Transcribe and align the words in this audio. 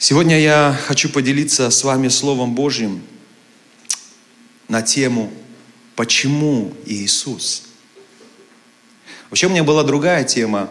Сегодня 0.00 0.38
я 0.38 0.78
хочу 0.86 1.08
поделиться 1.08 1.68
с 1.70 1.82
вами 1.82 2.06
Словом 2.06 2.54
Божьим 2.54 3.02
на 4.68 4.80
тему 4.80 5.28
«Почему 5.96 6.72
Иисус?». 6.86 7.64
Вообще 9.28 9.48
у 9.48 9.50
меня 9.50 9.64
была 9.64 9.82
другая 9.82 10.22
тема. 10.22 10.70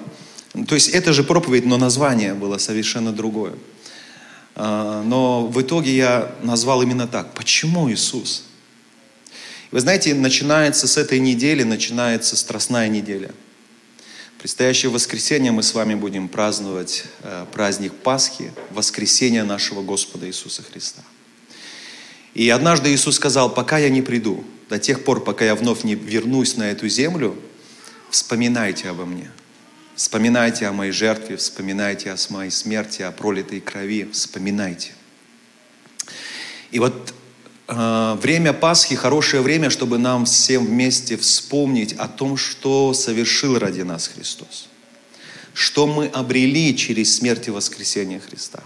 То 0.69 0.75
есть 0.75 0.87
это 0.87 1.11
же 1.11 1.25
проповедь, 1.25 1.65
но 1.65 1.75
название 1.75 2.35
было 2.35 2.57
совершенно 2.57 3.11
другое. 3.11 3.55
А, 4.55 5.03
но 5.03 5.45
в 5.45 5.61
итоге 5.61 5.93
я 5.93 6.31
назвал 6.41 6.81
именно 6.81 7.05
так. 7.05 7.33
Почему 7.33 7.91
Иисус? 7.91 8.45
Вы 9.71 9.81
знаете, 9.81 10.13
начинается 10.13 10.87
с 10.87 10.95
этой 10.95 11.19
недели, 11.19 11.63
начинается 11.63 12.37
страстная 12.37 12.87
неделя. 12.87 13.31
Предстоящее 14.39 14.91
воскресенье 14.91 15.51
мы 15.51 15.63
с 15.63 15.73
вами 15.73 15.95
будем 15.95 16.27
праздновать 16.27 17.05
э, 17.23 17.45
праздник 17.51 17.93
Пасхи, 17.93 18.53
воскресения 18.69 19.43
нашего 19.43 19.81
Господа 19.81 20.27
Иисуса 20.27 20.61
Христа. 20.61 21.01
И 22.35 22.47
однажды 22.49 22.93
Иисус 22.93 23.15
сказал, 23.15 23.51
пока 23.51 23.79
я 23.79 23.89
не 23.89 24.03
приду, 24.03 24.43
до 24.69 24.77
тех 24.77 25.03
пор, 25.03 25.23
пока 25.23 25.43
я 25.43 25.55
вновь 25.55 25.83
не 25.83 25.95
вернусь 25.95 26.55
на 26.55 26.69
эту 26.69 26.87
землю, 26.87 27.35
вспоминайте 28.11 28.89
обо 28.89 29.05
мне. 29.05 29.31
Вспоминайте 29.95 30.67
о 30.67 30.71
моей 30.71 30.91
жертве, 30.91 31.37
вспоминайте 31.37 32.11
о 32.11 32.17
моей 32.29 32.51
смерти, 32.51 33.01
о 33.01 33.11
пролитой 33.11 33.59
крови, 33.59 34.07
вспоминайте. 34.11 34.91
И 36.69 36.77
вот 36.77 37.11
время 37.67 38.53
Пасхи 38.53 38.95
хорошее 38.95 39.41
время, 39.41 39.69
чтобы 39.69 39.97
нам 39.97 40.25
всем 40.25 40.65
вместе 40.65 41.17
вспомнить 41.17 41.93
о 41.93 42.07
том, 42.07 42.37
что 42.37 42.93
совершил 42.93 43.59
ради 43.59 43.81
нас 43.81 44.07
Христос. 44.07 44.69
Что 45.53 45.87
мы 45.87 46.07
обрели 46.07 46.75
через 46.77 47.15
смерть 47.15 47.47
и 47.47 47.51
воскресение 47.51 48.19
Христа. 48.19 48.63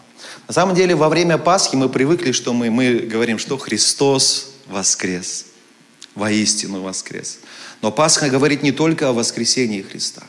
На 0.47 0.53
самом 0.53 0.75
деле, 0.75 0.95
во 0.95 1.09
время 1.09 1.37
Пасхи 1.37 1.75
мы 1.75 1.89
привыкли, 1.89 2.31
что 2.31 2.53
мы, 2.53 2.69
мы 2.69 2.99
говорим, 2.99 3.39
что 3.39 3.57
Христос 3.57 4.51
воскрес. 4.67 5.45
Воистину 6.13 6.81
воскрес. 6.81 7.39
Но 7.81 7.91
Пасха 7.91 8.29
говорит 8.29 8.61
не 8.61 8.73
только 8.73 9.09
о 9.09 9.13
воскресении 9.13 9.81
Христа. 9.81 10.23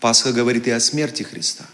Пасха 0.00 0.32
говорит 0.32 0.66
и 0.66 0.70
о 0.72 0.80
смерти 0.80 1.22
Христа. 1.22 1.64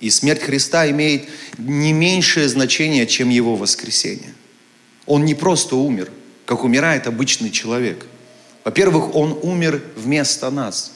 И 0.00 0.08
смерть 0.08 0.42
Христа 0.42 0.88
имеет 0.88 1.28
не 1.58 1.92
меньшее 1.92 2.48
значение, 2.48 3.06
чем 3.06 3.28
Его 3.28 3.56
воскресение. 3.56 4.35
Он 5.06 5.24
не 5.24 5.34
просто 5.34 5.76
умер, 5.76 6.10
как 6.44 6.64
умирает 6.64 7.06
обычный 7.06 7.50
человек. 7.50 8.06
Во-первых, 8.64 9.14
Он 9.14 9.38
умер 9.42 9.82
вместо 9.96 10.50
нас. 10.50 10.92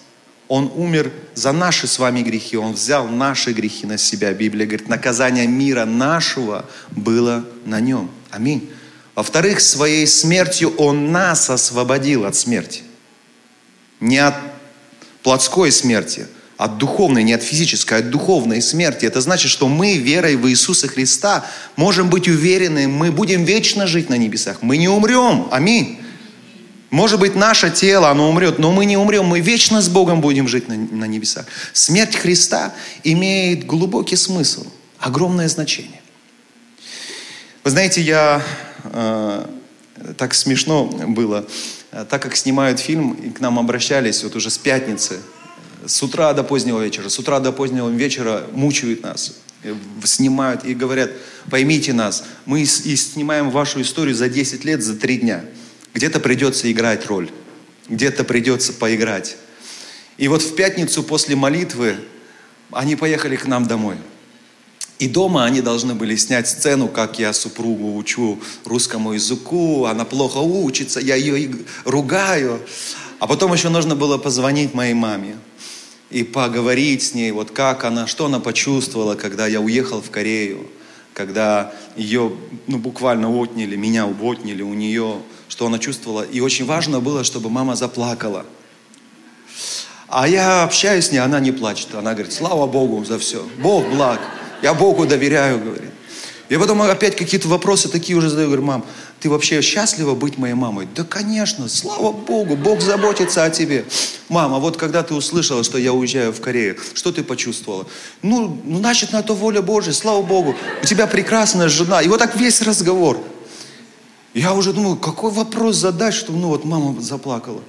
Он 0.49 0.73
умер 0.75 1.13
за 1.35 1.53
наши 1.53 1.87
с 1.87 2.01
вами 2.01 2.23
грехи. 2.23 2.57
Он 2.57 2.73
взял 2.73 3.07
наши 3.07 3.53
грехи 3.53 3.87
на 3.87 3.97
себя. 3.97 4.33
Библия 4.33 4.67
говорит, 4.67 4.89
наказание 4.89 5.47
мира 5.47 5.85
нашего 5.85 6.69
было 6.91 7.45
на 7.65 7.79
нем. 7.79 8.11
Аминь. 8.31 8.69
Во-вторых, 9.15 9.61
своей 9.61 10.09
смертью 10.09 10.75
Он 10.77 11.13
нас 11.13 11.51
освободил 11.51 12.25
от 12.25 12.35
смерти. 12.35 12.83
Не 14.01 14.19
от 14.19 14.35
плотской 15.23 15.71
смерти, 15.71 16.27
от 16.65 16.79
духовной, 16.79 17.23
не 17.23 17.33
от 17.33 17.43
физической, 17.43 17.95
а 17.95 17.99
от 17.99 18.11
духовной 18.11 18.63
смерти. 18.63 19.07
Это 19.07 19.21
значит, 19.21 19.51
что 19.51 19.69
мы, 19.69 19.97
верой 19.97 20.37
в 20.37 20.49
Иисуса 20.49 20.89
Христа, 20.89 21.45
можем 21.77 22.09
быть 22.11 22.29
уверены, 22.29 22.89
мы 22.89 23.13
будем 23.13 23.45
вечно 23.45 23.87
жить 23.87 24.09
на 24.09 24.17
небесах. 24.17 24.59
Мы 24.63 24.77
не 24.77 24.89
умрем. 24.89 25.49
Аминь. 25.51 25.99
Может 26.91 27.21
быть, 27.21 27.37
наше 27.37 27.71
тело, 27.71 28.11
оно 28.11 28.29
умрет, 28.29 28.59
но 28.59 28.73
мы 28.73 28.85
не 28.85 28.97
умрем, 28.97 29.27
мы 29.27 29.41
вечно 29.41 29.81
с 29.81 29.89
Богом 29.89 30.21
будем 30.21 30.49
жить 30.49 30.69
на, 30.69 30.77
на 30.77 31.05
небесах. 31.05 31.47
Смерть 31.73 32.17
Христа 32.17 32.75
имеет 33.05 33.65
глубокий 33.65 34.17
смысл, 34.17 34.67
огромное 34.99 35.49
значение. 35.49 36.01
Вы 37.63 37.71
знаете, 37.71 38.01
я 38.01 38.43
Э, 38.85 39.47
так 40.17 40.35
смешно 40.35 40.85
было, 40.85 41.47
э, 41.93 42.05
так 42.09 42.23
как 42.23 42.37
снимают 42.37 42.81
фильм, 42.81 43.13
и 43.13 43.31
к 43.31 43.41
нам 43.41 43.59
обращались 43.59 44.23
вот 44.23 44.37
уже 44.37 44.51
с 44.51 44.59
пятницы, 44.59 45.21
с 45.87 46.03
утра 46.03 46.33
до 46.33 46.43
позднего 46.43 46.83
вечера, 46.83 47.09
с 47.09 47.19
утра 47.19 47.41
до 47.41 47.53
позднего 47.53 47.89
вечера 47.89 48.47
мучают 48.53 49.03
нас, 49.03 49.35
э, 49.63 49.75
снимают 50.05 50.65
и 50.65 50.75
говорят, 50.75 51.11
поймите 51.51 51.93
нас, 51.93 52.25
мы 52.47 52.63
и 52.63 52.67
снимаем 52.67 53.51
вашу 53.51 53.81
историю 53.81 54.15
за 54.15 54.29
10 54.29 54.65
лет, 54.65 54.83
за 54.83 54.97
3 54.97 55.19
дня. 55.19 55.45
Где-то 55.95 56.21
придется 56.21 56.71
играть 56.71 57.07
роль, 57.07 57.31
где-то 57.89 58.25
придется 58.25 58.73
поиграть. 58.73 59.37
И 60.19 60.29
вот 60.29 60.43
в 60.43 60.55
пятницу 60.55 61.03
после 61.03 61.35
молитвы 61.37 61.97
они 62.71 62.97
поехали 62.97 63.37
к 63.37 63.47
нам 63.47 63.67
домой– 63.67 63.97
и 65.01 65.09
дома 65.09 65.47
они 65.47 65.63
должны 65.63 65.95
были 65.95 66.15
снять 66.15 66.47
сцену, 66.47 66.87
как 66.87 67.19
я 67.19 67.33
супругу 67.33 67.97
учу 67.97 68.39
русскому 68.67 69.15
языку, 69.15 69.87
она 69.87 70.05
плохо 70.05 70.37
учится, 70.37 71.01
я 71.01 71.15
ее 71.17 71.51
ругаю. 71.87 72.61
А 73.19 73.27
потом 73.27 73.55
еще 73.55 73.71
нужно 73.71 73.97
было 73.97 74.19
позвонить 74.19 74.75
моей 74.75 74.93
маме 74.93 75.37
и 76.11 76.25
поговорить 76.25 77.03
с 77.03 77.15
ней, 77.15 77.31
вот 77.31 77.51
как 77.53 77.85
она, 77.85 78.07
что 78.07 78.27
она 78.27 78.41
почувствовала, 78.41 79.15
когда 79.15 79.47
я 79.47 79.61
уехал 79.61 80.03
в 80.03 80.11
Корею, 80.11 80.67
когда 81.15 81.73
ее, 81.97 82.33
ну, 82.67 82.79
буквально 82.79 83.31
отняли, 83.31 83.77
меня 83.77 84.07
отняли 84.07 84.63
у 84.63 84.75
нее, 84.75 85.19
что 85.49 85.67
она 85.67 85.79
чувствовала. 85.79 86.23
И 86.23 86.41
очень 86.41 86.65
важно 86.65 87.01
было, 87.01 87.25
чтобы 87.25 87.51
мама 87.51 87.77
заплакала. 87.77 88.45
А 90.09 90.27
я 90.27 90.65
общаюсь 90.65 91.07
с 91.07 91.13
ней, 91.13 91.19
она 91.19 91.39
не 91.39 91.53
плачет. 91.53 91.95
Она 91.95 92.15
говорит, 92.15 92.33
слава 92.33 92.67
Богу 92.67 93.05
за 93.05 93.19
все. 93.19 93.47
Бог 93.59 93.89
благ. 93.89 94.21
Я 94.63 94.75
Богу 94.75 95.07
доверяю, 95.07 95.63
говорит. 95.63 95.91
И 96.51 96.57
потом 96.57 96.83
опять 96.83 97.15
какие-то 97.15 97.47
вопросы 97.47 97.89
такие 97.89 98.19
уже 98.19 98.29
задаю. 98.29 98.49
Говорю, 98.49 98.65
мам, 98.65 98.85
ты 99.21 99.31
вообще 99.31 99.63
счастлива 99.63 100.17
быть 100.17 100.37
моей 100.37 100.55
мамой? 100.55 100.89
Да, 100.97 101.05
конечно, 101.05 101.69
слава 101.69 102.11
Богу, 102.11 102.57
Бог 102.57 102.81
заботится 102.81 103.45
о 103.45 103.51
тебе. 103.51 103.85
Мама, 104.29 104.59
вот 104.59 104.77
когда 104.77 105.05
ты 105.05 105.15
услышала, 105.15 105.63
что 105.63 105.79
я 105.79 105.93
уезжаю 105.93 106.33
в 106.33 106.41
Корею, 106.41 106.77
что 106.95 107.13
ты 107.13 107.23
почувствовала? 107.23 107.87
Ну, 108.23 108.61
ну 108.65 108.79
значит, 108.79 109.13
на 109.13 109.23
то 109.23 109.37
воля 109.37 109.63
Божья, 109.63 109.93
слава 109.93 110.23
Богу. 110.23 110.57
У 110.83 110.87
тебя 110.87 111.07
прекрасная 111.07 111.69
жена. 111.69 112.03
И 112.03 112.09
вот 112.09 112.19
так 112.19 112.35
весь 112.35 112.61
разговор. 112.63 113.23
Я 114.35 114.53
уже 114.53 114.73
думаю, 114.73 114.97
какой 114.97 115.31
вопрос 115.31 115.77
задать, 115.77 116.15
чтобы, 116.15 116.41
ну, 116.41 116.49
вот 116.49 116.65
мама 116.65 117.01
заплакала. 117.01 117.63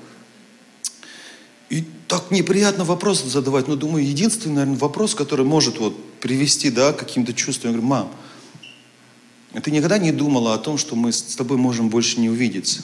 И 1.70 1.86
так 2.08 2.32
неприятно 2.32 2.84
вопрос 2.84 3.24
задавать, 3.24 3.68
но 3.68 3.76
думаю, 3.76 4.08
единственный, 4.08 4.56
наверное, 4.56 4.80
вопрос, 4.80 5.14
который 5.14 5.46
может 5.46 5.78
вот 5.78 5.96
привести, 6.20 6.72
да, 6.72 6.94
к 6.94 6.98
каким-то 6.98 7.34
чувствам. 7.34 7.74
Я 7.74 7.78
говорю, 7.78 7.88
мам, 7.88 8.12
ты 9.60 9.72
никогда 9.72 9.98
не 9.98 10.12
думала 10.12 10.54
о 10.54 10.58
том, 10.58 10.78
что 10.78 10.96
мы 10.96 11.12
с 11.12 11.36
тобой 11.36 11.58
можем 11.58 11.90
больше 11.90 12.20
не 12.20 12.30
увидеться? 12.30 12.84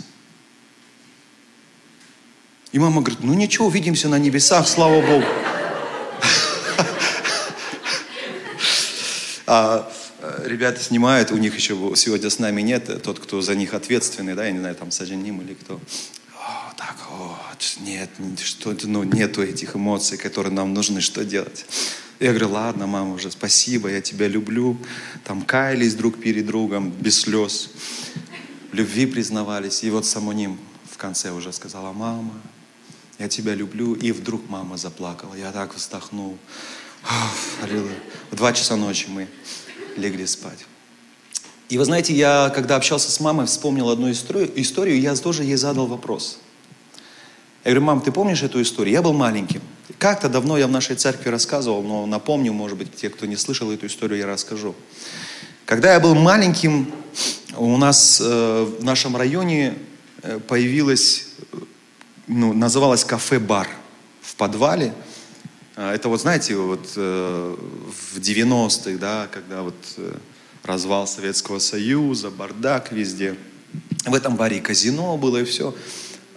И 2.73 2.79
мама 2.79 3.01
говорит, 3.01 3.23
ну 3.23 3.33
ничего, 3.33 3.67
увидимся 3.67 4.09
на 4.09 4.19
небесах, 4.19 4.67
слава 4.67 5.01
Богу. 5.01 5.25
А 9.49 9.89
э, 10.19 10.43
ребята 10.45 10.83
снимают, 10.83 11.31
у 11.31 11.37
них 11.37 11.55
еще 11.55 11.93
сегодня 11.95 12.29
с 12.29 12.37
нами 12.37 12.61
нет, 12.61 13.01
тот, 13.01 13.17
кто 13.17 13.41
за 13.41 13.55
них 13.55 13.73
ответственный, 13.73 14.35
да, 14.35 14.45
я 14.45 14.51
не 14.51 14.59
знаю, 14.59 14.75
там 14.75 14.91
Саджаним 14.91 15.39
или 15.41 15.53
кто 15.53 15.79
так, 16.77 16.95
вот, 17.09 17.77
нет, 17.81 18.09
что 18.43 18.75
ну, 18.83 19.03
нету 19.03 19.41
этих 19.41 19.75
эмоций, 19.75 20.17
которые 20.17 20.53
нам 20.53 20.73
нужны, 20.73 21.01
что 21.01 21.25
делать? 21.25 21.65
Я 22.19 22.29
говорю, 22.29 22.49
ладно, 22.49 22.87
мама, 22.87 23.13
уже 23.13 23.29
спасибо, 23.29 23.89
я 23.89 24.01
тебя 24.01 24.27
люблю. 24.27 24.75
Там 25.23 25.43
каялись 25.43 25.93
друг 25.93 26.19
перед 26.19 26.47
другом, 26.47 26.89
без 26.89 27.21
слез. 27.21 27.69
Любви 28.71 29.05
признавались. 29.05 29.83
И 29.83 29.91
вот 29.91 30.05
Самоним 30.05 30.57
в 30.89 30.97
конце 30.97 31.31
уже 31.31 31.53
сказала, 31.53 31.93
мама, 31.93 32.33
я 33.19 33.27
тебя 33.27 33.53
люблю. 33.53 33.93
И 33.93 34.11
вдруг 34.11 34.49
мама 34.49 34.77
заплакала. 34.77 35.35
Я 35.35 35.51
так 35.51 35.75
вздохнул. 35.75 36.39
В 38.31 38.35
два 38.35 38.51
часа 38.51 38.75
ночи 38.75 39.05
мы 39.07 39.27
легли 39.95 40.25
спать. 40.25 40.65
И 41.69 41.77
вы 41.77 41.85
знаете, 41.85 42.13
я, 42.15 42.51
когда 42.55 42.77
общался 42.77 43.11
с 43.11 43.19
мамой, 43.19 43.45
вспомнил 43.45 43.89
одну 43.89 44.09
историю, 44.09 44.51
историю, 44.59 44.99
я 44.99 45.15
тоже 45.15 45.43
ей 45.43 45.55
задал 45.55 45.85
вопрос. 45.85 46.39
Я 47.63 47.71
говорю, 47.71 47.85
мам, 47.85 48.01
ты 48.01 48.11
помнишь 48.11 48.41
эту 48.41 48.59
историю? 48.61 48.93
Я 48.93 49.01
был 49.03 49.13
маленьким. 49.13 49.61
Как-то 49.99 50.27
давно 50.27 50.57
я 50.57 50.67
в 50.67 50.71
нашей 50.71 50.95
церкви 50.95 51.29
рассказывал, 51.29 51.81
но 51.81 52.05
напомню, 52.05 52.51
может 52.51 52.77
быть, 52.77 52.93
те, 52.95 53.09
кто 53.09 53.25
не 53.25 53.37
слышал 53.37 53.71
эту 53.71 53.87
историю, 53.87 54.19
я 54.19 54.27
расскажу. 54.27 54.75
Когда 55.65 55.93
я 55.93 55.99
был 55.99 56.13
маленьким, 56.13 56.91
у 57.55 57.77
нас 57.77 58.21
э, 58.21 58.63
в 58.79 58.83
нашем 58.83 59.15
районе 59.15 59.77
э, 60.23 60.39
появилось, 60.39 61.29
ну, 62.27 62.53
называлось 62.53 63.05
кафе-бар 63.05 63.67
в 64.21 64.35
подвале. 64.35 64.93
А, 65.77 65.93
это 65.93 66.09
вот, 66.09 66.21
знаете, 66.21 66.55
вот 66.55 66.91
э, 66.95 67.55
в 68.13 68.19
90-х, 68.19 68.97
да, 68.97 69.27
когда 69.31 69.61
вот 69.61 69.75
э, 69.97 70.17
развал 70.63 71.07
Советского 71.07 71.59
Союза, 71.59 72.29
бардак 72.29 72.91
везде. 72.91 73.35
В 74.05 74.13
этом 74.13 74.35
баре 74.35 74.59
казино 74.59 75.17
было, 75.17 75.37
и 75.37 75.45
все. 75.45 75.73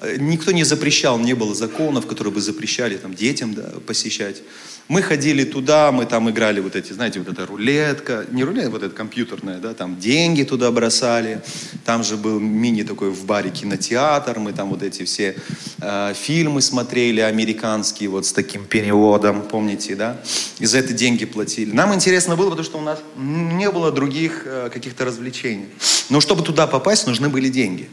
Э, 0.01 0.17
никто 0.19 0.53
не 0.53 0.65
запрещал, 0.65 1.19
не 1.19 1.35
было 1.35 1.55
законов, 1.55 2.07
которые 2.07 2.33
бы 2.33 2.41
запрещали 2.41 2.97
там, 2.97 3.15
детям 3.15 3.55
да, 3.55 3.65
посещать. 3.87 4.43
Мы 4.89 5.03
ходили 5.03 5.45
туда, 5.45 5.93
мы 5.93 6.05
там 6.05 6.29
играли 6.31 6.59
вот 6.59 6.75
эти, 6.75 6.93
знаете, 6.93 7.21
вот 7.21 7.29
эта 7.29 7.47
рулетка, 7.47 8.27
не 8.33 8.43
рулетка, 8.43 8.71
вот 8.71 8.83
эта 8.83 8.93
компьютерная, 8.93 9.59
да, 9.59 9.73
там 9.73 10.01
деньги 10.01 10.43
туда 10.43 10.71
бросали. 10.73 11.43
Там 11.85 12.03
же 12.03 12.17
был 12.17 12.41
мини 12.41 12.83
такой 12.83 13.11
в 13.11 13.25
баре 13.25 13.51
кинотеатр, 13.51 14.41
мы 14.41 14.53
там 14.53 14.71
вот 14.71 14.83
эти 14.83 15.05
все 15.05 15.37
э, 15.81 16.15
фильмы 16.15 16.61
смотрели 16.61 17.21
американские 17.21 18.09
вот 18.09 18.27
с 18.27 18.33
таким 18.33 18.65
переводом, 18.65 19.43
помните, 19.43 19.95
да? 19.95 20.21
И 20.59 20.67
за 20.67 20.79
это 20.79 20.93
деньги 20.93 21.25
платили. 21.25 21.71
Нам 21.73 21.95
интересно 21.95 22.35
было, 22.35 22.51
потому 22.51 22.65
что 22.65 22.79
у 22.79 22.83
нас 22.83 22.99
не 23.17 23.71
было 23.71 23.93
других 23.93 24.43
э, 24.45 24.71
каких-то 24.73 25.05
развлечений. 25.05 25.67
Но 26.09 26.21
чтобы 26.21 26.43
туда 26.43 26.67
попасть, 26.67 27.07
нужны 27.07 27.29
были 27.29 27.49
деньги. 27.49 27.89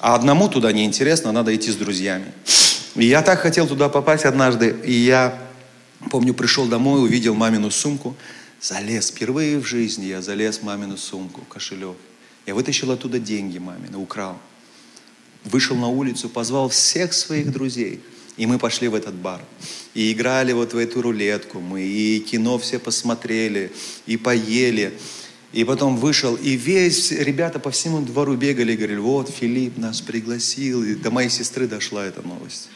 А 0.00 0.14
одному 0.14 0.48
туда 0.48 0.72
не 0.72 0.84
интересно, 0.84 1.32
надо 1.32 1.54
идти 1.54 1.70
с 1.70 1.76
друзьями. 1.76 2.32
И 2.94 3.06
я 3.06 3.22
так 3.22 3.40
хотел 3.40 3.66
туда 3.66 3.88
попасть 3.88 4.24
однажды, 4.24 4.76
и 4.84 4.92
я, 4.92 5.38
помню, 6.10 6.34
пришел 6.34 6.66
домой, 6.66 7.02
увидел 7.02 7.34
мамину 7.34 7.70
сумку, 7.70 8.16
залез, 8.60 9.10
впервые 9.10 9.58
в 9.58 9.66
жизни 9.66 10.06
я 10.06 10.22
залез 10.22 10.58
в 10.58 10.62
мамину 10.62 10.96
сумку, 10.96 11.42
кошелек. 11.42 11.96
Я 12.46 12.54
вытащил 12.54 12.90
оттуда 12.90 13.18
деньги 13.18 13.58
мамины, 13.58 13.98
украл. 13.98 14.38
Вышел 15.44 15.76
на 15.76 15.88
улицу, 15.88 16.28
позвал 16.28 16.68
всех 16.68 17.12
своих 17.12 17.52
друзей, 17.52 18.00
и 18.36 18.46
мы 18.46 18.58
пошли 18.58 18.88
в 18.88 18.94
этот 18.94 19.14
бар. 19.14 19.40
И 19.94 20.12
играли 20.12 20.52
вот 20.52 20.72
в 20.72 20.78
эту 20.78 21.02
рулетку 21.02 21.60
мы, 21.60 21.82
и 21.82 22.20
кино 22.20 22.58
все 22.58 22.78
посмотрели, 22.78 23.72
и 24.06 24.16
поели. 24.16 24.98
И 25.56 25.64
потом 25.64 25.96
вышел, 25.96 26.36
и 26.36 26.50
весь, 26.50 27.12
ребята 27.12 27.58
по 27.58 27.70
всему 27.70 28.02
двору 28.02 28.36
бегали 28.36 28.74
и 28.74 28.76
говорили, 28.76 28.98
вот 28.98 29.30
Филипп 29.30 29.78
нас 29.78 30.02
пригласил. 30.02 30.84
И 30.84 30.94
до 30.94 31.10
моей 31.10 31.30
сестры 31.30 31.66
дошла 31.66 32.04
эта 32.04 32.20
новость. 32.20 32.68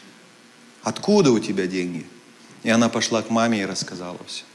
Откуда 0.81 1.31
у 1.31 1.37
тебя 1.37 1.67
деньги? 1.67 2.07
И 2.63 2.71
она 2.71 2.89
пошла 2.89 3.21
к 3.21 3.29
маме 3.29 3.61
и 3.61 3.65
рассказала 3.67 4.17
все. 4.25 4.45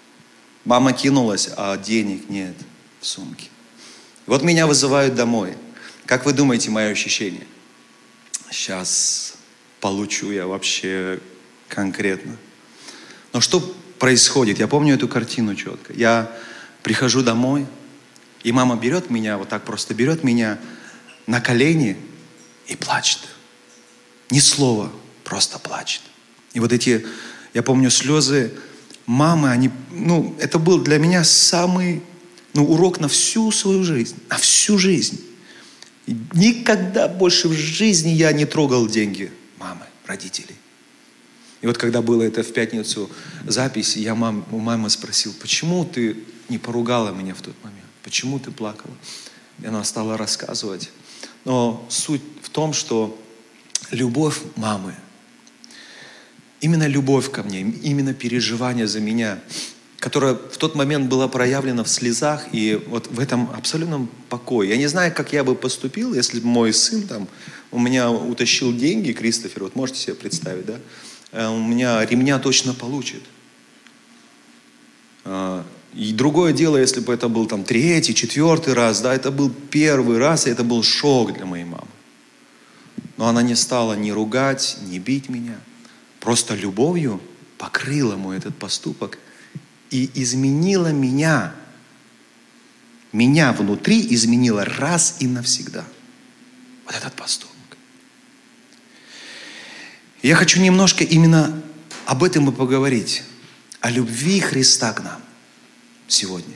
Мама 0.65 0.93
кинулась, 0.93 1.49
а 1.57 1.77
денег 1.77 2.29
нет 2.29 2.57
в 3.01 3.07
сумке. 3.07 3.47
Вот 4.27 4.43
меня 4.43 4.67
вызывают 4.67 5.15
домой. 5.15 5.55
Как 6.05 6.27
вы 6.27 6.33
думаете, 6.33 6.71
мое 6.71 6.89
ощущение? 6.89 7.47
Сейчас 8.51 9.35
получу 9.81 10.33
я 10.33 10.49
вообще 10.49 11.21
конкретно. 11.69 12.37
Но 13.33 13.41
что 13.41 13.61
происходит? 14.01 14.59
Я 14.59 14.67
помню 14.67 14.97
эту 14.97 15.07
картину 15.07 15.55
четко. 15.55 15.93
Я 15.93 16.37
прихожу 16.83 17.23
домой, 17.23 17.69
и 18.47 18.53
мама 18.53 18.77
берет 18.77 19.11
меня, 19.11 19.39
вот 19.39 19.49
так 19.49 19.65
просто 19.65 19.93
берет 19.93 20.23
меня 20.23 20.61
на 21.27 21.41
колени 21.41 21.97
и 22.69 22.77
плачет. 22.77 23.19
Ни 24.31 24.39
слова, 24.39 24.93
просто 25.25 25.59
плачет. 25.59 26.03
И 26.55 26.61
вот 26.61 26.73
эти, 26.73 27.05
я 27.55 27.65
помню, 27.65 27.91
слезы 27.91 28.53
мамы, 29.05 29.51
они, 29.51 29.69
ну, 29.91 30.37
это 30.39 30.61
был 30.61 30.79
для 30.79 30.99
меня 30.99 31.25
самый, 31.25 32.05
ну, 32.55 32.65
урок 32.65 33.01
на 33.01 33.09
всю 33.09 33.51
свою 33.51 33.83
жизнь, 33.83 34.15
на 34.31 34.37
всю 34.37 34.79
жизнь. 34.79 35.21
никогда 36.07 37.09
больше 37.09 37.49
в 37.49 37.53
жизни 37.53 38.11
я 38.11 38.31
не 38.33 38.45
трогал 38.45 38.87
деньги 38.87 39.33
мамы, 39.59 39.87
родителей. 40.07 40.55
И 41.63 41.67
вот 41.67 41.79
когда 41.79 42.01
было 42.01 42.23
это 42.23 42.45
в 42.45 42.53
пятницу 42.53 43.11
запись, 43.45 43.97
я 43.97 44.15
мам, 44.15 44.47
у 44.53 44.61
мамы 44.61 44.89
спросил, 44.89 45.35
почему 45.41 45.85
ты 45.85 46.17
не 46.49 46.59
поругала 46.59 47.11
меня 47.11 47.35
в 47.35 47.43
тот 47.43 47.57
момент? 47.65 47.86
Почему 48.07 48.39
ты 48.39 48.53
плакала? 48.53 48.95
И 49.61 49.67
она 49.67 49.83
стала 49.83 50.17
рассказывать. 50.17 50.91
Но 51.45 51.85
суть 51.89 52.23
в 52.41 52.51
том, 52.51 52.73
что 52.73 53.21
любовь 53.91 54.39
мамы, 54.55 54.95
именно 56.61 56.87
любовь 56.87 57.33
ко 57.33 57.43
мне, 57.43 57.63
именно 57.63 58.15
переживание 58.15 58.87
за 58.87 59.01
меня, 59.01 59.41
которая 59.99 60.35
в 60.35 60.57
тот 60.57 60.77
момент 60.77 61.09
была 61.09 61.27
проявлена 61.27 61.83
в 61.83 61.89
слезах 61.89 62.47
и 62.53 62.81
вот 62.87 63.09
в 63.09 63.19
этом 63.19 63.51
абсолютном 63.51 64.09
покое. 64.29 64.71
Я 64.71 64.77
не 64.77 64.87
знаю, 64.87 65.13
как 65.13 65.33
я 65.33 65.43
бы 65.43 65.57
поступил, 65.57 66.15
если 66.15 66.39
бы 66.39 66.47
мой 66.47 66.73
сын 66.73 67.09
там 67.09 67.27
у 67.73 67.81
меня 67.81 68.09
утащил 68.09 68.73
деньги, 68.73 69.11
Кристофер, 69.11 69.65
вот 69.65 69.75
можете 69.75 69.99
себе 69.99 70.15
представить, 70.15 70.65
да? 70.65 70.77
Э, 71.33 71.49
у 71.49 71.59
меня 71.59 72.07
ремня 72.07 72.39
точно 72.39 72.73
получит. 72.73 73.25
И 75.97 76.13
другое 76.13 76.53
дело, 76.53 76.77
если 76.77 77.01
бы 77.01 77.15
это 77.15 77.27
был 77.29 77.47
там 77.47 77.65
третий, 77.65 78.15
четвертый 78.15 78.75
раз, 78.75 79.01
да, 79.01 79.15
это 79.15 79.31
был 79.31 79.49
первый 79.49 80.19
раз, 80.19 80.47
и 80.47 80.51
это 80.51 80.63
был 80.63 80.83
шок 80.83 81.33
для 81.33 81.47
моей 81.47 81.65
мамы. 81.65 81.89
Но 83.17 83.29
она 83.29 83.41
не 83.41 83.55
стала 83.55 83.95
ни 83.95 84.11
ругать, 84.11 84.77
ни 84.83 84.99
бить 84.99 85.31
меня. 85.31 85.59
Просто 86.21 86.55
любовью 86.55 87.19
покрыла 87.57 88.17
мой 88.17 88.37
этот 88.37 88.55
поступок 88.59 89.19
и 89.91 90.11
изменила 90.13 90.93
меня. 90.93 91.55
Меня 93.13 93.55
внутри 93.55 94.07
изменила 94.11 94.67
раз 94.67 95.17
и 95.21 95.27
навсегда. 95.27 95.87
Вот 96.85 96.95
этот 96.95 97.15
поступок. 97.15 97.57
Я 100.23 100.35
хочу 100.35 100.61
немножко 100.61 101.05
именно 101.05 101.63
об 102.05 102.23
этом 102.23 102.51
и 102.51 102.53
поговорить. 102.53 103.23
О 103.81 103.91
любви 103.91 104.41
Христа 104.41 104.93
к 104.93 105.03
нам 105.03 105.26
сегодня. 106.09 106.55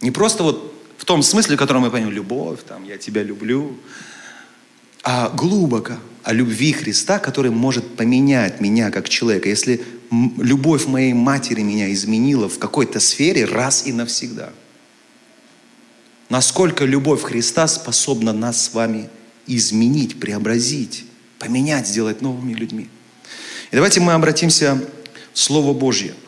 Не 0.00 0.10
просто 0.10 0.42
вот 0.42 0.74
в 0.96 1.04
том 1.04 1.22
смысле, 1.22 1.56
в 1.56 1.58
котором 1.58 1.82
мы 1.82 1.90
понимаем, 1.90 2.14
любовь, 2.14 2.60
там, 2.68 2.84
я 2.84 2.98
тебя 2.98 3.22
люблю, 3.22 3.76
а 5.02 5.30
глубоко 5.30 5.94
о 6.22 6.32
любви 6.34 6.72
Христа, 6.72 7.18
который 7.18 7.50
может 7.50 7.96
поменять 7.96 8.60
меня 8.60 8.90
как 8.90 9.08
человека. 9.08 9.48
Если 9.48 9.82
любовь 10.10 10.86
моей 10.86 11.14
матери 11.14 11.62
меня 11.62 11.90
изменила 11.92 12.50
в 12.50 12.58
какой-то 12.58 13.00
сфере 13.00 13.46
раз 13.46 13.86
и 13.86 13.92
навсегда. 13.92 14.50
Насколько 16.28 16.84
любовь 16.84 17.22
Христа 17.22 17.66
способна 17.66 18.34
нас 18.34 18.62
с 18.66 18.74
вами 18.74 19.08
изменить, 19.46 20.20
преобразить, 20.20 21.06
поменять, 21.38 21.88
сделать 21.88 22.20
новыми 22.20 22.52
людьми. 22.52 22.88
И 23.70 23.74
давайте 23.74 24.00
мы 24.00 24.12
обратимся 24.12 24.78
в 25.32 25.38
Слово 25.38 25.72
Божье– 25.72 26.14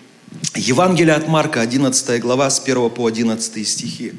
Евангелие 0.55 1.14
от 1.14 1.29
Марка, 1.29 1.61
11 1.61 2.20
глава, 2.20 2.50
с 2.50 2.61
1 2.61 2.90
по 2.90 3.06
11 3.06 3.69
стихи. 3.69 4.12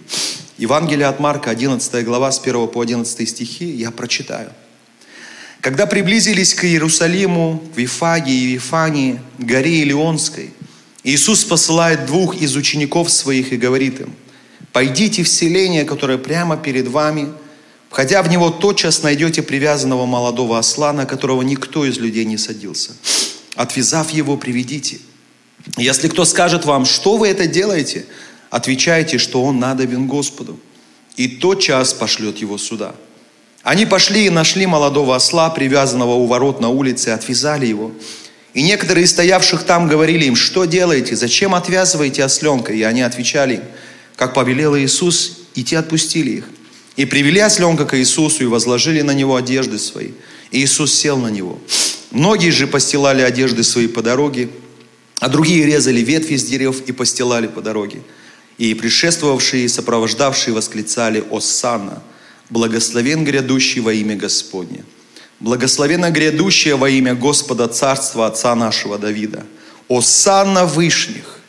Евангелие 0.58 1.08
от 1.08 1.20
Марка, 1.20 1.52
11 1.52 2.06
глава, 2.06 2.32
с 2.32 2.40
1 2.40 2.68
по 2.68 2.82
11 2.82 3.30
стихи, 3.30 3.66
я 3.66 3.92
прочитаю. 3.92 4.52
Когда 5.62 5.86
приблизились 5.86 6.54
к 6.54 6.66
Иерусалиму, 6.66 7.64
в 7.74 7.78
Вифаге 7.78 8.34
и 8.34 8.46
Вифании, 8.54 9.20
горе 9.38 9.84
Илионской, 9.84 10.52
Иисус 11.04 11.44
посылает 11.46 12.06
двух 12.06 12.36
из 12.36 12.56
учеников 12.56 13.10
своих 13.10 13.54
и 13.54 13.58
говорит 13.58 14.02
им, 14.02 14.14
«Пойдите 14.72 15.24
в 15.24 15.30
селение, 15.30 15.86
которое 15.86 16.18
прямо 16.18 16.58
перед 16.58 16.88
вами, 16.88 17.30
входя 17.90 18.22
в 18.24 18.30
него, 18.30 18.50
тотчас 18.50 19.04
найдете 19.04 19.42
привязанного 19.42 20.06
молодого 20.06 20.58
осла, 20.58 20.94
на 20.94 21.06
которого 21.06 21.42
никто 21.44 21.86
из 21.86 21.98
людей 21.98 22.26
не 22.26 22.38
садился. 22.38 22.92
Отвязав 23.56 24.10
его, 24.10 24.36
приведите». 24.36 25.00
Если 25.78 26.08
кто 26.08 26.26
скажет 26.26 26.66
вам, 26.66 26.86
что 26.86 27.18
вы 27.18 27.30
это 27.30 27.48
делаете, 27.48 28.06
отвечайте, 28.50 29.18
что 29.18 29.44
он 29.44 29.60
надобен 29.60 30.08
Господу. 30.08 30.60
И 31.16 31.28
тот 31.28 31.62
час 31.62 31.94
пошлет 31.94 32.38
его 32.38 32.58
сюда. 32.58 32.96
Они 33.64 33.86
пошли 33.86 34.26
и 34.26 34.30
нашли 34.30 34.66
молодого 34.66 35.16
осла, 35.16 35.50
привязанного 35.50 36.16
у 36.16 36.26
ворот 36.26 36.60
на 36.60 36.70
улице, 36.70 37.10
отвязали 37.10 37.66
его. 37.66 37.92
И 38.54 38.62
некоторые 38.62 39.06
из 39.06 39.12
стоявших 39.12 39.64
там 39.64 39.88
говорили 39.88 40.26
им, 40.26 40.36
что 40.36 40.66
делаете, 40.66 41.16
зачем 41.16 41.56
отвязываете 41.56 42.24
осленка? 42.24 42.74
И 42.74 42.84
они 42.84 43.02
отвечали 43.02 43.56
им, 43.56 43.64
как 44.16 44.34
повелел 44.34 44.78
Иисус, 44.78 45.40
и 45.56 45.64
те 45.64 45.78
отпустили 45.78 46.32
их. 46.32 46.50
И 46.98 47.06
привели 47.06 47.40
осленка 47.40 47.86
к 47.86 47.98
Иисусу 47.98 48.44
и 48.44 48.48
возложили 48.48 49.02
на 49.02 49.12
него 49.12 49.36
одежды 49.36 49.80
свои. 49.80 50.10
И 50.52 50.60
Иисус 50.64 50.94
сел 50.94 51.18
на 51.18 51.30
него. 51.30 51.58
Многие 52.12 52.52
же 52.52 52.68
постилали 52.68 53.22
одежды 53.22 53.64
свои 53.64 53.88
по 53.88 54.04
дороге, 54.04 54.50
а 55.20 55.30
другие 55.30 55.66
резали 55.66 56.02
ветви 56.02 56.36
с 56.36 56.44
дерев 56.44 56.82
и 56.88 56.92
постилали 56.92 57.48
по 57.48 57.62
дороге. 57.62 58.02
И 58.58 58.74
предшествовавшие 58.74 59.66
и 59.66 59.68
сопровождавшие 59.68 60.54
восклицали 60.54 61.24
«Осанна! 61.32 62.02
Благословен 62.50 63.24
грядущий 63.24 63.82
во 63.82 63.94
имя 63.94 64.16
Господне! 64.16 64.84
Благословенно 65.40 66.12
грядущее 66.12 66.76
во 66.76 66.90
имя 66.90 67.16
Господа 67.16 67.68
Царства 67.68 68.28
Отца 68.28 68.56
нашего 68.56 68.98
Давида! 68.98 69.46
Осанна 69.90 70.66
вышних!» 70.66 71.40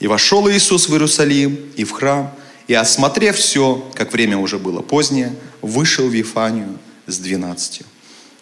И 0.00 0.06
вошел 0.06 0.48
Иисус 0.48 0.88
в 0.88 0.92
Иерусалим 0.92 1.58
и 1.76 1.84
в 1.84 1.90
храм, 1.90 2.34
и, 2.68 2.74
осмотрев 2.74 3.36
все, 3.36 3.90
как 3.94 4.12
время 4.12 4.38
уже 4.38 4.58
было 4.58 4.80
позднее, 4.80 5.34
вышел 5.60 6.06
в 6.06 6.12
Вифанию 6.12 6.78
с 7.06 7.18
двенадцатью. 7.18 7.86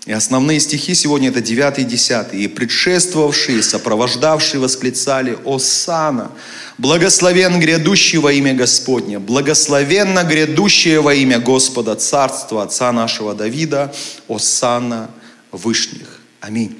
И 0.06 0.12
основные 0.12 0.60
стихи 0.60 0.94
сегодня 0.94 1.30
это 1.30 1.40
9 1.40 1.80
и 1.80 1.84
10. 1.84 2.32
«И 2.34 2.46
предшествовавшие, 2.46 3.60
сопровождавшие 3.60 4.60
восклицали 4.60 5.36
«Осана! 5.44 6.30
Благословен 6.78 7.58
грядущий 7.58 8.18
во 8.18 8.32
имя 8.32 8.54
Господня! 8.54 9.18
Благословенно 9.18 10.22
грядущее 10.22 11.00
во 11.00 11.12
имя 11.12 11.40
Господа 11.40 11.96
Царства 11.96 12.62
Отца 12.62 12.92
нашего 12.92 13.34
Давида! 13.34 13.92
Осана 14.28 15.10
Вышних!» 15.50 16.20
Аминь. 16.40 16.76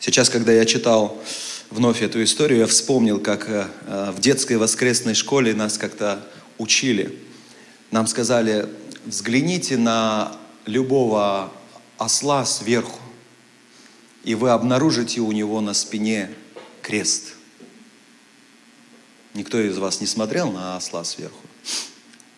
Сейчас, 0.00 0.30
когда 0.30 0.52
я 0.52 0.64
читал 0.64 1.22
вновь 1.68 2.00
эту 2.00 2.24
историю, 2.24 2.60
я 2.60 2.66
вспомнил, 2.66 3.20
как 3.20 3.50
э, 3.50 4.12
в 4.16 4.20
детской 4.22 4.56
воскресной 4.56 5.12
школе 5.12 5.52
нас 5.52 5.76
как-то 5.76 6.26
учили. 6.56 7.18
Нам 7.90 8.06
сказали, 8.06 8.66
взгляните 9.04 9.76
на 9.76 10.32
любого 10.64 11.52
осла 11.98 12.44
сверху, 12.44 13.00
и 14.24 14.34
вы 14.34 14.50
обнаружите 14.50 15.20
у 15.20 15.32
него 15.32 15.60
на 15.60 15.74
спине 15.74 16.30
крест. 16.82 17.34
Никто 19.34 19.60
из 19.60 19.76
вас 19.78 20.00
не 20.00 20.06
смотрел 20.06 20.50
на 20.50 20.76
осла 20.76 21.04
сверху. 21.04 21.46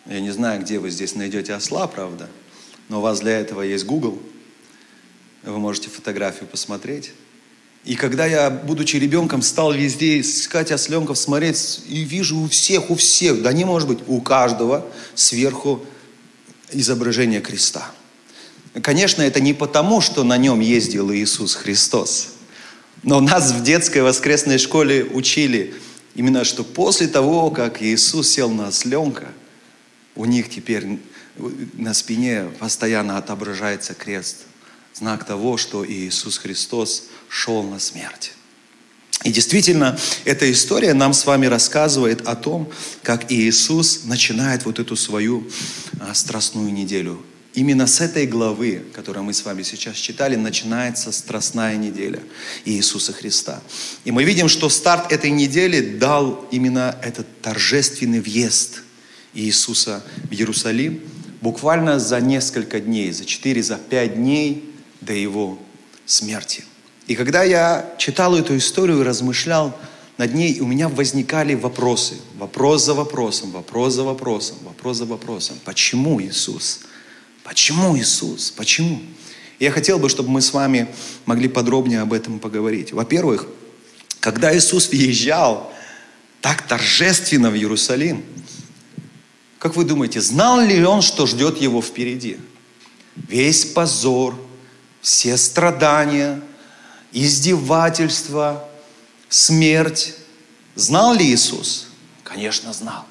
Я 0.05 0.19
не 0.21 0.31
знаю, 0.31 0.61
где 0.61 0.79
вы 0.79 0.89
здесь 0.89 1.15
найдете 1.15 1.53
осла, 1.53 1.87
правда, 1.87 2.29
но 2.89 2.99
у 2.99 3.01
вас 3.01 3.19
для 3.19 3.39
этого 3.39 3.61
есть 3.61 3.85
Google. 3.85 4.21
Вы 5.43 5.57
можете 5.57 5.89
фотографию 5.89 6.47
посмотреть. 6.47 7.11
И 7.85 7.95
когда 7.95 8.25
я, 8.25 8.49
будучи 8.49 8.97
ребенком, 8.97 9.41
стал 9.41 9.71
везде 9.71 10.19
искать 10.19 10.71
осленков, 10.71 11.17
смотреть, 11.17 11.81
и 11.87 12.01
вижу 12.01 12.37
у 12.39 12.49
всех, 12.49 12.89
у 12.89 12.95
всех, 12.95 13.41
да 13.41 13.53
не 13.53 13.63
может 13.63 13.87
быть, 13.87 13.99
у 14.07 14.19
каждого 14.19 14.85
сверху 15.15 15.85
изображение 16.71 17.39
креста. 17.39 17.91
Конечно, 18.83 19.21
это 19.21 19.39
не 19.39 19.53
потому, 19.53 20.01
что 20.01 20.23
на 20.23 20.37
нем 20.37 20.59
ездил 20.59 21.11
Иисус 21.11 21.55
Христос. 21.55 22.29
Но 23.03 23.19
нас 23.19 23.51
в 23.51 23.63
детской 23.63 24.01
воскресной 24.01 24.57
школе 24.57 25.03
учили 25.03 25.73
именно, 26.15 26.43
что 26.43 26.63
после 26.63 27.07
того, 27.07 27.49
как 27.49 27.81
Иисус 27.81 28.29
сел 28.29 28.49
на 28.49 28.67
осленка, 28.67 29.29
у 30.15 30.25
них 30.25 30.49
теперь 30.49 30.99
на 31.73 31.93
спине 31.93 32.51
постоянно 32.59 33.17
отображается 33.17 33.93
крест. 33.93 34.45
Знак 34.93 35.23
того, 35.23 35.57
что 35.57 35.85
Иисус 35.89 36.37
Христос 36.37 37.05
шел 37.29 37.63
на 37.63 37.79
смерть. 37.79 38.33
И 39.23 39.31
действительно, 39.31 39.97
эта 40.25 40.49
история 40.51 40.93
нам 40.93 41.13
с 41.13 41.25
вами 41.25 41.45
рассказывает 41.45 42.27
о 42.27 42.35
том, 42.35 42.69
как 43.03 43.31
Иисус 43.31 44.03
начинает 44.05 44.65
вот 44.65 44.79
эту 44.79 44.95
свою 44.95 45.49
а, 45.99 46.13
страстную 46.13 46.71
неделю 46.71 47.21
Именно 47.55 47.87
с 47.87 47.99
этой 47.99 48.27
главы, 48.27 48.83
которую 48.93 49.23
мы 49.23 49.33
с 49.33 49.43
вами 49.43 49.63
сейчас 49.63 49.95
читали, 49.95 50.35
начинается 50.35 51.11
Страстная 51.11 51.77
неделя 51.77 52.21
Иисуса 52.63 53.11
Христа. 53.11 53.61
И 54.05 54.11
мы 54.11 54.23
видим, 54.23 54.47
что 54.47 54.69
старт 54.69 55.11
этой 55.11 55.31
недели 55.31 55.97
дал 55.97 56.47
именно 56.51 56.95
этот 57.01 57.27
торжественный 57.41 58.19
въезд 58.19 58.83
Иисуса 59.33 60.03
в 60.29 60.31
Иерусалим 60.31 61.01
буквально 61.41 61.99
за 61.99 62.19
несколько 62.21 62.79
дней, 62.79 63.11
за 63.11 63.25
4, 63.25 63.63
за 63.63 63.77
5 63.77 64.15
дней 64.15 64.75
до 65.01 65.13
Его 65.13 65.57
смерти. 66.05 66.63
И 67.07 67.15
когда 67.15 67.43
я 67.43 67.95
читал 67.97 68.35
эту 68.35 68.55
историю 68.57 69.01
и 69.01 69.03
размышлял 69.03 69.75
над 70.19 70.35
ней, 70.35 70.59
у 70.59 70.67
меня 70.67 70.87
возникали 70.87 71.55
вопросы. 71.55 72.15
Вопрос 72.37 72.85
за 72.85 72.93
вопросом, 72.93 73.51
вопрос 73.51 73.95
за 73.95 74.03
вопросом, 74.03 74.57
вопрос 74.63 74.97
за 74.97 75.05
вопросом. 75.05 75.57
Почему 75.65 76.21
Иисус? 76.21 76.81
Почему 77.49 77.97
Иисус? 77.97 78.51
Почему? 78.51 79.01
Я 79.57 79.71
хотел 79.71 79.97
бы, 79.97 80.07
чтобы 80.07 80.29
мы 80.29 80.39
с 80.39 80.53
вами 80.53 80.87
могли 81.25 81.47
подробнее 81.47 82.01
об 82.01 82.13
этом 82.13 82.37
поговорить. 82.37 82.93
Во-первых, 82.93 83.47
когда 84.19 84.55
Иисус 84.55 84.87
въезжал 84.89 85.73
так 86.41 86.61
торжественно 86.67 87.49
в 87.49 87.55
Иерусалим, 87.55 88.23
как 89.57 89.75
вы 89.75 89.83
думаете, 89.83 90.21
знал 90.21 90.61
ли 90.61 90.85
он, 90.85 91.01
что 91.01 91.25
ждет 91.25 91.59
его 91.59 91.81
впереди? 91.81 92.37
Весь 93.15 93.65
позор, 93.65 94.39
все 95.01 95.35
страдания, 95.35 96.43
издевательства, 97.11 98.69
смерть. 99.27 100.13
Знал 100.75 101.15
ли 101.15 101.25
Иисус? 101.25 101.87
Конечно, 102.23 102.73
знал. 102.73 103.05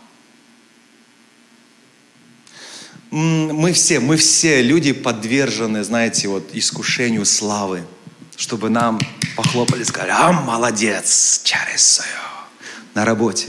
Мы 3.11 3.73
все, 3.73 4.01
мы 4.01 4.17
все 4.17 4.63
люди 4.63 4.93
подвержены, 4.93 5.83
знаете, 5.85 6.29
вот 6.29 6.51
искушению 6.53 7.25
славы, 7.25 7.85
чтобы 8.37 8.71
нам 8.71 9.01
похлопали 9.37 9.83
сказали, 9.83 10.13
а, 10.15 10.33
молодец, 10.33 11.41
через 11.45 12.03
на 12.95 13.05
работе. 13.05 13.49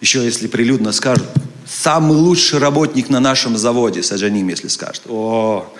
Еще 0.00 0.24
если 0.24 0.46
прилюдно 0.46 0.92
скажут, 0.92 1.26
самый 1.66 2.16
лучший 2.16 2.58
работник 2.58 3.08
на 3.08 3.20
нашем 3.20 3.56
заводе, 3.56 4.02
саджаним, 4.02 4.48
если 4.48 4.68
скажут. 4.68 5.02
О, 5.06 5.72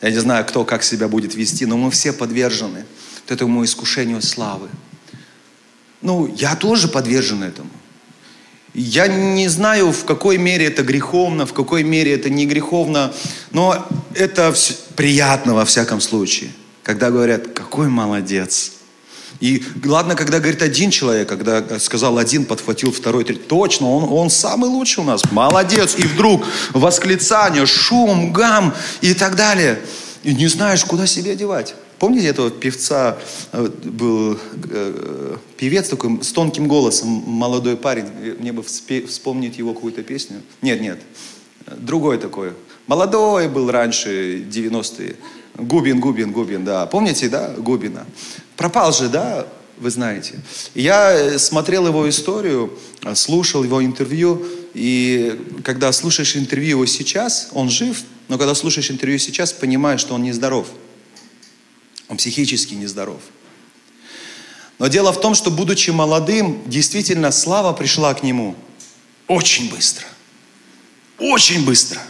я 0.00 0.10
не 0.10 0.18
знаю, 0.18 0.44
кто 0.44 0.64
как 0.64 0.82
себя 0.82 1.08
будет 1.08 1.34
вести, 1.34 1.66
но 1.66 1.76
мы 1.76 1.90
все 1.90 2.12
подвержены 2.12 2.84
этому 3.26 3.64
искушению 3.64 4.20
славы. 4.20 4.68
Ну, 6.02 6.26
я 6.36 6.56
тоже 6.56 6.88
подвержен 6.88 7.42
этому. 7.42 7.70
Я 8.74 9.06
не 9.06 9.46
знаю, 9.46 9.92
в 9.92 10.04
какой 10.04 10.36
мере 10.36 10.66
это 10.66 10.82
греховно, 10.82 11.46
в 11.46 11.52
какой 11.52 11.84
мере 11.84 12.12
это 12.12 12.28
не 12.28 12.44
греховно, 12.44 13.12
но 13.52 13.86
это 14.14 14.52
приятно 14.96 15.54
во 15.54 15.64
всяком 15.64 16.00
случае, 16.00 16.50
когда 16.82 17.12
говорят, 17.12 17.52
какой 17.54 17.88
молодец. 17.88 18.72
И 19.38 19.62
ладно, 19.84 20.16
когда 20.16 20.40
говорит 20.40 20.60
один 20.62 20.90
человек, 20.90 21.28
когда 21.28 21.78
сказал 21.78 22.18
один, 22.18 22.44
подхватил 22.44 22.90
второй, 22.90 23.24
третий, 23.24 23.42
точно, 23.42 23.90
он, 23.90 24.12
он 24.12 24.30
самый 24.30 24.68
лучший 24.68 25.04
у 25.04 25.06
нас, 25.06 25.22
молодец. 25.30 25.94
И 25.96 26.02
вдруг 26.02 26.44
восклицание, 26.72 27.66
шум, 27.66 28.32
гам 28.32 28.74
и 29.00 29.14
так 29.14 29.36
далее. 29.36 29.80
И 30.24 30.34
не 30.34 30.48
знаешь, 30.48 30.84
куда 30.84 31.06
себя 31.06 31.34
девать. 31.34 31.74
Помните 32.04 32.28
этого 32.28 32.50
певца, 32.50 33.16
э, 33.52 33.66
был 33.82 34.38
э, 34.70 35.36
певец 35.56 35.88
такой 35.88 36.22
с 36.22 36.32
тонким 36.32 36.68
голосом, 36.68 37.08
молодой 37.08 37.78
парень, 37.78 38.04
мне 38.38 38.52
бы 38.52 38.62
вспомнить 38.62 39.56
его 39.56 39.72
какую-то 39.72 40.02
песню. 40.02 40.42
Нет, 40.60 40.82
нет, 40.82 41.00
другой 41.78 42.18
такой. 42.18 42.52
Молодой 42.86 43.48
был 43.48 43.70
раньше, 43.70 44.44
90-е. 44.50 45.16
Губин, 45.56 45.98
Губин, 45.98 46.30
Губин, 46.30 46.62
да. 46.66 46.84
Помните, 46.84 47.30
да, 47.30 47.54
Губина? 47.56 48.04
Пропал 48.54 48.92
же, 48.92 49.08
да, 49.08 49.46
вы 49.78 49.88
знаете. 49.88 50.40
Я 50.74 51.38
смотрел 51.38 51.86
его 51.86 52.06
историю, 52.06 52.78
слушал 53.14 53.64
его 53.64 53.82
интервью, 53.82 54.44
и 54.74 55.40
когда 55.64 55.90
слушаешь 55.90 56.36
интервью 56.36 56.68
его 56.76 56.86
сейчас, 56.86 57.48
он 57.54 57.70
жив, 57.70 58.02
но 58.28 58.36
когда 58.36 58.54
слушаешь 58.54 58.90
интервью 58.90 59.18
сейчас, 59.18 59.54
понимаешь, 59.54 60.00
что 60.00 60.12
он 60.12 60.22
нездоров. 60.22 60.66
здоров. 60.66 60.83
Он 62.08 62.16
психически 62.16 62.74
нездоров. 62.74 63.20
Но 64.78 64.88
дело 64.88 65.12
в 65.12 65.20
том, 65.20 65.34
что 65.34 65.50
будучи 65.50 65.90
молодым, 65.90 66.62
действительно 66.66 67.30
слава 67.30 67.72
пришла 67.72 68.12
к 68.14 68.22
нему 68.22 68.56
очень 69.28 69.70
быстро. 69.70 70.06
Очень 71.18 71.64
быстро. 71.64 72.00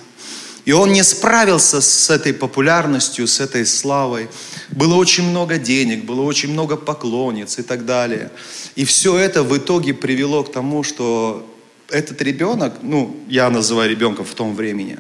И 0.65 0.73
он 0.73 0.93
не 0.93 1.05
справился 1.05 1.83
с 1.83 2.09
этой 2.09 2.33
популярностью, 2.33 3.29
с 3.29 3.39
этой 3.39 3.67
славой. 3.67 4.29
Было 4.71 4.95
очень 4.95 5.25
много 5.25 5.59
денег, 5.59 6.05
было 6.05 6.23
очень 6.23 6.53
много 6.53 6.77
поклонниц 6.77 7.59
и 7.59 7.63
так 7.63 7.85
далее. 7.85 8.31
И 8.75 8.85
все 8.87 9.17
это 9.17 9.43
в 9.43 9.57
итоге 9.57 9.93
привело 9.93 10.43
к 10.43 10.53
тому, 10.53 10.83
что 10.83 11.47
этот 11.91 12.23
ребенок, 12.23 12.79
ну, 12.83 13.15
я 13.29 13.51
называю 13.51 13.91
ребенком 13.91 14.25
в 14.25 14.35
том 14.35 14.57
времени, 14.57 14.99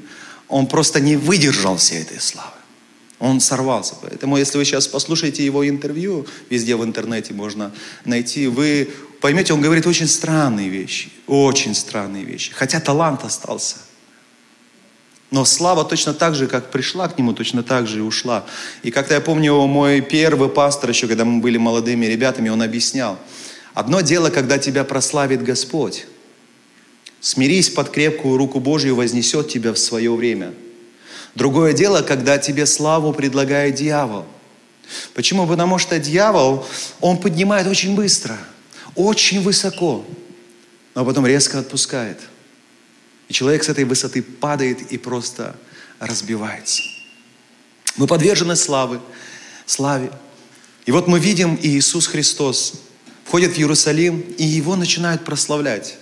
он 0.48 0.66
просто 0.66 1.00
не 1.00 1.16
выдержал 1.16 1.78
всей 1.78 2.02
этой 2.02 2.20
славы. 2.20 2.63
Он 3.24 3.40
сорвался. 3.40 3.94
Поэтому, 4.02 4.36
если 4.36 4.58
вы 4.58 4.66
сейчас 4.66 4.86
послушаете 4.86 5.46
его 5.46 5.66
интервью, 5.66 6.26
везде 6.50 6.76
в 6.76 6.84
интернете 6.84 7.32
можно 7.32 7.72
найти, 8.04 8.48
вы 8.48 8.90
поймете, 9.22 9.54
он 9.54 9.62
говорит 9.62 9.86
очень 9.86 10.08
странные 10.08 10.68
вещи. 10.68 11.10
Очень 11.26 11.74
странные 11.74 12.22
вещи. 12.22 12.52
Хотя 12.52 12.80
талант 12.80 13.24
остался. 13.24 13.76
Но 15.30 15.46
слава 15.46 15.86
точно 15.86 16.12
так 16.12 16.34
же, 16.34 16.46
как 16.46 16.70
пришла 16.70 17.08
к 17.08 17.16
нему, 17.16 17.32
точно 17.32 17.62
так 17.62 17.86
же 17.86 18.00
и 18.00 18.02
ушла. 18.02 18.44
И 18.82 18.90
как-то 18.90 19.14
я 19.14 19.22
помню, 19.22 19.54
мой 19.54 20.02
первый 20.02 20.50
пастор, 20.50 20.90
еще 20.90 21.08
когда 21.08 21.24
мы 21.24 21.40
были 21.40 21.56
молодыми 21.56 22.04
ребятами, 22.04 22.50
он 22.50 22.60
объяснял. 22.60 23.18
Одно 23.72 24.02
дело, 24.02 24.28
когда 24.28 24.58
тебя 24.58 24.84
прославит 24.84 25.42
Господь. 25.42 26.04
Смирись 27.22 27.70
под 27.70 27.88
крепкую 27.88 28.36
руку 28.36 28.60
Божью, 28.60 28.96
вознесет 28.96 29.48
тебя 29.48 29.72
в 29.72 29.78
свое 29.78 30.14
время– 30.14 30.52
Другое 31.34 31.72
дело, 31.72 32.02
когда 32.02 32.38
тебе 32.38 32.66
славу 32.66 33.12
предлагает 33.12 33.74
дьявол. 33.74 34.24
Почему? 35.14 35.46
Потому 35.46 35.78
что 35.78 35.98
дьявол, 35.98 36.66
он 37.00 37.18
поднимает 37.18 37.66
очень 37.66 37.94
быстро, 37.94 38.38
очень 38.94 39.40
высоко, 39.40 40.04
но 40.94 41.04
потом 41.04 41.26
резко 41.26 41.58
отпускает. 41.58 42.20
И 43.28 43.32
человек 43.32 43.64
с 43.64 43.68
этой 43.68 43.84
высоты 43.84 44.22
падает 44.22 44.92
и 44.92 44.98
просто 44.98 45.56
разбивается. 45.98 46.82
Мы 47.96 48.06
подвержены 48.06 48.56
славы, 48.56 49.00
славе. 49.66 50.10
И 50.86 50.92
вот 50.92 51.08
мы 51.08 51.18
видим 51.18 51.58
Иисус 51.60 52.06
Христос 52.06 52.74
входит 53.24 53.54
в 53.54 53.58
Иерусалим, 53.58 54.20
и 54.20 54.44
его 54.44 54.76
начинают 54.76 55.24
прославлять. 55.24 55.96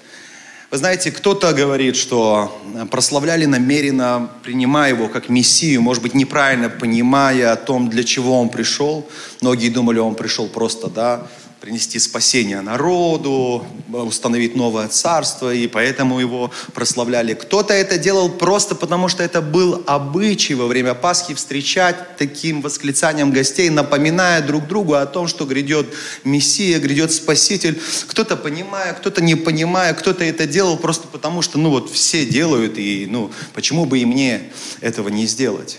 Вы 0.72 0.78
знаете, 0.78 1.10
кто-то 1.10 1.52
говорит, 1.52 1.96
что 1.96 2.58
прославляли 2.90 3.44
намеренно, 3.44 4.30
принимая 4.42 4.94
его 4.94 5.08
как 5.08 5.28
Мессию, 5.28 5.82
может 5.82 6.02
быть, 6.02 6.14
неправильно 6.14 6.70
понимая 6.70 7.52
о 7.52 7.56
том, 7.56 7.90
для 7.90 8.02
чего 8.04 8.40
он 8.40 8.48
пришел. 8.48 9.06
Многие 9.42 9.68
думали, 9.68 9.98
он 9.98 10.14
пришел 10.14 10.48
просто, 10.48 10.88
да, 10.88 11.26
принести 11.62 12.00
спасение 12.00 12.60
народу, 12.60 13.64
установить 13.88 14.56
новое 14.56 14.88
царство, 14.88 15.54
и 15.54 15.68
поэтому 15.68 16.18
его 16.18 16.50
прославляли. 16.74 17.34
Кто-то 17.34 17.72
это 17.72 17.98
делал 17.98 18.30
просто 18.30 18.74
потому, 18.74 19.06
что 19.06 19.22
это 19.22 19.40
был 19.40 19.80
обычай 19.86 20.54
во 20.54 20.66
время 20.66 20.94
Пасхи 20.94 21.34
встречать 21.34 22.16
таким 22.18 22.62
восклицанием 22.62 23.30
гостей, 23.30 23.70
напоминая 23.70 24.42
друг 24.42 24.66
другу 24.66 24.94
о 24.94 25.06
том, 25.06 25.28
что 25.28 25.44
грядет 25.44 25.86
Мессия, 26.24 26.80
грядет 26.80 27.12
Спаситель. 27.12 27.80
Кто-то 28.08 28.36
понимая, 28.36 28.92
кто-то 28.94 29.22
не 29.22 29.36
понимая, 29.36 29.94
кто-то 29.94 30.24
это 30.24 30.48
делал 30.48 30.76
просто 30.76 31.06
потому, 31.06 31.42
что 31.42 31.58
ну 31.58 31.70
вот 31.70 31.92
все 31.92 32.26
делают, 32.26 32.76
и 32.76 33.06
ну 33.08 33.30
почему 33.54 33.84
бы 33.84 34.00
и 34.00 34.04
мне 34.04 34.50
этого 34.80 35.10
не 35.10 35.26
сделать. 35.26 35.78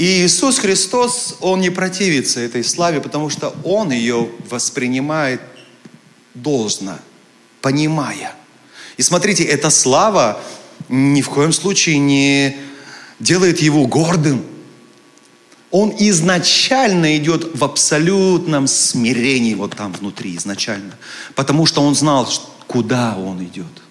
И 0.00 0.24
Иисус 0.24 0.58
Христос, 0.58 1.36
Он 1.40 1.60
не 1.60 1.68
противится 1.68 2.40
этой 2.40 2.64
славе, 2.64 3.02
потому 3.02 3.28
что 3.28 3.54
Он 3.64 3.92
ее 3.92 4.30
воспринимает 4.48 5.42
должно, 6.32 6.98
понимая. 7.60 8.32
И 8.96 9.02
смотрите, 9.02 9.44
эта 9.44 9.68
слава 9.68 10.40
ни 10.88 11.20
в 11.20 11.28
коем 11.28 11.52
случае 11.52 11.98
не 11.98 12.56
делает 13.18 13.60
Его 13.60 13.86
гордым. 13.86 14.42
Он 15.70 15.94
изначально 15.98 17.18
идет 17.18 17.54
в 17.54 17.62
абсолютном 17.62 18.68
смирении 18.68 19.52
вот 19.52 19.76
там 19.76 19.92
внутри, 19.92 20.34
изначально. 20.34 20.96
Потому 21.34 21.66
что 21.66 21.82
Он 21.82 21.94
знал, 21.94 22.26
куда 22.66 23.18
Он 23.18 23.44
идет. 23.44 23.82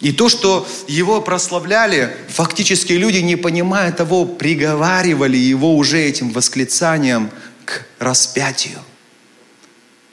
И 0.00 0.12
то, 0.12 0.28
что 0.28 0.66
его 0.88 1.20
прославляли, 1.20 2.16
фактически 2.28 2.92
люди, 2.92 3.18
не 3.18 3.36
понимая 3.36 3.92
того, 3.92 4.24
приговаривали 4.24 5.36
его 5.36 5.76
уже 5.76 6.00
этим 6.00 6.30
восклицанием 6.30 7.30
к 7.64 7.84
распятию. 7.98 8.78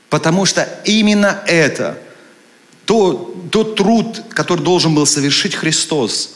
Потому 0.10 0.46
что 0.46 0.67
именно 0.86 1.43
это, 1.48 1.98
то, 2.86 3.36
тот 3.51 3.75
труд, 3.75 4.24
который 4.29 4.63
должен 4.63 4.93
был 4.93 5.05
совершить 5.05 5.55
Христос, 5.55 6.36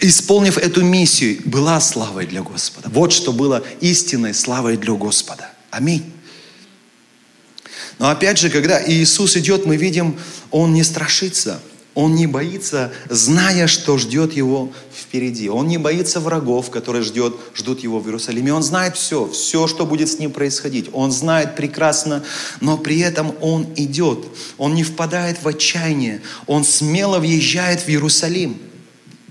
исполнив 0.00 0.58
эту 0.58 0.82
миссию, 0.82 1.40
была 1.44 1.80
славой 1.80 2.26
для 2.26 2.42
Господа. 2.42 2.88
Вот 2.90 3.12
что 3.12 3.32
было 3.32 3.62
истинной 3.80 4.34
славой 4.34 4.76
для 4.76 4.94
Господа. 4.94 5.52
Аминь. 5.70 6.12
Но 7.98 8.08
опять 8.08 8.38
же, 8.38 8.48
когда 8.48 8.82
Иисус 8.84 9.36
идет, 9.36 9.66
мы 9.66 9.76
видим, 9.76 10.18
Он 10.50 10.72
не 10.72 10.82
страшится– 10.82 11.60
он 11.98 12.14
не 12.14 12.28
боится, 12.28 12.92
зная, 13.10 13.66
что 13.66 13.98
ждет 13.98 14.32
его 14.32 14.72
впереди. 14.96 15.48
Он 15.48 15.66
не 15.66 15.78
боится 15.78 16.20
врагов, 16.20 16.70
которые 16.70 17.02
ждет, 17.02 17.34
ждут 17.56 17.80
его 17.80 17.98
в 17.98 18.06
Иерусалиме. 18.06 18.54
Он 18.54 18.62
знает 18.62 18.94
все, 18.94 19.28
все, 19.28 19.66
что 19.66 19.84
будет 19.84 20.08
с 20.08 20.20
ним 20.20 20.30
происходить. 20.30 20.90
Он 20.92 21.10
знает 21.10 21.56
прекрасно, 21.56 22.22
но 22.60 22.78
при 22.78 23.00
этом 23.00 23.34
он 23.40 23.66
идет. 23.74 24.26
Он 24.58 24.76
не 24.76 24.84
впадает 24.84 25.42
в 25.42 25.48
отчаяние. 25.48 26.22
Он 26.46 26.62
смело 26.62 27.18
въезжает 27.18 27.80
в 27.80 27.88
Иерусалим. 27.88 28.58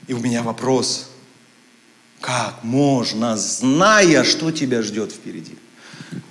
И 0.08 0.14
у 0.14 0.20
меня 0.20 0.44
вопрос. 0.44 1.08
Как 2.20 2.66
можно, 2.66 3.38
зная, 3.38 4.26
что 4.26 4.52
тебя 4.52 4.82
ждет 4.82 5.14
впереди? 5.14 5.56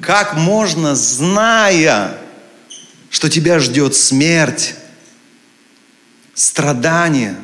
Как 0.02 0.36
можно, 0.36 0.94
зная, 0.96 2.18
что 3.08 3.30
тебя 3.30 3.58
ждет 3.58 3.94
смерть, 3.96 4.74
страдания, 6.36 7.36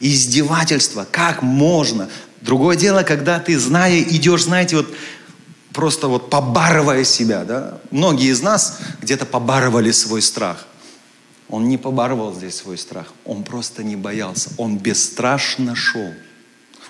издевательства. 0.00 1.06
Как 1.08 1.42
можно? 1.42 2.08
Другое 2.40 2.76
дело, 2.76 3.04
когда 3.04 3.38
ты, 3.38 3.56
зная, 3.58 4.00
идешь, 4.00 4.44
знаете, 4.44 4.76
вот 4.76 4.92
просто 5.72 6.08
вот 6.08 6.30
побарывая 6.30 7.04
себя, 7.04 7.44
да? 7.44 7.80
Многие 7.92 8.30
из 8.30 8.42
нас 8.42 8.78
где-то 9.00 9.26
побарывали 9.26 9.92
свой 9.92 10.22
страх. 10.22 10.66
Он 11.48 11.68
не 11.68 11.78
побарывал 11.78 12.34
здесь 12.34 12.56
свой 12.56 12.76
страх, 12.76 13.14
он 13.24 13.42
просто 13.42 13.82
не 13.82 13.96
боялся, 13.96 14.50
он 14.58 14.76
бесстрашно 14.76 15.74
шел. 15.74 16.12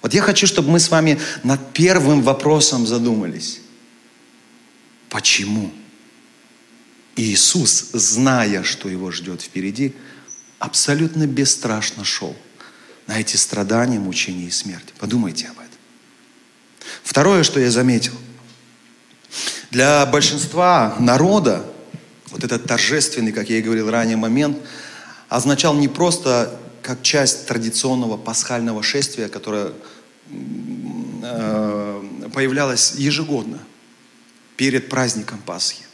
Вот 0.03 0.15
я 0.15 0.23
хочу, 0.23 0.47
чтобы 0.47 0.71
мы 0.71 0.81
с 0.81 0.91
вами 0.91 1.21
над 1.43 1.73
первым 1.73 2.23
вопросом 2.23 2.87
задумались. 2.87 3.61
Почему? 5.11 5.73
Иисус, 7.17 7.91
зная, 7.93 8.63
что 8.63 8.89
его 8.89 9.11
ждет 9.11 9.43
впереди, 9.43 9.95
абсолютно 10.59 11.27
бесстрашно 11.27 12.05
шел 12.05 12.37
на 13.07 13.21
эти 13.21 13.37
страдания, 13.37 13.99
мучения 13.99 14.47
и 14.47 14.51
смерть. 14.51 14.93
Подумайте 14.99 15.47
об 15.47 15.59
этом. 15.59 15.69
Второе, 17.03 17.43
что 17.43 17.61
я 17.61 17.71
заметил. 17.71 18.15
Для 19.71 20.05
большинства 20.07 20.97
народа 20.99 21.65
вот 22.31 22.45
этот 22.45 22.67
торжественный, 22.67 23.33
как 23.33 23.49
я 23.51 23.59
и 23.59 23.63
говорил 23.63 23.91
ранее, 23.91 24.17
момент 24.17 24.59
означал 25.29 25.75
не 25.75 25.89
просто 25.89 26.59
как 26.83 27.03
часть 27.03 27.47
традиционного 27.47 28.17
пасхального 28.17 28.83
шествия, 28.83 29.29
которое 29.29 29.73
э, 31.23 32.03
появлялось 32.33 32.95
ежегодно 32.97 33.59
перед 34.57 34.89
праздником 34.89 35.39
Пасхи. 35.45 35.85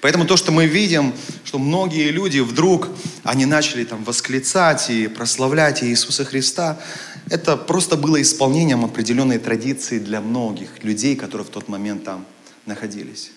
Поэтому 0.00 0.26
то, 0.26 0.36
что 0.36 0.52
мы 0.52 0.66
видим, 0.66 1.14
что 1.44 1.58
многие 1.58 2.10
люди 2.10 2.38
вдруг, 2.40 2.88
они 3.26 3.44
начали 3.44 3.84
там 3.84 4.04
восклицать 4.04 4.88
и 4.90 5.08
прославлять 5.08 5.82
Иисуса 5.82 6.24
Христа, 6.24 6.78
это 7.28 7.56
просто 7.56 7.96
было 7.96 8.22
исполнением 8.22 8.84
определенной 8.84 9.38
традиции 9.38 9.98
для 9.98 10.20
многих 10.20 10.84
людей, 10.84 11.16
которые 11.16 11.46
в 11.46 11.50
тот 11.50 11.68
момент 11.68 12.04
там 12.04 12.24
находились. 12.66 13.32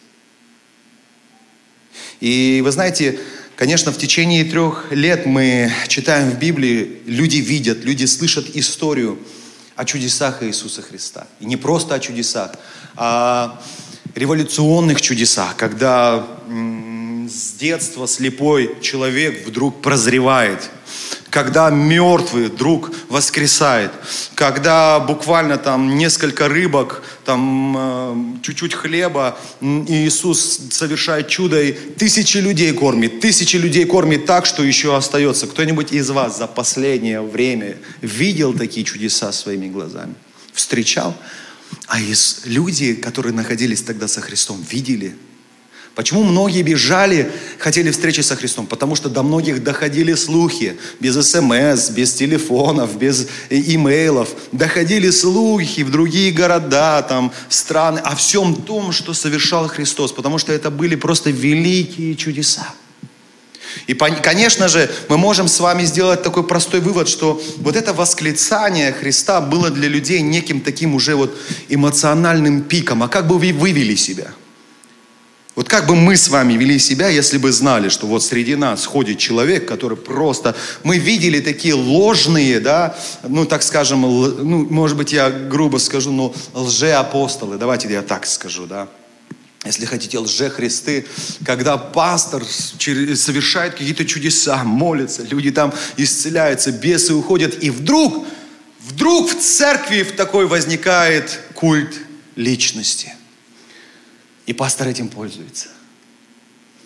И 2.20 2.62
вы 2.64 2.72
знаете, 2.72 3.20
конечно, 3.56 3.92
в 3.92 3.98
течение 3.98 4.44
трех 4.44 4.92
лет 4.92 5.26
мы 5.26 5.72
читаем 5.88 6.30
в 6.30 6.38
Библии, 6.38 7.02
люди 7.06 7.38
видят, 7.38 7.84
люди 7.84 8.06
слышат 8.06 8.56
историю 8.56 9.18
о 9.76 9.86
чудесах 9.86 10.44
Иисуса 10.44 10.82
Христа. 10.82 11.28
И 11.40 11.46
не 11.46 11.58
просто 11.58 11.96
о 11.96 12.00
чудесах, 12.00 12.52
а 12.96 13.60
революционных 14.14 15.02
чудесах, 15.02 15.56
когда 15.56 16.28
с 17.30 17.54
детства 17.54 18.08
слепой 18.08 18.76
человек 18.82 19.46
вдруг 19.48 19.82
прозревает, 19.82 20.70
когда 21.30 21.70
мертвый 21.70 22.46
вдруг 22.46 22.92
воскресает, 23.08 23.92
когда 24.34 25.00
буквально 25.00 25.58
там 25.58 25.96
несколько 25.96 26.48
рыбок, 26.48 27.04
там 27.26 27.76
э, 27.78 28.42
чуть-чуть 28.42 28.74
хлеба, 28.74 29.38
Иисус 29.62 30.60
совершает 30.72 31.28
чудо 31.28 31.62
и 31.62 31.72
тысячи 31.72 32.38
людей 32.38 32.74
кормит, 32.74 33.20
тысячи 33.20 33.58
людей 33.58 33.86
кормит 33.86 34.26
так, 34.26 34.48
что 34.48 34.64
еще 34.64 34.96
остается. 34.96 35.46
Кто-нибудь 35.46 35.92
из 35.92 36.10
вас 36.10 36.38
за 36.38 36.48
последнее 36.48 37.22
время 37.22 37.78
видел 38.02 38.54
такие 38.54 38.84
чудеса 38.84 39.32
своими 39.32 39.68
глазами? 39.68 40.16
Встречал? 40.54 41.16
А 41.86 42.00
из 42.00 42.42
люди, 42.46 42.96
которые 42.96 43.34
находились 43.34 43.84
тогда 43.84 44.08
со 44.08 44.22
Христом, 44.22 44.66
видели. 44.68 45.16
Почему 46.00 46.24
многие 46.24 46.62
бежали, 46.62 47.30
хотели 47.58 47.92
встречи 47.92 48.22
со 48.22 48.38
Христом? 48.38 48.68
Потому 48.68 48.96
что 48.96 49.10
до 49.10 49.22
многих 49.22 49.62
доходили 49.62 50.14
слухи. 50.14 50.78
Без 51.02 51.16
смс, 51.30 51.90
без 51.90 52.14
телефонов, 52.14 52.98
без 52.98 53.28
имейлов. 53.50 54.30
Доходили 54.54 55.10
слухи 55.10 55.82
в 55.82 55.92
другие 55.92 56.32
города, 56.32 57.02
там, 57.02 57.34
страны. 57.50 58.00
О 58.00 58.16
всем 58.16 58.56
том, 58.56 58.94
что 58.94 59.14
совершал 59.14 59.68
Христос. 59.68 60.14
Потому 60.14 60.38
что 60.38 60.54
это 60.54 60.72
были 60.72 60.96
просто 60.96 61.32
великие 61.32 62.16
чудеса. 62.16 62.74
И, 63.88 63.94
конечно 63.94 64.70
же, 64.70 64.90
мы 65.10 65.18
можем 65.18 65.50
с 65.50 65.60
вами 65.60 65.84
сделать 65.84 66.24
такой 66.24 66.48
простой 66.48 66.80
вывод, 66.80 67.10
что 67.10 67.44
вот 67.58 67.76
это 67.76 67.92
восклицание 67.92 68.94
Христа 68.94 69.42
было 69.42 69.70
для 69.70 69.90
людей 69.90 70.22
неким 70.22 70.62
таким 70.62 70.96
уже 70.96 71.16
вот 71.16 71.38
эмоциональным 71.68 72.62
пиком. 72.62 73.04
А 73.04 73.10
как 73.10 73.28
бы 73.28 73.38
вы 73.38 73.52
вывели 73.52 73.96
себя? 73.96 74.32
Вот 75.60 75.68
как 75.68 75.88
бы 75.88 75.96
мы 75.98 76.16
с 76.16 76.30
вами 76.30 76.54
вели 76.54 76.80
себя, 76.80 77.10
если 77.10 77.38
бы 77.38 77.52
знали, 77.52 77.90
что 77.90 78.08
вот 78.08 78.24
среди 78.24 78.56
нас 78.56 78.86
ходит 78.86 79.18
человек, 79.18 79.68
который 79.68 79.98
просто... 79.98 80.56
Мы 80.86 81.00
видели 81.00 81.42
такие 81.42 81.74
ложные, 81.74 82.62
да, 82.62 82.98
ну, 83.28 83.44
так 83.44 83.62
скажем, 83.62 84.04
ну, 84.04 84.66
может 84.70 84.96
быть, 84.96 85.12
я 85.12 85.30
грубо 85.30 85.78
скажу, 85.80 86.14
но 86.14 86.34
лжеапостолы, 86.54 87.58
давайте 87.58 87.92
я 87.92 88.02
так 88.04 88.26
скажу, 88.26 88.68
да, 88.68 88.88
если 89.66 89.84
хотите, 89.84 90.18
лже-христы, 90.20 91.06
когда 91.44 91.76
пастор 91.78 92.42
совершает 92.46 93.74
какие-то 93.74 94.06
чудеса, 94.06 94.64
молится, 94.64 95.24
люди 95.24 95.52
там 95.52 95.74
исцеляются, 95.98 96.72
бесы 96.72 97.14
уходят, 97.14 97.62
и 97.62 97.70
вдруг 97.70 98.26
Вдруг 98.80 99.30
в 99.30 99.40
церкви 99.40 100.04
в 100.04 100.14
такой 100.14 100.48
возникает 100.48 101.42
культ 101.54 102.00
личности. 102.38 103.14
И 104.50 104.54
пастор 104.54 104.88
этим 104.88 105.10
пользуется. 105.10 105.68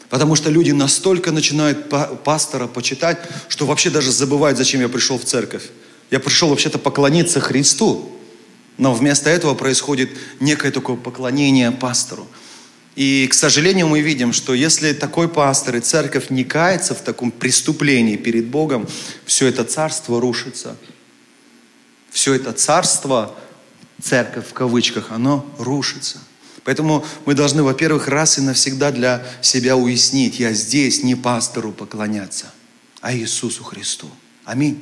Потому 0.10 0.36
что 0.36 0.50
люди 0.50 0.72
настолько 0.72 1.32
начинают 1.32 1.90
пастора 2.26 2.68
почитать, 2.68 3.18
что 3.48 3.66
вообще 3.66 3.90
даже 3.90 4.12
забывают, 4.12 4.58
зачем 4.58 4.82
я 4.82 4.90
пришел 4.90 5.18
в 5.18 5.24
церковь. 5.24 5.64
Я 6.12 6.20
пришел 6.20 6.50
вообще-то 6.50 6.78
поклониться 6.78 7.40
Христу. 7.40 8.12
Но 8.78 8.94
вместо 8.94 9.30
этого 9.30 9.54
происходит 9.56 10.10
некое 10.42 10.72
такое 10.72 10.98
поклонение 10.98 11.72
пастору. 11.72 12.28
И, 12.98 13.28
к 13.32 13.34
сожалению, 13.34 13.88
мы 13.88 14.02
видим, 14.02 14.34
что 14.34 14.54
если 14.54 14.92
такой 14.92 15.30
пастор 15.30 15.78
и 15.78 15.80
церковь 15.80 16.30
не 16.30 16.44
кается 16.44 16.94
в 16.94 17.02
таком 17.02 17.32
преступлении 17.32 18.18
перед 18.18 18.48
Богом, 18.48 18.90
все 19.26 19.48
это 19.48 19.64
царство 19.64 20.20
рушится. 20.20 20.76
Все 22.12 22.34
это 22.34 22.52
царство, 22.52 23.34
церковь 24.02 24.50
в 24.50 24.54
кавычках, 24.54 25.12
оно 25.12 25.50
рушится. 25.58 26.20
Поэтому 26.64 27.06
мы 27.26 27.34
должны, 27.34 27.64
во-первых, 27.64 28.08
раз 28.08 28.38
и 28.38 28.42
навсегда 28.42 28.92
для 28.92 29.24
себя 29.42 29.76
уяснить, 29.76 30.40
я 30.40 30.54
здесь 30.54 31.04
не 31.04 31.16
пастору 31.16 31.72
поклоняться, 31.72 32.46
а 33.02 33.14
Иисусу 33.14 33.64
Христу. 33.64 34.10
Аминь. 34.46 34.80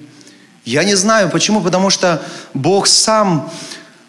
Я 0.64 0.84
не 0.84 0.96
знаю, 0.96 1.30
почему, 1.30 1.62
потому 1.62 1.90
что 1.90 2.24
Бог 2.54 2.86
сам 2.86 3.52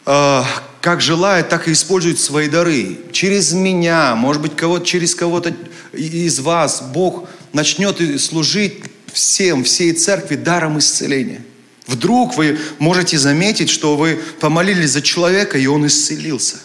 э, 0.05 0.43
как 0.83 1.01
желает, 1.01 1.49
так 1.49 1.67
и 1.69 1.73
использует 1.73 2.19
свои 2.19 2.49
дары. 2.49 2.99
Через 3.13 3.53
меня, 3.53 4.15
может 4.17 4.43
быть, 4.43 4.55
кого 4.55 4.79
через 4.81 5.15
кого-то 5.15 5.55
из 5.93 6.41
вас 6.41 6.83
Бог 6.93 7.29
начнет 7.53 8.21
служить 8.21 8.83
всем, 9.13 9.65
всей 9.65 9.93
церкви 9.93 10.37
даром 10.37 10.79
исцеления. 10.79 11.43
Вдруг 11.87 12.37
вы 12.37 12.59
можете 12.79 13.19
заметить, 13.19 13.71
что 13.71 13.97
вы 13.97 14.21
помолились 14.41 14.91
за 14.91 15.03
человека, 15.03 15.57
и 15.59 15.67
он 15.67 15.87
исцелился. 15.87 16.57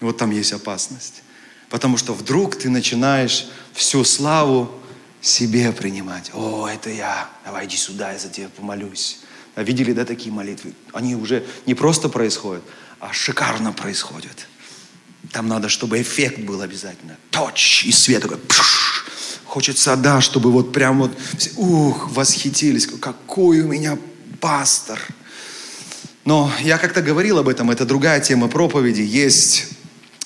Вот 0.00 0.18
там 0.18 0.30
есть 0.30 0.52
опасность. 0.52 1.22
Потому 1.68 1.96
что 1.96 2.14
вдруг 2.14 2.56
ты 2.56 2.70
начинаешь 2.70 3.46
всю 3.72 4.04
славу 4.04 4.70
себе 5.20 5.72
принимать. 5.72 6.30
О, 6.32 6.68
это 6.68 6.90
я. 6.90 7.28
Давай 7.44 7.66
иди 7.66 7.76
сюда, 7.76 8.12
я 8.12 8.18
за 8.18 8.28
тебя 8.28 8.48
помолюсь. 8.48 9.20
А 9.54 9.62
видели, 9.62 9.92
да, 9.92 10.04
такие 10.04 10.32
молитвы? 10.32 10.74
Они 10.92 11.16
уже 11.16 11.44
не 11.64 11.74
просто 11.74 12.08
происходят, 12.08 12.62
а 13.00 13.12
шикарно 13.12 13.72
происходит. 13.72 14.46
Там 15.32 15.48
надо, 15.48 15.68
чтобы 15.68 16.00
эффект 16.00 16.40
был 16.40 16.60
обязательно. 16.60 17.16
Точ, 17.30 17.84
и 17.84 17.90
свет 17.90 18.22
такой. 18.22 18.38
Пш, 18.38 19.06
хочется, 19.44 19.96
да, 19.96 20.20
чтобы 20.20 20.52
вот 20.52 20.72
прям 20.72 21.00
вот, 21.00 21.18
ух, 21.56 22.10
восхитились. 22.10 22.86
Какой 22.86 23.60
у 23.60 23.68
меня 23.68 23.98
пастор. 24.40 25.00
Но 26.24 26.52
я 26.60 26.78
как-то 26.78 27.02
говорил 27.02 27.38
об 27.38 27.48
этом, 27.48 27.70
это 27.70 27.84
другая 27.84 28.20
тема 28.20 28.48
проповеди. 28.48 29.00
Есть, 29.00 29.68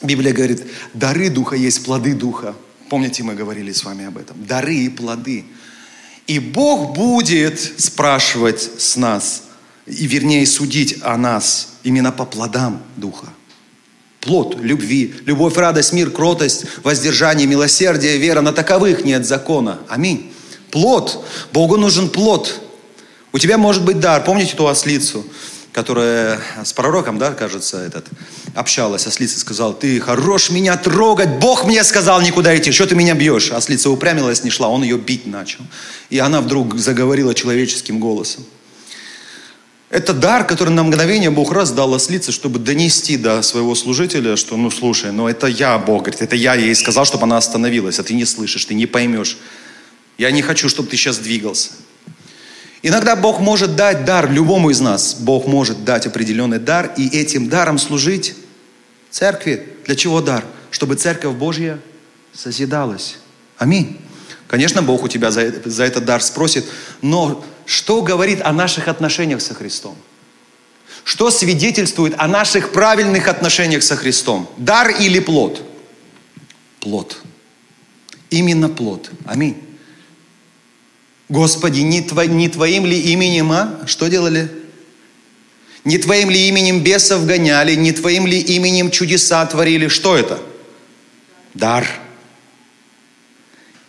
Библия 0.03 0.33
говорит, 0.33 0.65
дары 0.95 1.29
Духа 1.29 1.57
есть 1.57 1.85
плоды 1.85 2.15
Духа. 2.15 2.55
Помните, 2.89 3.23
мы 3.23 3.35
говорили 3.35 3.73
с 3.73 3.85
вами 3.85 4.07
об 4.07 4.19
этом. 4.19 4.45
Дары 4.47 4.75
и 4.75 4.89
плоды. 4.89 5.45
И 6.27 6.39
Бог 6.39 6.95
будет 6.95 7.61
спрашивать 7.81 8.61
с 8.79 8.97
нас, 8.97 9.45
и 9.87 10.07
вернее 10.07 10.47
судить 10.47 10.99
о 11.03 11.17
нас 11.17 11.75
именно 11.83 12.13
по 12.13 12.25
плодам 12.25 12.83
Духа. 12.97 13.27
Плод 14.21 14.59
любви, 14.61 15.15
любовь, 15.25 15.57
радость, 15.57 15.93
мир, 15.93 16.11
кротость, 16.11 16.67
воздержание, 16.83 17.47
милосердие, 17.47 18.19
вера. 18.19 18.43
На 18.43 18.53
таковых 18.53 19.05
нет 19.05 19.27
закона. 19.27 19.81
Аминь. 19.89 20.33
Плод. 20.71 21.25
Богу 21.53 21.79
нужен 21.79 22.11
плод. 22.11 22.61
У 23.33 23.39
тебя 23.39 23.57
может 23.57 23.85
быть 23.85 23.99
дар. 23.99 24.23
Помните 24.23 24.55
ту 24.57 24.67
ослицу, 24.67 25.25
которая 25.81 26.39
с 26.63 26.75
пророком, 26.75 27.17
да, 27.17 27.33
кажется, 27.33 27.79
этот, 27.79 28.07
общалась. 28.55 29.07
Ослица 29.07 29.41
сказал, 29.41 29.73
ты 29.73 29.99
хорош 29.99 30.51
меня 30.51 30.77
трогать. 30.77 31.39
Бог 31.39 31.65
мне 31.65 31.83
сказал 31.85 32.21
никуда 32.21 32.55
идти. 32.55 32.71
Что 32.71 32.87
ты 32.87 32.95
меня 32.95 33.15
бьешь? 33.15 33.51
Ослица 33.51 33.89
упрямилась, 33.89 34.45
не 34.45 34.51
шла. 34.51 34.69
Он 34.69 34.83
ее 34.83 34.99
бить 34.99 35.27
начал. 35.27 35.61
И 36.11 36.19
она 36.19 36.43
вдруг 36.43 36.77
заговорила 36.77 37.35
человеческим 37.35 37.99
голосом. 37.99 38.45
Это 39.89 40.13
дар, 40.13 40.47
который 40.47 40.69
на 40.69 40.83
мгновение 40.83 41.31
Бог 41.31 41.51
раз 41.51 41.71
дал 41.73 41.95
ослице, 41.95 42.31
чтобы 42.31 42.59
донести 42.59 43.17
до 43.17 43.41
своего 43.41 43.75
служителя, 43.75 44.37
что, 44.37 44.59
ну, 44.59 44.71
слушай, 44.71 45.13
ну, 45.13 45.29
это 45.29 45.47
я, 45.47 45.79
Бог, 45.79 46.03
говорит, 46.03 46.21
это 46.21 46.37
я 46.37 46.57
ей 46.57 46.75
сказал, 46.75 47.07
чтобы 47.07 47.25
она 47.25 47.39
остановилась, 47.39 47.99
а 47.99 48.03
ты 48.03 48.13
не 48.13 48.27
слышишь, 48.27 48.67
ты 48.67 48.75
не 48.75 48.85
поймешь. 48.85 49.39
Я 50.19 50.31
не 50.31 50.43
хочу, 50.43 50.69
чтобы 50.69 50.91
ты 50.91 50.99
сейчас 50.99 51.17
двигался. 51.17 51.71
Иногда 52.83 53.15
Бог 53.15 53.41
может 53.41 53.77
дать 53.77 54.05
дар 54.05 54.31
любому 54.31 54.71
из 54.71 54.81
нас. 54.81 55.15
Бог 55.15 55.47
может 55.47 55.85
дать 55.85 56.07
определенный 56.07 56.59
дар 56.59 56.93
и 56.97 57.09
этим 57.09 57.49
даром 57.49 57.79
служить 57.79 58.35
церкви. 59.11 59.69
Для 59.85 59.97
чего 59.97 60.21
дар? 60.23 60.45
Чтобы 60.71 60.95
церковь 60.95 61.35
Божья 61.35 61.79
созидалась. 62.33 63.17
Аминь. 63.59 63.99
Конечно, 64.47 64.83
Бог 64.83 65.03
у 65.03 65.09
тебя 65.09 65.31
за, 65.31 65.53
за 65.69 65.85
этот 65.85 66.05
дар 66.05 66.23
спросит, 66.23 66.65
но 67.03 67.45
что 67.67 68.03
говорит 68.03 68.41
о 68.43 68.53
наших 68.53 68.89
отношениях 68.89 69.43
со 69.43 69.55
Христом? 69.55 69.97
Что 71.05 71.31
свидетельствует 71.31 72.15
о 72.19 72.27
наших 72.27 72.73
правильных 72.73 73.29
отношениях 73.29 73.83
со 73.83 73.97
Христом? 73.97 74.51
Дар 74.57 74.91
или 74.91 75.21
плод? 75.21 75.63
Плод. 76.81 77.19
Именно 78.31 78.69
плод. 78.69 79.11
Аминь. 79.25 79.70
Господи, 81.31 81.81
не, 81.81 82.03
тво, 82.03 82.27
не 82.27 82.49
Твоим 82.49 82.85
ли 82.85 83.01
именем, 83.13 83.53
а? 83.53 83.81
Что 83.87 84.09
делали? 84.09 84.51
Не 85.85 85.97
Твоим 85.97 86.29
ли 86.29 86.49
именем 86.49 86.83
бесов 86.83 87.25
гоняли, 87.25 87.77
не 87.77 87.93
Твоим 87.93 88.27
ли 88.27 88.39
именем 88.41 88.91
чудеса 88.91 89.47
творили? 89.47 89.87
Что 89.87 90.17
это? 90.17 90.43
Дар. 91.55 91.87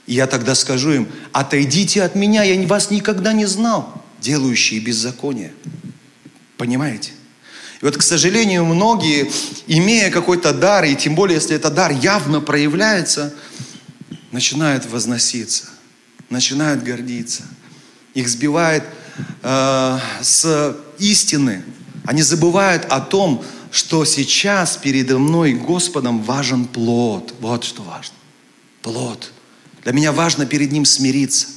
И 0.06 0.13
я 0.13 0.27
тогда 0.27 0.54
скажу 0.54 0.91
им, 0.91 1.12
отойдите 1.32 2.04
от 2.04 2.13
меня, 2.13 2.43
я 2.43 2.67
вас 2.67 2.91
никогда 2.91 3.34
не 3.34 3.45
знал, 3.45 4.04
делающие 4.19 4.80
беззаконие. 4.80 5.51
Понимаете? 6.58 7.12
И 7.82 7.86
вот, 7.86 7.97
к 7.97 8.04
сожалению, 8.04 8.65
многие, 8.65 9.32
имея 9.65 10.12
какой-то 10.12 10.54
дар, 10.54 10.86
и 10.86 10.95
тем 10.95 11.15
более, 11.15 11.36
если 11.36 11.56
этот 11.56 11.73
дар 11.73 11.91
явно 11.91 12.39
проявляется, 12.39 13.34
начинают 14.32 14.86
возноситься, 14.86 15.65
начинают 16.32 16.84
гордиться. 16.84 17.44
Их 18.13 18.28
сбивает 18.28 18.84
э, 19.44 20.00
с 20.22 20.76
истины. 21.00 21.63
Они 22.06 22.22
забывают 22.22 22.86
о 22.86 23.00
том, 23.00 23.44
что 23.72 24.04
сейчас 24.06 24.78
передо 24.78 25.17
мной 25.17 25.54
Господом 25.54 26.22
важен 26.24 26.65
плод. 26.65 27.34
Вот 27.39 27.63
что 27.63 27.84
важно. 27.84 28.15
Плод. 28.82 29.32
Для 29.84 29.94
меня 29.94 30.12
важно 30.12 30.46
перед 30.46 30.72
Ним 30.72 30.86
смириться. 30.86 31.48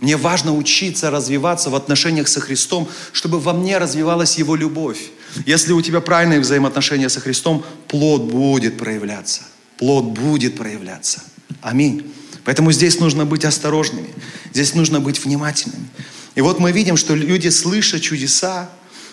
Мне 0.00 0.16
важно 0.16 0.54
учиться 0.54 1.10
развиваться 1.10 1.70
в 1.70 1.74
отношениях 1.74 2.28
со 2.28 2.40
Христом, 2.40 2.88
чтобы 3.12 3.40
во 3.40 3.54
мне 3.54 3.78
развивалась 3.78 4.36
Его 4.36 4.54
любовь. 4.54 5.10
Если 5.46 5.72
у 5.72 5.80
тебя 5.80 6.00
правильные 6.00 6.40
взаимоотношения 6.40 7.08
со 7.08 7.20
Христом, 7.20 7.64
плод 7.88 8.24
будет 8.24 8.76
проявляться. 8.76 9.42
Плод 9.78 10.04
будет 10.04 10.56
проявляться. 10.56 11.22
Аминь. 11.62 12.13
Поэтому 12.44 12.72
здесь 12.72 13.00
нужно 13.00 13.24
быть 13.24 13.44
осторожными. 13.44 14.08
Здесь 14.52 14.74
нужно 14.74 15.00
быть 15.00 15.24
внимательными. 15.24 15.88
И 16.34 16.40
вот 16.40 16.58
мы 16.58 16.72
видим, 16.72 16.96
что 16.96 17.14
люди, 17.14 17.48
слыша 17.48 18.00
чудеса, 18.00 18.68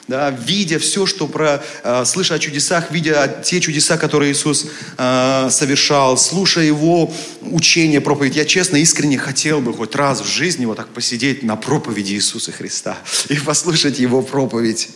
да, 0.07 0.29
видя 0.29 0.79
все, 0.79 1.05
что 1.05 1.27
про, 1.27 1.63
э, 1.83 2.05
слыша 2.05 2.35
о 2.35 2.39
чудесах, 2.39 2.91
видя 2.91 3.41
те 3.43 3.59
чудеса, 3.61 3.97
которые 3.97 4.31
Иисус 4.31 4.65
э, 4.97 5.47
совершал, 5.49 6.17
слушая 6.17 6.65
Его 6.65 7.13
учение, 7.41 8.01
проповедь. 8.01 8.35
Я 8.35 8.45
честно, 8.45 8.77
искренне 8.77 9.17
хотел 9.17 9.61
бы 9.61 9.73
хоть 9.73 9.95
раз 9.95 10.21
в 10.21 10.27
жизни 10.27 10.65
вот 10.65 10.77
так 10.77 10.87
посидеть 10.89 11.43
на 11.43 11.55
проповеди 11.55 12.13
Иисуса 12.13 12.51
Христа 12.51 12.97
и 13.29 13.35
послушать 13.35 13.99
Его 13.99 14.21
проповедь. 14.21 14.89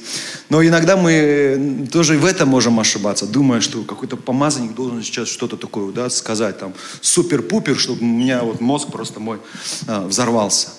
Но 0.49 0.63
иногда 0.63 0.97
мы 0.97 1.87
тоже 1.91 2.17
в 2.17 2.25
этом 2.25 2.49
можем 2.49 2.79
ошибаться, 2.79 3.25
думая, 3.25 3.61
что 3.61 3.83
какой-то 3.83 4.17
помазанник 4.17 4.75
должен 4.75 5.03
сейчас 5.03 5.29
что-то 5.29 5.57
такое 5.57 5.91
да, 5.91 6.09
сказать, 6.09 6.59
там, 6.59 6.73
супер-пупер, 7.01 7.77
чтобы 7.77 8.01
у 8.01 8.05
меня 8.05 8.41
вот 8.43 8.61
мозг 8.61 8.89
просто 8.91 9.19
мой 9.19 9.39
э, 9.87 10.05
взорвался. 10.07 10.69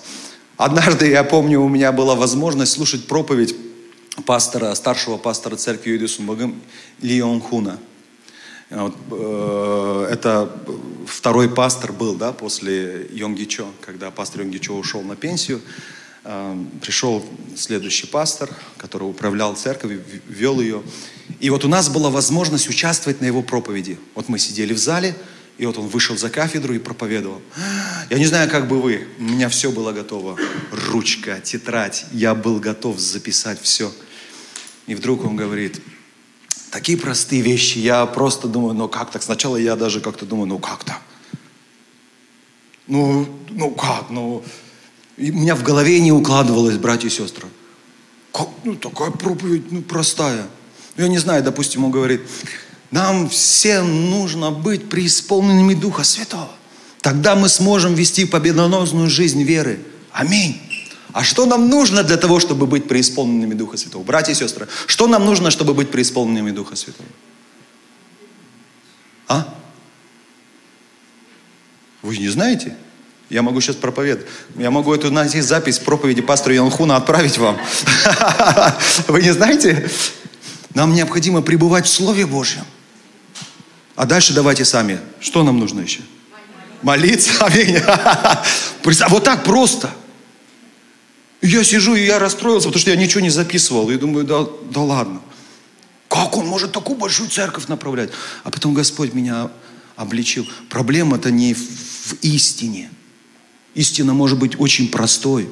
Однажды, 0.57 1.09
я 1.09 1.23
помню, 1.23 1.61
у 1.61 1.69
меня 1.69 1.91
была 1.91 2.15
возможность 2.15 2.71
слушать 2.71 3.05
проповедь 3.05 3.55
пастора, 4.25 4.73
старшего 4.75 5.17
пастора 5.17 5.55
церкви 5.55 5.91
Юдису 5.91 6.23
Богом 6.23 6.61
Лион 7.01 7.41
Хуна. 7.41 7.79
Вот, 8.69 8.95
э, 9.11 10.07
это 10.11 10.51
второй 11.05 11.49
пастор 11.49 11.93
был, 11.93 12.15
да, 12.15 12.33
после 12.33 13.07
Йонги 13.11 13.45
Чо, 13.45 13.67
когда 13.81 14.11
пастор 14.11 14.41
Йонги 14.41 14.57
Чо 14.57 14.73
ушел 14.73 15.01
на 15.03 15.15
пенсию. 15.15 15.61
Э, 16.25 16.55
пришел 16.81 17.25
следующий 17.55 18.07
пастор, 18.07 18.49
который 18.75 19.09
управлял 19.09 19.55
церковью, 19.55 20.03
вел 20.27 20.59
ее. 20.59 20.83
И 21.39 21.49
вот 21.49 21.63
у 21.63 21.69
нас 21.69 21.87
была 21.87 22.09
возможность 22.09 22.67
участвовать 22.67 23.21
на 23.21 23.25
его 23.25 23.41
проповеди. 23.41 23.97
Вот 24.15 24.27
мы 24.27 24.37
сидели 24.37 24.73
в 24.73 24.77
зале, 24.77 25.15
и 25.57 25.65
вот 25.65 25.77
он 25.77 25.87
вышел 25.87 26.17
за 26.17 26.29
кафедру 26.29 26.73
и 26.73 26.79
проповедовал. 26.79 27.41
Я 28.09 28.17
не 28.17 28.25
знаю, 28.25 28.49
как 28.49 28.67
бы 28.67 28.81
вы, 28.81 29.07
у 29.17 29.23
меня 29.23 29.47
все 29.47 29.71
было 29.71 29.93
готово. 29.93 30.37
Ручка, 30.71 31.39
тетрадь, 31.39 32.05
я 32.11 32.35
был 32.35 32.59
готов 32.59 32.99
записать 32.99 33.61
все. 33.61 33.91
И 34.87 34.95
вдруг 34.95 35.25
он 35.25 35.35
говорит, 35.35 35.81
такие 36.71 36.97
простые 36.97 37.41
вещи, 37.41 37.77
я 37.77 38.05
просто 38.05 38.47
думаю, 38.47 38.73
ну 38.73 38.87
как 38.87 39.11
так? 39.11 39.21
Сначала 39.21 39.57
я 39.57 39.75
даже 39.75 39.99
как-то 39.99 40.25
думаю, 40.25 40.47
ну 40.47 40.59
как 40.59 40.83
так? 40.83 41.01
Ну, 42.87 43.27
ну 43.49 43.71
как? 43.71 44.09
Ну, 44.09 44.43
и 45.17 45.31
у 45.31 45.35
меня 45.35 45.55
в 45.55 45.63
голове 45.63 45.99
не 45.99 46.11
укладывалось, 46.11 46.77
братья 46.77 47.07
и 47.07 47.11
сестры. 47.11 47.47
Как, 48.31 48.47
ну, 48.63 48.75
такая 48.75 49.11
проповедь, 49.11 49.71
ну, 49.71 49.81
простая. 49.81 50.47
Ну, 50.95 51.03
я 51.03 51.09
не 51.09 51.17
знаю, 51.17 51.43
допустим, 51.43 51.83
он 51.83 51.91
говорит, 51.91 52.21
нам 52.91 53.27
всем 53.27 54.09
нужно 54.09 54.51
быть 54.51 54.89
преисполненными 54.89 55.73
Духа 55.73 56.03
Святого. 56.03 56.51
Тогда 57.01 57.35
мы 57.35 57.49
сможем 57.49 57.93
вести 57.93 58.25
победоносную 58.25 59.09
жизнь 59.09 59.43
веры. 59.43 59.79
Аминь. 60.11 60.61
А 61.17 61.23
что 61.23 61.47
нам 61.47 61.67
нужно 61.67 62.03
для 62.03 62.17
того, 62.17 62.39
чтобы 62.39 62.67
быть 62.67 62.87
преисполненными 62.87 63.55
Духа 63.55 63.75
Святого? 63.75 64.03
Братья 64.03 64.33
и 64.33 64.35
сестры, 64.35 64.67
что 64.85 65.07
нам 65.07 65.25
нужно, 65.25 65.49
чтобы 65.49 65.73
быть 65.73 65.89
преисполненными 65.89 66.51
Духа 66.51 66.75
Святого? 66.75 67.09
А? 69.27 69.51
Вы 72.03 72.17
не 72.17 72.27
знаете? 72.27 72.77
Я 73.31 73.41
могу 73.41 73.61
сейчас 73.61 73.77
проповедовать. 73.77 74.27
Я 74.57 74.69
могу 74.69 74.93
эту 74.93 75.09
найти 75.09 75.41
запись 75.41 75.79
проповеди 75.79 76.21
пастора 76.21 76.53
Янхуна 76.53 76.97
отправить 76.97 77.39
вам. 77.39 77.57
Вы 79.07 79.23
не 79.23 79.33
знаете? 79.33 79.89
Нам 80.75 80.93
необходимо 80.93 81.41
пребывать 81.41 81.87
в 81.87 81.89
Слове 81.89 82.27
Божьем. 82.27 82.65
А 83.95 84.05
дальше 84.05 84.35
давайте 84.35 84.65
сами. 84.65 84.99
Что 85.19 85.41
нам 85.41 85.57
нужно 85.57 85.81
еще? 85.81 86.01
Молиться. 86.83 87.43
Аминь. 87.43 87.79
Вот 89.09 89.23
так 89.23 89.43
просто. 89.43 89.89
Я 91.41 91.63
сижу, 91.63 91.95
и 91.95 92.05
я 92.05 92.19
расстроился, 92.19 92.67
потому 92.67 92.81
что 92.81 92.91
я 92.91 92.97
ничего 92.97 93.21
не 93.21 93.29
записывал. 93.29 93.89
И 93.89 93.97
думаю, 93.97 94.25
да, 94.25 94.47
да 94.71 94.81
ладно. 94.81 95.21
Как 96.07 96.35
он 96.37 96.47
может 96.47 96.71
такую 96.71 96.97
большую 96.97 97.29
церковь 97.29 97.67
направлять? 97.67 98.09
А 98.43 98.49
потом 98.49 98.73
Господь 98.73 99.13
меня 99.13 99.51
обличил. 99.95 100.47
Проблема-то 100.69 101.31
не 101.31 101.53
в 101.53 102.13
истине. 102.21 102.89
Истина 103.75 104.13
может 104.13 104.39
быть 104.39 104.59
очень 104.59 104.89
простой. 104.89 105.49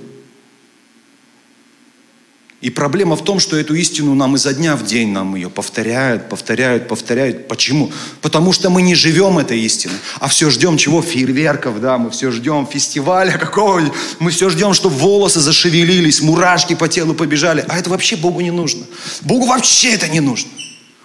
И 2.61 2.69
проблема 2.69 3.15
в 3.15 3.23
том, 3.23 3.39
что 3.39 3.57
эту 3.57 3.75
истину 3.75 4.15
нам 4.15 4.35
изо 4.35 4.53
дня 4.53 4.75
в 4.75 4.85
день 4.85 5.11
нам 5.11 5.35
ее 5.35 5.49
повторяют, 5.49 6.29
повторяют, 6.29 6.87
повторяют. 6.87 7.47
Почему? 7.47 7.91
Потому 8.21 8.53
что 8.53 8.69
мы 8.69 8.81
не 8.81 8.95
живем 8.95 9.37
этой 9.37 9.59
истиной, 9.59 9.97
а 10.19 10.29
все 10.29 10.49
ждем 10.49 10.77
чего? 10.77 11.01
Фейерверков, 11.01 11.81
да, 11.81 11.97
мы 11.97 12.09
все 12.09 12.31
ждем 12.31 12.65
фестиваля 12.65 13.37
какого 13.37 13.81
мы 14.19 14.31
все 14.31 14.49
ждем, 14.49 14.73
чтобы 14.73 14.95
волосы 14.95 15.41
зашевелились, 15.41 16.21
мурашки 16.21 16.75
по 16.75 16.87
телу 16.87 17.13
побежали. 17.13 17.63
А 17.67 17.77
это 17.77 17.89
вообще 17.89 18.15
Богу 18.15 18.41
не 18.41 18.51
нужно. 18.51 18.85
Богу 19.21 19.45
вообще 19.45 19.93
это 19.93 20.07
не 20.07 20.21
нужно. 20.21 20.49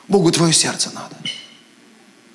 Богу 0.09 0.31
твое 0.31 0.53
сердце 0.53 0.91
надо, 0.95 1.17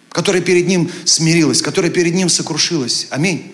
которое 0.10 0.42
перед 0.42 0.68
Ним 0.68 0.92
смирилось, 1.06 1.62
которое 1.62 1.90
перед 1.90 2.14
Ним 2.14 2.30
сокрушилось. 2.30 3.08
Аминь. 3.10 3.52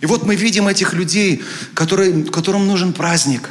И 0.00 0.06
вот 0.06 0.26
мы 0.26 0.34
видим 0.34 0.66
этих 0.66 0.92
людей, 0.92 1.42
которые, 1.74 2.24
которым 2.24 2.66
нужен 2.66 2.92
праздник. 2.92 3.50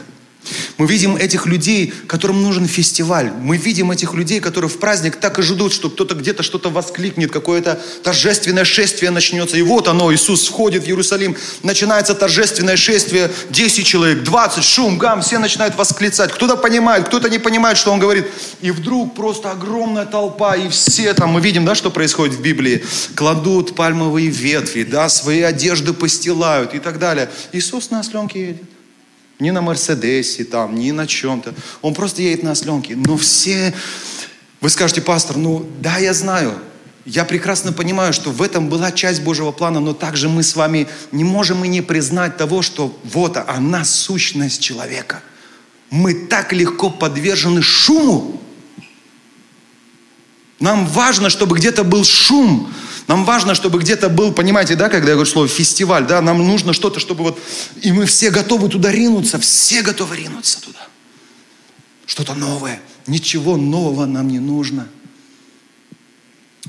Мы 0.77 0.88
видим 0.88 1.15
этих 1.15 1.45
людей, 1.45 1.93
которым 2.08 2.41
нужен 2.41 2.67
фестиваль. 2.67 3.32
Мы 3.39 3.58
видим 3.58 3.91
этих 3.91 4.13
людей, 4.13 4.39
которые 4.39 4.69
в 4.69 4.79
праздник 4.79 5.15
так 5.17 5.39
и 5.39 5.41
ждут, 5.41 5.73
что 5.73 5.89
кто-то 5.89 6.15
где-то 6.15 6.43
что-то 6.43 6.69
воскликнет, 6.69 7.32
какое-то 7.32 7.79
торжественное 8.03 8.65
шествие 8.65 9.12
начнется. 9.12 9.58
И 9.58 9.62
вот 9.62 9.88
оно, 9.88 10.13
Иисус 10.13 10.47
входит 10.47 10.84
в 10.84 10.88
Иерусалим, 10.88 11.38
начинается 11.62 12.13
торжественное 12.13 12.75
шествие, 12.75 13.32
10 13.49 13.86
человек, 13.86 14.23
20, 14.23 14.63
шум, 14.63 14.97
гам, 14.97 15.21
все 15.21 15.39
начинают 15.39 15.75
восклицать. 15.75 16.32
Кто-то 16.32 16.58
понимает, 16.58 17.08
кто-то 17.08 17.29
не 17.29 17.39
понимает, 17.39 17.77
что 17.77 17.91
он 17.91 17.99
говорит. 17.99 18.25
И 18.62 18.71
вдруг 18.71 19.15
просто 19.15 19.51
огромная 19.51 20.06
толпа, 20.06 20.56
и 20.56 20.69
все 20.69 21.13
там, 21.13 21.32
мы 21.32 21.41
видим, 21.41 21.65
да, 21.65 21.75
что 21.75 21.91
происходит 21.91 22.36
в 22.36 22.41
Библии, 22.41 22.84
кладут 23.15 23.75
пальмовые 23.75 24.29
ветви, 24.29 24.84
да, 24.84 25.10
свои 25.10 25.41
одежды 25.41 25.93
постилают 25.93 26.73
и 26.73 26.79
так 26.79 26.99
далее. 26.99 27.29
Иисус 27.51 27.89
на 27.89 27.99
осленке 27.99 28.41
едет. 28.41 28.63
Не 29.43 29.51
на 29.51 29.60
Мерседесе, 29.60 30.45
там, 30.45 30.73
не 30.75 30.93
на 30.93 31.06
чем-то. 31.06 31.53
Он 31.82 31.93
просто 31.93 32.21
едет 32.21 32.43
на 32.43 32.51
осленке. 32.51 32.95
Но 32.95 33.17
все... 33.17 33.73
Вы 34.62 34.69
скажете, 34.69 35.01
пастор, 35.01 35.36
ну 35.36 35.69
да, 35.82 35.97
я 35.97 36.13
знаю. 36.13 36.60
Я 37.03 37.25
прекрасно 37.25 37.73
понимаю, 37.73 38.13
что 38.13 38.32
в 38.32 38.41
этом 38.41 38.69
была 38.69 38.93
часть 38.93 39.21
Божьего 39.21 39.51
плана, 39.51 39.82
но 39.82 39.93
также 39.93 40.29
мы 40.29 40.43
с 40.43 40.56
вами 40.56 40.88
не 41.12 41.25
можем 41.25 41.65
и 41.65 41.67
не 41.67 41.82
признать 41.82 42.38
того, 42.38 42.62
что 42.62 42.97
вот 43.03 43.36
она 43.36 43.84
сущность 43.84 44.62
человека. 44.62 45.21
Мы 45.89 46.13
так 46.13 46.53
легко 46.53 46.89
подвержены 46.89 47.62
шуму. 47.62 48.41
Нам 50.62 50.88
важно, 50.88 51.29
чтобы 51.29 51.58
где-то 51.58 51.84
был 51.84 52.06
шум, 52.06 52.73
нам 53.08 53.26
важно, 53.26 53.54
чтобы 53.54 53.80
где-то 53.80 54.10
был, 54.10 54.32
понимаете, 54.32 54.76
да, 54.76 54.89
когда 54.89 55.10
я 55.10 55.16
говорю 55.16 55.30
слово 55.30 55.48
фестиваль, 55.48 56.06
да, 56.06 56.22
нам 56.22 56.46
нужно 56.46 56.74
что-то, 56.74 57.00
чтобы 57.00 57.24
вот, 57.24 57.39
и 57.82 57.92
мы 57.92 58.06
все 58.06 58.30
готовы 58.30 58.70
туда 58.70 58.92
ринуться, 58.92 59.39
все 59.39 59.82
готовы 59.82 60.18
ринуться 60.18 60.62
туда. 60.62 60.88
Что-то 62.06 62.34
новое. 62.34 62.82
Ничего 63.08 63.58
нового 63.58 64.06
нам 64.06 64.28
не 64.28 64.39
нужно. 64.39 64.88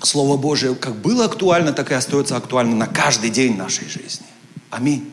Слово 0.03 0.37
Божие 0.37 0.75
как 0.75 0.97
было 0.97 1.27
актуально, 1.27 1.73
так 1.73 1.93
и 1.93 1.95
остается 1.95 2.37
актуально 2.37 2.75
на 2.75 2.87
каждый 2.87 3.31
день 3.31 3.57
нашей 3.57 3.89
жизни. 3.89 4.27
Аминь. 4.71 5.11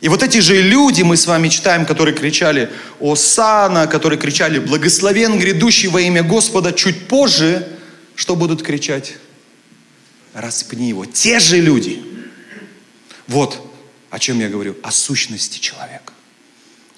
И 0.00 0.08
вот 0.08 0.22
эти 0.22 0.38
же 0.38 0.60
люди, 0.62 1.02
мы 1.02 1.16
с 1.16 1.26
вами 1.26 1.48
читаем, 1.48 1.86
которые 1.86 2.14
кричали 2.14 2.70
«Осана», 3.00 3.86
которые 3.86 4.18
кричали 4.18 4.58
«Благословен 4.58 5.38
грядущий 5.38 5.88
во 5.88 6.00
имя 6.00 6.22
Господа», 6.22 6.72
чуть 6.72 7.08
позже, 7.08 7.66
что 8.14 8.36
будут 8.36 8.62
кричать? 8.62 9.16
Распни 10.36 10.88
его. 10.88 11.04
Те 11.06 11.40
же 11.40 11.58
люди. 11.58 12.02
Вот 13.26 13.66
о 14.10 14.18
чем 14.18 14.38
я 14.40 14.48
говорю, 14.48 14.76
о 14.82 14.90
сущности 14.90 15.58
человека. 15.58 16.12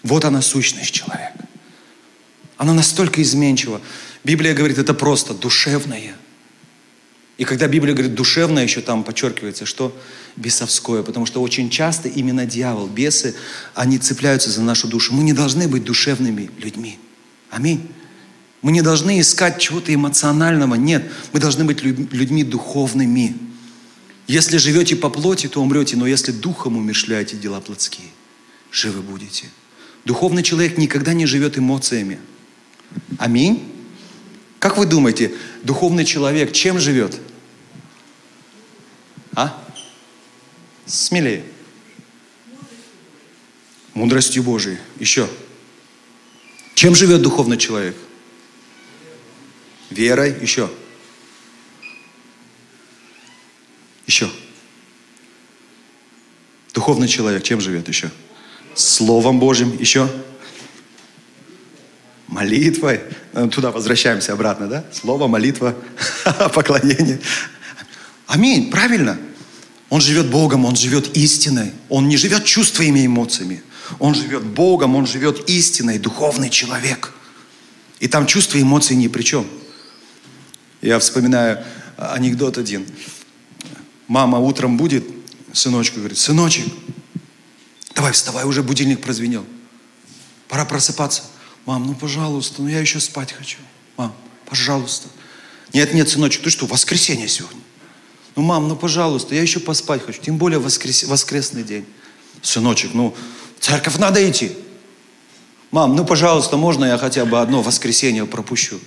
Вот 0.03 0.25
она 0.25 0.43
сущность 0.43 0.93
человека. 0.93 1.49
Она 2.57 2.75
настолько 2.75 3.23
изменчива. 3.23 3.81
Библия 4.25 4.55
говорит, 4.55 4.79
это 4.79 4.95
просто 4.95 5.35
душевное. 5.35 6.15
И 7.37 7.45
когда 7.45 7.69
Библия 7.69 7.95
говорит 7.95 8.15
душевное, 8.15 8.65
еще 8.65 8.81
там 8.81 9.05
подчеркивается, 9.05 9.65
что 9.65 9.97
бесовское, 10.37 11.03
потому 11.03 11.25
что 11.25 11.41
очень 11.41 11.71
часто 11.71 12.09
именно 12.09 12.47
дьявол, 12.47 12.89
бесы, 12.89 13.35
они 13.75 13.99
цепляются 13.99 14.51
за 14.51 14.61
нашу 14.63 14.89
душу. 14.89 15.15
Мы 15.15 15.23
не 15.23 15.33
должны 15.33 15.69
быть 15.69 15.85
душевными 15.85 16.51
людьми. 16.59 16.99
Аминь. 17.51 17.89
Мы 18.63 18.73
не 18.73 18.83
должны 18.83 19.21
искать 19.21 19.61
чего-то 19.61 19.95
эмоционального. 19.95 20.75
Нет, 20.75 21.11
мы 21.33 21.41
должны 21.41 21.65
быть 21.65 21.83
людьми 21.83 22.43
духовными. 22.43 23.37
Если 24.27 24.57
живете 24.59 24.97
по 24.97 25.11
плоти, 25.11 25.47
то 25.47 25.63
умрете, 25.63 25.97
но 25.97 26.07
если 26.07 26.33
духом 26.33 26.77
умершляете 26.77 27.37
дела 27.37 27.61
плотские, 27.61 28.09
живы 28.71 29.01
будете. 29.01 29.47
Духовный 30.05 30.43
человек 30.43 30.77
никогда 30.77 31.13
не 31.13 31.27
живет 31.27 31.57
эмоциями. 31.57 32.19
Аминь. 33.19 33.73
Как 34.59 34.77
вы 34.77 34.87
думаете, 34.87 35.33
духовный 35.63 36.05
человек 36.05 36.53
чем 36.53 36.81
живет? 36.81 37.19
А? 39.35 39.63
Смелее. 40.85 41.45
Мудростью 43.95 44.43
Божией. 44.43 44.79
Еще. 44.99 45.29
Чем 46.75 46.95
живет 46.95 47.23
духовный 47.23 47.57
человек? 47.57 47.97
Верой, 49.91 50.37
еще. 50.41 50.71
Еще. 54.07 54.31
Духовный 56.75 57.09
человек 57.09 57.43
чем 57.43 57.61
живет 57.61 57.89
еще? 57.89 58.11
Словом 58.75 59.41
Божьим 59.41 59.77
еще. 59.79 60.09
Молитвой. 62.27 63.01
Ну, 63.33 63.49
туда 63.49 63.71
возвращаемся 63.71 64.33
обратно, 64.33 64.69
да? 64.69 64.85
Слово, 64.93 65.27
молитва, 65.27 65.75
поклонение. 66.55 67.21
Аминь, 68.27 68.71
правильно. 68.71 69.19
Он 69.89 70.01
живет 70.01 70.31
Богом, 70.31 70.67
он 70.67 70.77
живет 70.77 71.17
истиной. 71.17 71.73
Он 71.89 72.09
не 72.09 72.17
живет 72.17 72.45
чувствами 72.45 73.01
и 73.01 73.07
эмоциями. 73.07 73.63
Он 73.99 74.15
живет 74.15 74.45
Богом, 74.45 74.97
он 74.97 75.07
живет 75.07 75.49
истиной, 75.49 75.99
духовный 75.99 76.51
человек. 76.51 77.15
И 78.01 78.07
там 78.07 78.27
чувства 78.27 78.59
и 78.59 78.63
эмоции 78.63 78.95
ни 78.95 79.09
при 79.09 79.23
чем. 79.23 79.47
Я 80.81 80.99
вспоминаю 80.99 81.65
анекдот 81.97 82.59
один. 82.59 82.87
Мама 84.07 84.39
утром 84.39 84.77
будет, 84.77 85.05
сыночку 85.53 85.99
говорит, 85.99 86.19
сыночек, 86.19 86.67
давай 87.95 88.13
вставай, 88.13 88.45
уже 88.45 88.63
будильник 88.63 89.01
прозвенел. 89.01 89.45
Пора 90.49 90.65
просыпаться. 90.65 91.25
Мам, 91.67 91.87
ну 91.87 91.95
пожалуйста, 91.95 92.63
ну 92.63 92.69
я 92.69 92.81
еще 92.81 93.01
спать 93.01 93.33
хочу. 93.33 93.59
Мам, 93.97 94.15
пожалуйста. 94.47 95.09
Нет, 95.75 95.93
нет, 95.93 96.09
сыночек, 96.09 96.43
ты 96.43 96.51
что, 96.51 96.67
воскресенье 96.67 97.29
сегодня? 97.29 97.61
Ну, 98.37 98.43
мам, 98.43 98.69
ну 98.69 98.77
пожалуйста, 98.77 99.35
я 99.35 99.43
еще 99.43 99.61
поспать 99.61 100.05
хочу. 100.05 100.23
Тем 100.23 100.39
более 100.39 100.59
воскрес... 100.59 101.05
воскресный 101.05 101.65
день. 101.65 101.85
Сыночек, 102.41 102.95
ну 102.95 103.15
в 103.59 103.65
церковь 103.65 103.99
надо 103.99 104.29
идти. 104.31 104.53
Мам, 105.71 105.97
ну, 105.97 106.05
пожалуйста, 106.05 106.57
можно 106.57 106.87
я 106.87 106.97
хотя 106.97 107.27
бы 107.27 107.41
одно 107.41 107.61
воскресенье 107.61 108.25
пропущу? 108.25 108.81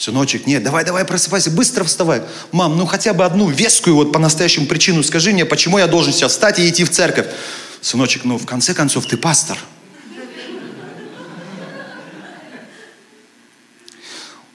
Сыночек, 0.00 0.46
нет, 0.46 0.62
давай, 0.62 0.82
давай, 0.82 1.04
просыпайся, 1.04 1.50
быстро 1.50 1.84
вставай. 1.84 2.22
Мам, 2.52 2.78
ну 2.78 2.86
хотя 2.86 3.12
бы 3.12 3.22
одну 3.22 3.50
вескую 3.50 3.96
вот 3.96 4.14
по-настоящему 4.14 4.64
причину 4.64 5.02
скажи 5.02 5.30
мне, 5.30 5.44
почему 5.44 5.76
я 5.76 5.86
должен 5.86 6.14
сейчас 6.14 6.32
встать 6.32 6.58
и 6.58 6.66
идти 6.66 6.84
в 6.84 6.90
церковь. 6.90 7.26
Сыночек, 7.82 8.24
ну 8.24 8.38
в 8.38 8.46
конце 8.46 8.72
концов 8.72 9.04
ты 9.04 9.18
пастор. 9.18 9.58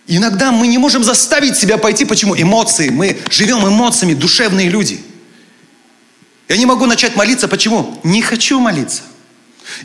Иногда 0.07 0.51
мы 0.51 0.65
не 0.65 0.79
можем 0.79 1.03
заставить 1.03 1.55
себя 1.55 1.77
пойти. 1.77 2.05
Почему? 2.05 2.35
Эмоции. 2.35 2.89
Мы 2.89 3.15
живем 3.29 3.67
эмоциями, 3.67 4.15
душевные 4.15 4.69
люди. 4.69 4.99
Я 6.49 6.57
не 6.57 6.65
могу 6.65 6.87
начать 6.87 7.15
молиться. 7.15 7.47
Почему? 7.47 7.99
Не 8.03 8.23
хочу 8.23 8.59
молиться. 8.59 9.03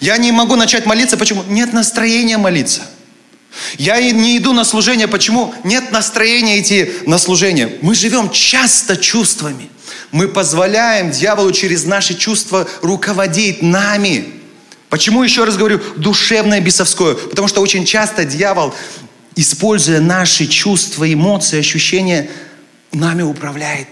Я 0.01 0.17
не 0.17 0.33
могу 0.33 0.57
начать 0.57 0.87
молиться. 0.87 1.19
Почему? 1.19 1.43
Нет 1.49 1.75
настроения 1.75 2.39
молиться. 2.39 2.81
Я 3.79 4.01
не 4.01 4.39
иду 4.39 4.53
на 4.53 4.65
служение. 4.65 5.09
Почему? 5.09 5.55
Нет 5.65 5.91
настроения 5.91 6.61
идти 6.61 6.91
на 7.07 7.19
служение. 7.19 7.79
Мы 7.83 7.95
живем 7.95 8.31
часто 8.31 8.97
чувствами. 8.97 9.71
Мы 10.13 10.29
позволяем 10.29 11.11
дьяволу 11.11 11.53
через 11.53 11.85
наши 11.85 12.15
чувства 12.15 12.69
руководить 12.83 13.63
нами. 13.63 14.27
Почему, 14.89 15.23
еще 15.23 15.45
раз 15.45 15.57
говорю, 15.57 15.81
душевное 15.97 16.61
бесовское? 16.61 17.15
Потому 17.15 17.49
что 17.49 17.61
очень 17.61 17.85
часто 17.85 18.25
дьявол 18.25 18.75
используя 19.37 20.01
наши 20.01 20.47
чувства, 20.47 21.11
эмоции, 21.11 21.59
ощущения, 21.59 22.29
нами 22.93 23.23
управляет. 23.23 23.89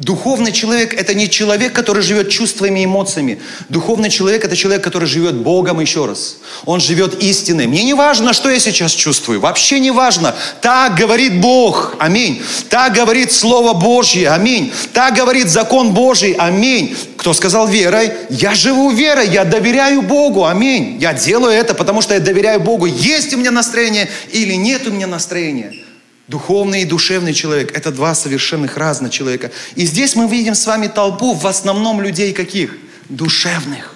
Духовный 0.00 0.50
человек– 0.50 0.92
это 0.98 1.14
не 1.14 1.30
человек, 1.30 1.72
который 1.72 2.02
живет 2.02 2.28
чувствами 2.28 2.80
и 2.80 2.84
эмоциями. 2.84 3.40
Духовный 3.68 4.10
человек– 4.10 4.44
это 4.44 4.56
человек, 4.56 4.82
который 4.82 5.06
живет 5.06 5.36
Богом 5.36 5.78
еще 5.78 6.06
раз. 6.06 6.38
Он 6.64 6.80
живет 6.80 7.22
истиной. 7.22 7.68
Мне 7.68 7.84
не 7.84 7.94
важно, 7.94 8.32
что 8.32 8.50
я 8.50 8.58
сейчас 8.58 8.90
чувствую. 8.90 9.38
Вообще 9.38 9.78
не 9.78 9.92
важно. 9.92 10.34
Так 10.60 10.96
говорит 10.96 11.40
Бог. 11.40 11.94
Аминь. 12.00 12.42
Так 12.70 12.94
говорит 12.94 13.30
Слово 13.30 13.72
Божье. 13.72 14.30
Аминь. 14.30 14.72
Так 14.92 15.14
говорит 15.14 15.48
закон 15.48 15.94
Божий. 15.94 16.32
Аминь. 16.32 16.96
Кто 17.16 17.32
сказал 17.32 17.68
верой? 17.68 18.10
Я 18.30 18.56
живу 18.56 18.90
верой. 18.90 19.28
Я 19.28 19.44
доверяю 19.44 20.02
Богу. 20.02 20.44
Аминь. 20.44 20.98
Я 21.00 21.12
делаю 21.12 21.52
это, 21.52 21.72
потому 21.72 22.02
что 22.02 22.14
я 22.14 22.20
доверяю 22.20 22.58
Богу. 22.58 22.86
Есть 22.86 23.32
у 23.32 23.36
меня 23.36 23.52
настроение 23.52 24.10
или 24.32 24.54
нет 24.54 24.88
у 24.88 24.90
меня 24.90 25.06
настроения. 25.06 25.83
Духовный 26.26 26.82
и 26.82 26.84
душевный 26.86 27.34
человек– 27.34 27.70
это 27.76 27.90
два 27.90 28.14
совершенных 28.14 28.76
разных 28.76 29.12
человека. 29.12 29.50
И 29.74 29.84
здесь 29.84 30.16
мы 30.16 30.26
видим 30.26 30.54
с 30.54 30.66
вами 30.66 30.86
толпу 30.86 31.34
в 31.34 31.46
основном 31.46 32.00
людей 32.00 32.32
каких? 32.32 32.76
Душевных. 33.10 33.94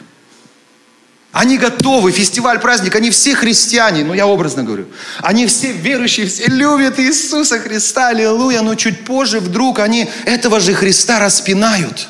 Они 1.33 1.57
готовы, 1.57 2.11
фестиваль, 2.11 2.59
праздник, 2.59 2.95
они 2.97 3.11
все 3.11 3.35
христиане, 3.35 4.03
ну 4.03 4.13
я 4.15 4.27
образно 4.27 4.63
говорю. 4.63 4.87
Они 5.19 5.47
все 5.47 5.73
верующие, 5.73 6.27
все 6.27 6.47
любят 6.47 6.99
Иисуса 6.99 7.59
Христа, 7.59 8.09
аллилуйя, 8.09 8.63
но 8.63 8.75
чуть 8.75 9.05
позже 9.05 9.41
вдруг 9.41 9.79
они 9.79 10.09
этого 10.25 10.59
же 10.59 10.75
Христа 10.75 11.21
распинают. 11.21 12.09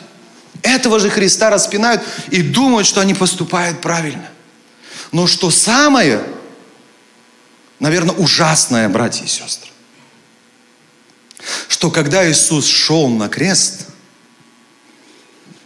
Этого 0.62 0.98
же 0.98 1.10
Христа 1.10 1.50
распинают 1.50 2.02
и 2.30 2.42
думают, 2.42 2.86
что 2.86 3.00
они 3.00 3.14
поступают 3.14 3.80
правильно. 3.80 4.28
Но 5.12 5.26
что 5.26 5.50
самое, 5.50 6.22
наверное, 7.80 8.14
ужасное, 8.14 8.88
братья 8.88 9.24
и 9.24 9.28
сестры, 9.28 9.70
что 11.68 11.90
когда 11.90 12.28
Иисус 12.30 12.66
шел 12.66 13.08
на 13.08 13.28
крест, 13.28 13.86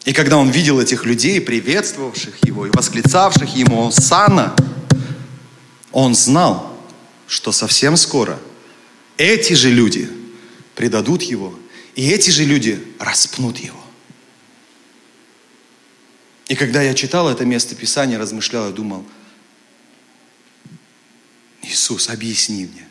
и 0.05 0.13
когда 0.13 0.37
Он 0.37 0.51
видел 0.51 0.81
этих 0.81 1.05
людей, 1.05 1.41
приветствовавших 1.41 2.45
Его 2.45 2.67
и 2.67 2.71
восклицавших 2.71 3.55
Ему 3.55 3.91
«Сана», 3.93 4.55
Он 5.93 6.15
знал, 6.15 6.77
что 7.27 7.53
совсем 7.53 7.97
скоро 7.97 8.39
эти 9.17 9.53
же 9.53 9.71
люди 9.71 10.11
предадут 10.75 11.23
Его, 11.23 11.55
и 11.95 12.11
эти 12.11 12.31
же 12.31 12.45
люди 12.45 12.85
распнут 12.99 13.59
Его. 13.59 13.79
И 16.49 16.57
когда 16.57 16.83
я 16.83 16.95
читал 16.95 17.31
это 17.31 17.45
место 17.45 17.75
Писания, 17.75 18.19
размышлял, 18.19 18.67
я 18.67 18.73
думал, 18.73 19.07
Иисус, 21.63 22.09
объясни 22.09 22.67
мне, 22.67 22.89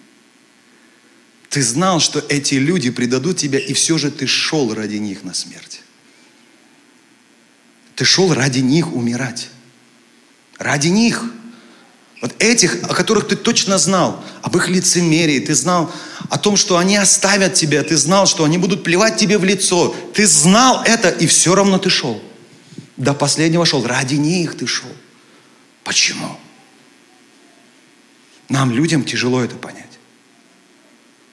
ты 1.52 1.62
знал, 1.62 2.00
что 2.00 2.24
эти 2.30 2.56
люди 2.56 2.90
предадут 2.92 3.36
тебя, 3.36 3.60
и 3.60 3.74
все 3.74 3.98
же 3.98 4.10
ты 4.10 4.26
шел 4.26 4.74
ради 4.74 4.96
них 4.96 5.24
на 5.24 5.34
смерть. 5.34 5.82
Ты 7.96 8.06
шел 8.06 8.34
ради 8.34 8.60
них 8.60 8.94
умирать. 8.94 9.50
Ради 10.58 10.88
них. 10.88 11.26
Вот 12.22 12.34
этих, 12.42 12.82
о 12.84 12.94
которых 12.94 13.28
ты 13.28 13.36
точно 13.36 13.78
знал, 13.78 14.24
об 14.42 14.56
их 14.56 14.70
лицемерии, 14.70 15.42
ты 15.42 15.54
знал 15.54 15.92
о 16.30 16.38
том, 16.38 16.56
что 16.56 16.78
они 16.78 16.96
оставят 16.96 17.54
тебя, 17.54 17.84
ты 17.84 17.98
знал, 17.98 18.28
что 18.28 18.46
они 18.46 18.58
будут 18.58 18.86
плевать 18.86 19.18
тебе 19.18 19.38
в 19.38 19.44
лицо. 19.44 19.94
Ты 20.14 20.26
знал 20.26 20.82
это, 20.86 21.10
и 21.10 21.28
все 21.28 21.54
равно 21.54 21.80
ты 21.80 21.90
шел. 21.90 22.24
До 22.96 23.14
последнего 23.14 23.66
шел. 23.66 23.86
Ради 23.86 24.16
них 24.16 24.58
ты 24.58 24.68
шел. 24.68 24.96
Почему? 25.84 26.40
Нам, 28.48 28.72
людям, 28.72 29.04
тяжело 29.04 29.44
это 29.44 29.58
понять. 29.58 29.91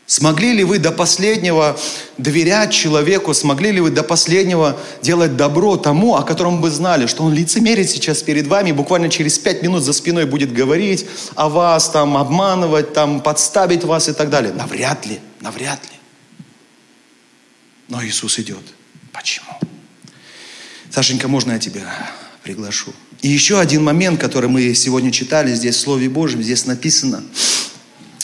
Смогли 0.09 0.55
ли 0.55 0.65
вы 0.65 0.79
до 0.79 0.91
последнего 0.91 1.79
доверять 2.17 2.73
человеку? 2.73 3.35
Смогли 3.35 3.73
ли 3.73 3.81
вы 3.83 3.91
до 3.91 4.03
последнего 4.03 4.81
делать 5.03 5.37
добро 5.37 5.77
тому, 5.77 6.17
о 6.17 6.23
котором 6.23 6.63
вы 6.63 6.71
знали, 6.71 7.07
что 7.07 7.25
он 7.25 7.35
лицемерит 7.35 7.91
сейчас 7.91 8.23
перед 8.23 8.47
вами, 8.47 8.73
буквально 8.73 9.11
через 9.11 9.39
пять 9.39 9.63
минут 9.63 9.83
за 9.85 9.93
спиной 9.93 10.25
будет 10.25 10.51
говорить 10.51 11.05
о 11.35 11.51
вас, 11.51 11.91
там, 11.91 12.17
обманывать, 12.17 12.95
там, 12.95 13.21
подставить 13.21 13.85
вас 13.85 14.09
и 14.09 14.15
так 14.15 14.31
далее? 14.31 14.51
Навряд 14.55 15.05
ли, 15.05 15.21
навряд 15.43 15.83
ли. 15.85 15.99
Но 17.89 18.03
Иисус 18.03 18.39
идет. 18.39 18.65
Почему? 19.13 19.51
Сашенька, 20.89 21.29
можно 21.29 21.53
я 21.53 21.59
тебя 21.59 21.85
приглашу? 22.43 22.95
И 23.21 23.29
еще 23.29 23.61
один 23.61 23.85
момент, 23.85 24.19
который 24.19 24.49
мы 24.49 24.73
сегодня 24.73 25.13
читали 25.13 25.55
здесь 25.55 25.77
в 25.77 25.81
Слове 25.81 26.09
Божьем, 26.09 26.43
здесь 26.43 26.65
написано– 26.65 27.23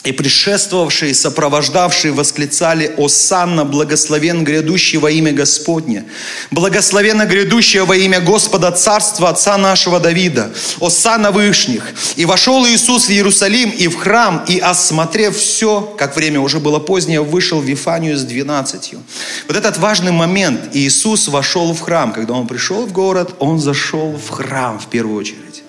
и 0.05 0.11
предшествовавшие, 0.11 1.13
сопровождавшие 1.13 2.13
восклицали 2.13 2.93
«Осанна, 2.97 3.65
благословен 3.65 4.43
грядущий 4.43 4.99
во 4.99 5.09
имя 5.09 5.33
Господне! 5.33 6.05
Благословенно 6.51 7.25
грядущее 7.25 7.85
во 7.85 7.95
имя 7.95 8.19
Господа 8.21 8.71
Царства 8.71 9.29
Отца 9.29 9.57
нашего 9.57 9.99
Давида! 9.99 10.51
Осанна 10.79 11.31
вышних!» 11.31 11.83
И 12.15 12.25
вошел 12.25 12.65
Иисус 12.67 13.07
в 13.07 13.09
Иерусалим 13.09 13.71
и 13.71 13.87
в 13.87 13.97
храм, 13.97 14.45
и, 14.47 14.59
осмотрев 14.59 15.35
все, 15.35 15.81
как 15.97 16.15
время 16.15 16.39
уже 16.39 16.59
было 16.59 16.79
позднее, 16.79 17.21
вышел 17.21 17.59
в 17.59 17.65
Вифанию 17.65 18.15
с 18.15 18.23
двенадцатью. 18.23 19.01
Вот 19.47 19.57
этот 19.57 19.77
важный 19.77 20.11
момент. 20.11 20.69
Иисус 20.73 21.27
вошел 21.27 21.73
в 21.73 21.81
храм. 21.81 22.13
Когда 22.13 22.33
Он 22.33 22.47
пришел 22.47 22.85
в 22.85 22.91
город, 22.91 23.35
Он 23.39 23.59
зашел 23.59 24.13
в 24.13 24.29
храм 24.29 24.79
в 24.79 24.85
первую 24.87 25.17
очередь. 25.17 25.63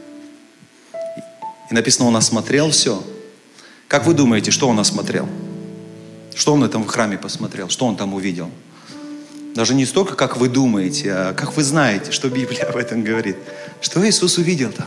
И 1.71 1.75
написано, 1.75 2.09
Он 2.09 2.17
осмотрел 2.17 2.71
все– 2.71 3.03
как 3.89 4.07
вы 4.07 4.15
думаете, 4.15 4.51
что 4.51 4.69
он 4.69 4.79
осмотрел? 4.79 5.29
Что 6.35 6.53
он 6.53 6.61
в 6.61 6.65
этом 6.65 6.87
храме 6.87 7.17
посмотрел? 7.17 7.69
Что 7.69 7.87
он 7.87 7.97
там 7.97 8.15
увидел? 8.15 8.51
Даже 9.55 9.75
не 9.75 9.87
столько, 9.87 10.17
как 10.17 10.37
вы 10.37 10.49
думаете, 10.49 11.13
а 11.13 11.35
как 11.35 11.57
вы 11.57 11.63
знаете, 11.63 12.13
что 12.13 12.29
Библия 12.29 12.65
об 12.65 12.77
этом 12.77 13.03
говорит. 13.03 13.37
Что 13.81 14.07
Иисус 14.07 14.37
увидел 14.37 14.71
там? 14.71 14.87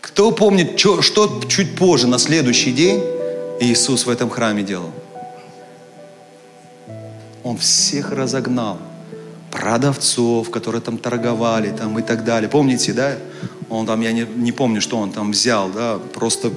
Кто 0.00 0.30
помнит, 0.30 0.78
что, 0.78 1.02
что 1.02 1.42
чуть 1.48 1.74
позже, 1.74 2.06
на 2.06 2.18
следующий 2.18 2.72
день, 2.72 3.02
Иисус 3.60 4.06
в 4.06 4.10
этом 4.10 4.30
храме 4.30 4.62
делал? 4.62 4.92
Он 7.42 7.56
всех 7.56 8.12
разогнал. 8.12 8.78
Продавцов, 9.54 10.50
которые 10.50 10.82
там 10.82 10.98
торговали 10.98 11.70
там, 11.70 11.98
и 11.98 12.02
так 12.02 12.24
далее. 12.24 12.50
Помните, 12.50 12.92
да? 12.92 13.16
Он 13.70 13.86
там, 13.86 14.00
я 14.00 14.12
не, 14.12 14.26
не 14.36 14.52
помню, 14.52 14.80
что 14.80 14.98
он 14.98 15.12
там 15.12 15.30
взял, 15.30 15.70
да, 15.70 15.98
просто 16.12 16.52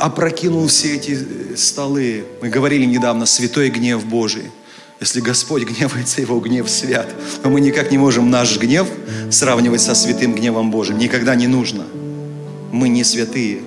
опрокинул 0.00 0.66
все 0.66 0.96
эти 0.96 1.54
столы. 1.56 2.24
Мы 2.42 2.48
говорили 2.48 2.84
недавно, 2.84 3.26
святой 3.26 3.70
гнев 3.70 4.04
Божий. 4.04 4.50
Если 5.00 5.20
Господь 5.20 5.64
гневается, 5.68 6.20
Его 6.20 6.40
гнев 6.40 6.68
свят. 6.70 7.08
Но 7.44 7.50
мы 7.50 7.60
никак 7.60 7.90
не 7.90 7.98
можем 7.98 8.30
наш 8.30 8.58
гнев 8.58 8.88
сравнивать 9.30 9.80
со 9.80 9.94
святым 9.94 10.34
гневом 10.34 10.70
Божьим. 10.70 10.98
Никогда 10.98 11.34
не 11.34 11.46
нужно. 11.46 11.84
Мы 12.72 12.88
не 12.88 13.04
святые. 13.04 13.60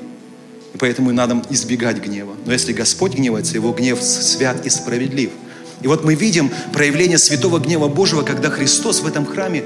И 0.74 0.78
поэтому 0.78 1.12
надо 1.12 1.42
избегать 1.50 1.98
гнева. 1.98 2.36
Но 2.46 2.52
если 2.52 2.74
Господь 2.74 3.14
гневается, 3.14 3.56
Его 3.56 3.72
гнев 3.72 4.02
свят 4.02 4.66
и 4.66 4.70
справедлив. 4.70 5.32
И 5.82 5.88
вот 5.88 6.04
мы 6.04 6.16
видим 6.16 6.52
проявление 6.74 7.18
святого 7.18 7.60
гнева 7.60 7.88
Божьего, 7.88 8.24
когда 8.24 8.50
Христос 8.50 9.02
в 9.02 9.08
этом 9.08 9.26
храме 9.26 9.64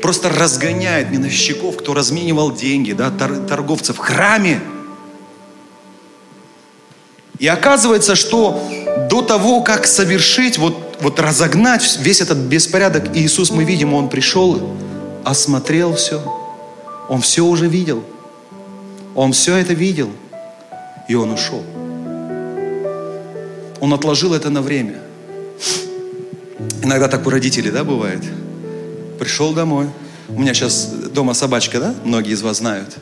просто 0.00 0.28
разгоняет 0.28 1.10
миновщиков, 1.10 1.76
кто 1.76 1.94
разменивал 1.94 2.52
деньги, 2.52 2.92
да, 2.92 3.10
торговцев 3.10 3.96
в 3.96 3.98
храме. 3.98 4.60
И 7.38 7.46
оказывается, 7.46 8.14
что 8.14 8.62
до 9.10 9.22
того, 9.22 9.62
как 9.62 9.86
совершить, 9.86 10.58
вот, 10.58 10.96
вот 11.00 11.18
разогнать 11.20 11.98
весь 12.00 12.20
этот 12.20 12.38
беспорядок, 12.38 13.16
Иисус, 13.16 13.50
мы 13.50 13.64
видим, 13.64 13.94
Он 13.94 14.08
пришел, 14.08 14.76
осмотрел 15.24 15.94
все, 15.94 16.22
Он 17.08 17.20
все 17.20 17.44
уже 17.44 17.66
видел. 17.66 18.04
Он 19.18 19.32
все 19.32 19.56
это 19.56 19.74
видел. 19.74 20.10
И 21.08 21.16
он 21.16 21.32
ушел. 21.32 21.64
Он 23.80 23.92
отложил 23.92 24.32
это 24.32 24.48
на 24.48 24.62
время. 24.62 25.00
Иногда 26.82 27.08
так 27.08 27.26
у 27.26 27.30
родителей, 27.30 27.70
да, 27.70 27.84
бывает? 27.84 28.22
Пришел 29.18 29.52
домой. 29.52 29.88
У 30.28 30.40
меня 30.40 30.54
сейчас 30.54 30.86
дома 30.86 31.34
собачка, 31.34 31.80
да? 31.80 31.94
Многие 32.04 32.32
из 32.32 32.42
вас 32.42 32.58
знают. 32.58 32.96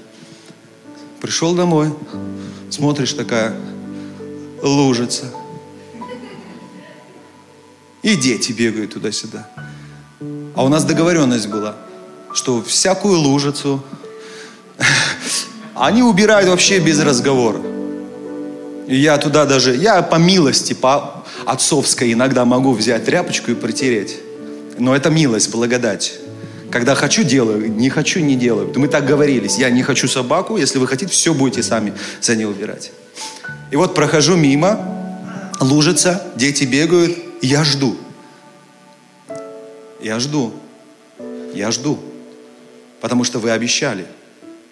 Пришел 1.20 1.54
домой. 1.54 1.92
Смотришь, 2.70 3.12
такая 3.12 3.54
лужица. 4.62 5.26
И 8.02 8.16
дети 8.16 8.52
бегают 8.52 8.94
туда-сюда. 8.94 9.48
А 10.54 10.64
у 10.64 10.68
нас 10.68 10.84
договоренность 10.84 11.48
была, 11.48 11.76
что 12.32 12.62
всякую 12.62 13.18
лужицу 13.18 13.82
они 15.74 16.02
убирают 16.02 16.48
вообще 16.48 16.78
без 16.78 17.00
разговора. 17.00 17.60
И 18.86 18.96
я 18.96 19.18
туда 19.18 19.44
даже, 19.44 19.74
я 19.74 20.02
по 20.02 20.16
милости, 20.16 20.72
по 20.72 21.15
отцовской 21.46 22.12
иногда 22.12 22.44
могу 22.44 22.72
взять 22.72 23.04
тряпочку 23.04 23.52
и 23.52 23.54
протереть. 23.54 24.16
Но 24.78 24.94
это 24.94 25.10
милость, 25.10 25.50
благодать. 25.50 26.18
Когда 26.70 26.94
хочу, 26.94 27.22
делаю, 27.22 27.70
не 27.72 27.88
хочу, 27.88 28.20
не 28.20 28.34
делаю. 28.34 28.72
Мы 28.76 28.88
так 28.88 29.06
говорились, 29.06 29.56
я 29.56 29.70
не 29.70 29.82
хочу 29.82 30.08
собаку, 30.08 30.56
если 30.56 30.78
вы 30.78 30.86
хотите, 30.86 31.10
все 31.10 31.32
будете 31.32 31.62
сами 31.62 31.94
за 32.20 32.36
ней 32.36 32.44
убирать. 32.44 32.92
И 33.70 33.76
вот 33.76 33.94
прохожу 33.94 34.36
мимо, 34.36 34.78
лужица, 35.60 36.22
дети 36.36 36.64
бегают, 36.64 37.16
я 37.40 37.64
жду. 37.64 37.96
Я 40.00 40.18
жду. 40.18 40.52
Я 41.54 41.70
жду. 41.70 41.98
Потому 43.00 43.24
что 43.24 43.38
вы 43.38 43.50
обещали. 43.50 44.06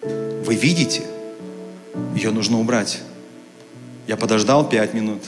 Вы 0.01 0.55
видите, 0.55 1.03
ее 2.15 2.31
нужно 2.31 2.59
убрать. 2.59 2.99
Я 4.07 4.17
подождал 4.17 4.67
5 4.69 4.93
минут, 4.93 5.23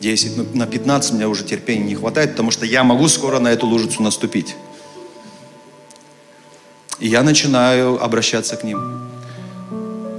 10, 0.00 0.36
ну, 0.36 0.46
на 0.54 0.66
15 0.66 1.12
у 1.12 1.14
меня 1.16 1.28
уже 1.28 1.44
терпения 1.44 1.84
не 1.84 1.94
хватает, 1.94 2.32
потому 2.32 2.50
что 2.50 2.66
я 2.66 2.84
могу 2.84 3.08
скоро 3.08 3.38
на 3.38 3.48
эту 3.48 3.66
лужицу 3.66 4.02
наступить. 4.02 4.56
И 6.98 7.08
я 7.08 7.22
начинаю 7.22 8.02
обращаться 8.02 8.56
к 8.56 8.64
ним. 8.64 8.78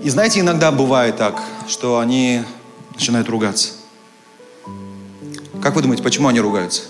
И 0.04 0.10
знаете, 0.10 0.40
иногда 0.40 0.72
бывает 0.72 1.18
так, 1.18 1.42
что 1.68 2.00
они 2.00 2.44
начинают 2.94 3.30
ругаться. 3.30 3.74
Как 5.62 5.76
вы 5.76 5.82
думаете, 5.82 6.04
почему 6.04 6.28
они 6.28 6.40
ругаются? 6.40 6.84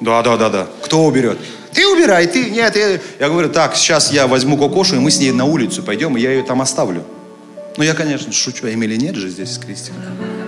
Да, 0.00 0.22
да, 0.22 0.36
да, 0.36 0.48
да. 0.50 0.68
Кто 0.82 1.04
уберет? 1.04 1.38
Ты 1.72 1.86
убирай, 1.86 2.26
ты. 2.26 2.50
Нет, 2.50 2.74
я... 2.76 3.00
я 3.18 3.28
говорю, 3.28 3.48
так, 3.50 3.76
сейчас 3.76 4.12
я 4.12 4.26
возьму 4.26 4.56
кокошу, 4.56 4.96
и 4.96 4.98
мы 4.98 5.10
с 5.10 5.18
ней 5.18 5.32
на 5.32 5.44
улицу 5.44 5.82
пойдем, 5.82 6.16
и 6.16 6.20
я 6.20 6.32
ее 6.32 6.42
там 6.42 6.60
оставлю. 6.62 7.04
Ну, 7.76 7.84
я, 7.84 7.94
конечно, 7.94 8.32
шучу, 8.32 8.66
а 8.66 8.72
Эмили 8.72 8.96
нет 8.96 9.14
же 9.14 9.28
здесь 9.28 9.52
с 9.52 9.58
Кристиной. 9.58 10.45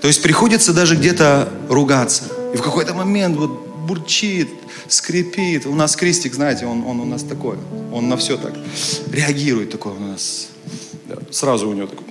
То 0.00 0.08
есть 0.08 0.22
приходится 0.22 0.72
даже 0.72 0.96
где-то 0.96 1.48
ругаться. 1.68 2.24
И 2.54 2.56
в 2.56 2.62
какой-то 2.62 2.94
момент 2.94 3.36
вот 3.36 3.50
бурчит, 3.86 4.48
скрипит. 4.88 5.66
У 5.66 5.74
нас 5.74 5.96
крестик, 5.96 6.34
знаете, 6.34 6.66
он, 6.66 6.84
он 6.86 7.00
у 7.00 7.04
нас 7.04 7.22
такой. 7.22 7.56
Он 7.92 8.08
на 8.08 8.16
все 8.16 8.36
так 8.36 8.54
реагирует 9.12 9.70
такой 9.70 9.92
у 9.92 10.00
нас. 10.00 10.48
Да, 11.08 11.16
сразу 11.30 11.68
у 11.68 11.74
него 11.74 11.86
такой, 11.86 12.06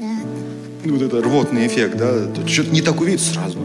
вот 0.86 1.02
это 1.02 1.22
рвотный 1.22 1.68
эффект, 1.68 1.98
да. 1.98 2.28
Что-то 2.48 2.70
не 2.72 2.82
так 2.82 3.00
увидит 3.02 3.22
сразу. 3.22 3.58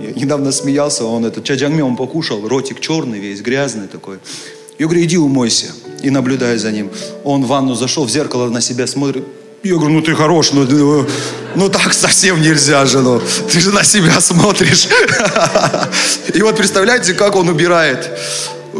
Я 0.00 0.12
недавно 0.12 0.52
смеялся, 0.52 1.04
он 1.04 1.24
это 1.24 1.42
чаджангмё 1.42 1.94
покушал, 1.96 2.46
ротик 2.46 2.80
черный 2.80 3.18
весь, 3.18 3.40
грязный 3.40 3.88
такой. 3.88 4.18
Я 4.78 4.86
говорю, 4.86 5.02
иди 5.04 5.16
умойся. 5.16 5.72
И 6.02 6.10
наблюдаю 6.10 6.58
за 6.58 6.70
ним. 6.70 6.90
Он 7.24 7.44
в 7.44 7.48
ванну 7.48 7.74
зашел, 7.74 8.04
в 8.04 8.10
зеркало 8.10 8.50
на 8.50 8.60
себя 8.60 8.86
смотрит. 8.86 9.24
Я 9.62 9.76
говорю, 9.76 9.94
ну 9.94 10.02
ты 10.02 10.14
хорош, 10.14 10.52
ну, 10.52 10.64
ну, 10.64 11.06
ну 11.54 11.68
так 11.68 11.92
совсем 11.92 12.40
нельзя 12.40 12.86
же, 12.86 13.00
ну. 13.00 13.20
Ты 13.50 13.60
же 13.60 13.72
на 13.72 13.82
себя 13.82 14.20
смотришь. 14.20 14.88
И 16.34 16.42
вот 16.42 16.56
представляете, 16.56 17.14
как 17.14 17.36
он 17.36 17.48
убирает. 17.48 18.10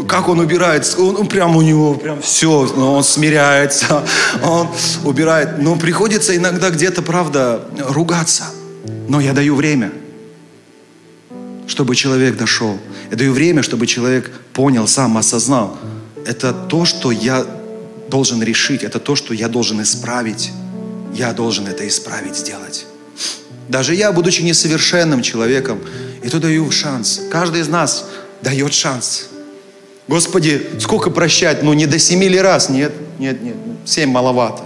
Как 0.07 0.29
он 0.29 0.39
убирает, 0.39 0.95
он, 0.99 1.17
он 1.17 1.27
прям 1.27 1.57
у 1.57 1.61
него, 1.61 1.95
прям 1.95 2.21
все, 2.21 2.71
ну, 2.75 2.93
он 2.93 3.03
смиряется, 3.03 4.03
он 4.43 4.67
убирает. 5.03 5.57
Но 5.57 5.75
приходится 5.75 6.35
иногда 6.35 6.69
где-то, 6.69 7.01
правда, 7.01 7.61
ругаться. 7.79 8.43
Но 9.07 9.19
я 9.19 9.33
даю 9.33 9.55
время, 9.55 9.91
чтобы 11.65 11.95
человек 11.95 12.37
дошел. 12.37 12.77
Я 13.09 13.17
даю 13.17 13.33
время, 13.33 13.63
чтобы 13.63 13.87
человек 13.87 14.31
понял, 14.53 14.87
сам 14.87 15.17
осознал. 15.17 15.77
Это 16.25 16.53
то, 16.53 16.85
что 16.85 17.11
я 17.11 17.45
должен 18.09 18.43
решить, 18.43 18.83
это 18.83 18.99
то, 18.99 19.15
что 19.15 19.33
я 19.33 19.47
должен 19.47 19.81
исправить 19.81 20.51
я 21.13 21.33
должен 21.33 21.67
это 21.67 21.87
исправить, 21.87 22.35
сделать. 22.35 22.85
Даже 23.67 23.95
я, 23.95 24.11
будучи 24.11 24.41
несовершенным 24.41 25.21
человеком, 25.21 25.79
и 26.23 26.29
то 26.29 26.39
даю 26.39 26.69
шанс. 26.71 27.21
Каждый 27.31 27.61
из 27.61 27.67
нас 27.67 28.05
дает 28.41 28.73
шанс. 28.73 29.27
Господи, 30.07 30.65
сколько 30.79 31.09
прощать? 31.09 31.63
Ну, 31.63 31.73
не 31.73 31.85
до 31.85 31.99
семи 31.99 32.29
ли 32.29 32.39
раз? 32.39 32.69
Нет, 32.69 32.93
нет, 33.19 33.41
нет. 33.41 33.55
Семь 33.85 34.09
маловато. 34.09 34.63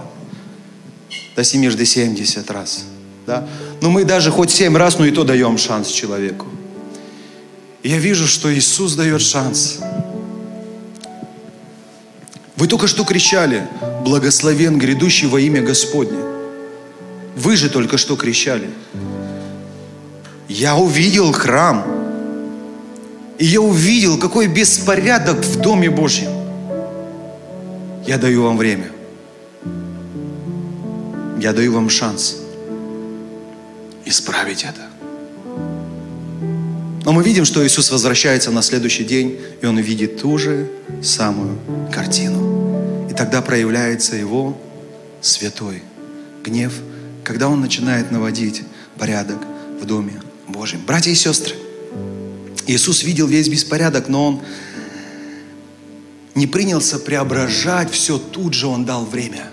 До 1.34 1.44
семи 1.44 1.68
до 1.68 1.84
семьдесят 1.84 2.50
раз. 2.50 2.84
Да? 3.26 3.48
Но 3.80 3.90
мы 3.90 4.04
даже 4.04 4.30
хоть 4.30 4.50
семь 4.50 4.76
раз, 4.76 4.98
ну 4.98 5.04
и 5.04 5.10
то 5.10 5.24
даем 5.24 5.58
шанс 5.58 5.88
человеку. 5.88 6.46
И 7.82 7.88
я 7.88 7.98
вижу, 7.98 8.28
что 8.28 8.54
Иисус 8.54 8.94
дает 8.94 9.20
шанс. 9.20 9.78
Вы 12.56 12.68
только 12.68 12.86
что 12.86 13.04
кричали, 13.04 13.66
благословен 14.04 14.78
грядущий 14.78 15.26
во 15.26 15.40
имя 15.40 15.62
Господне. 15.62 16.31
Вы 17.36 17.56
же 17.56 17.70
только 17.70 17.96
что 17.96 18.16
кричали. 18.16 18.68
Я 20.48 20.76
увидел 20.76 21.32
храм. 21.32 21.84
И 23.38 23.46
я 23.46 23.60
увидел, 23.60 24.18
какой 24.18 24.46
беспорядок 24.46 25.38
в 25.38 25.60
Доме 25.60 25.90
Божьем. 25.90 26.30
Я 28.06 28.18
даю 28.18 28.42
вам 28.42 28.58
время. 28.58 28.90
Я 31.40 31.52
даю 31.52 31.72
вам 31.72 31.88
шанс 31.88 32.36
исправить 34.04 34.64
это. 34.64 34.82
Но 37.04 37.12
мы 37.12 37.24
видим, 37.24 37.44
что 37.44 37.66
Иисус 37.66 37.90
возвращается 37.90 38.52
на 38.52 38.62
следующий 38.62 39.04
день, 39.04 39.40
и 39.60 39.66
Он 39.66 39.78
видит 39.78 40.20
ту 40.20 40.38
же 40.38 40.68
самую 41.02 41.58
картину. 41.90 43.08
И 43.10 43.14
тогда 43.14 43.42
проявляется 43.42 44.14
Его 44.14 44.56
святой 45.20 45.82
гнев– 46.44 46.72
когда 47.32 47.48
Он 47.48 47.62
начинает 47.62 48.10
наводить 48.10 48.62
порядок 48.98 49.38
в 49.80 49.86
Доме 49.86 50.20
Божьем. 50.48 50.82
Братья 50.86 51.10
и 51.10 51.14
сестры, 51.14 51.54
Иисус 52.66 53.02
видел 53.04 53.26
весь 53.26 53.48
беспорядок, 53.48 54.08
но 54.08 54.26
Он 54.26 54.42
не 56.34 56.46
принялся 56.46 56.98
преображать 56.98 57.90
все, 57.90 58.18
тут 58.18 58.52
же 58.52 58.66
Он 58.66 58.84
дал 58.84 59.06
время. 59.06 59.46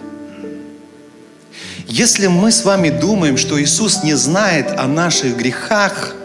Если 1.88 2.28
мы 2.28 2.52
с 2.52 2.66
вами 2.66 2.90
думаем, 2.90 3.38
что 3.38 3.58
Иисус 3.62 4.04
не 4.04 4.16
знает 4.16 4.78
о 4.78 4.86
наших 4.86 5.38
грехах 5.38 6.18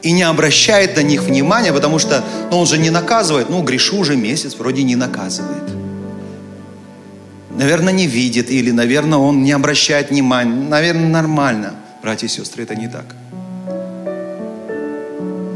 и 0.00 0.12
не 0.12 0.22
обращает 0.22 0.96
на 0.96 1.02
них 1.02 1.24
внимания, 1.24 1.74
потому 1.74 1.98
что 1.98 2.24
ну, 2.50 2.60
Он 2.60 2.66
же 2.66 2.78
не 2.78 2.88
наказывает, 2.88 3.50
ну, 3.50 3.62
грешу 3.62 3.98
уже 3.98 4.16
месяц, 4.16 4.54
вроде 4.54 4.82
не 4.82 4.96
наказывает– 4.96 5.62
наверное, 7.56 7.92
не 7.92 8.06
видит, 8.06 8.50
или, 8.50 8.70
наверное, 8.70 9.18
он 9.18 9.42
не 9.42 9.52
обращает 9.52 10.10
внимания. 10.10 10.52
Наверное, 10.52 11.08
нормально. 11.08 11.74
Братья 12.02 12.26
и 12.26 12.30
сестры, 12.30 12.64
это 12.64 12.74
не 12.74 12.88
так. 12.88 13.04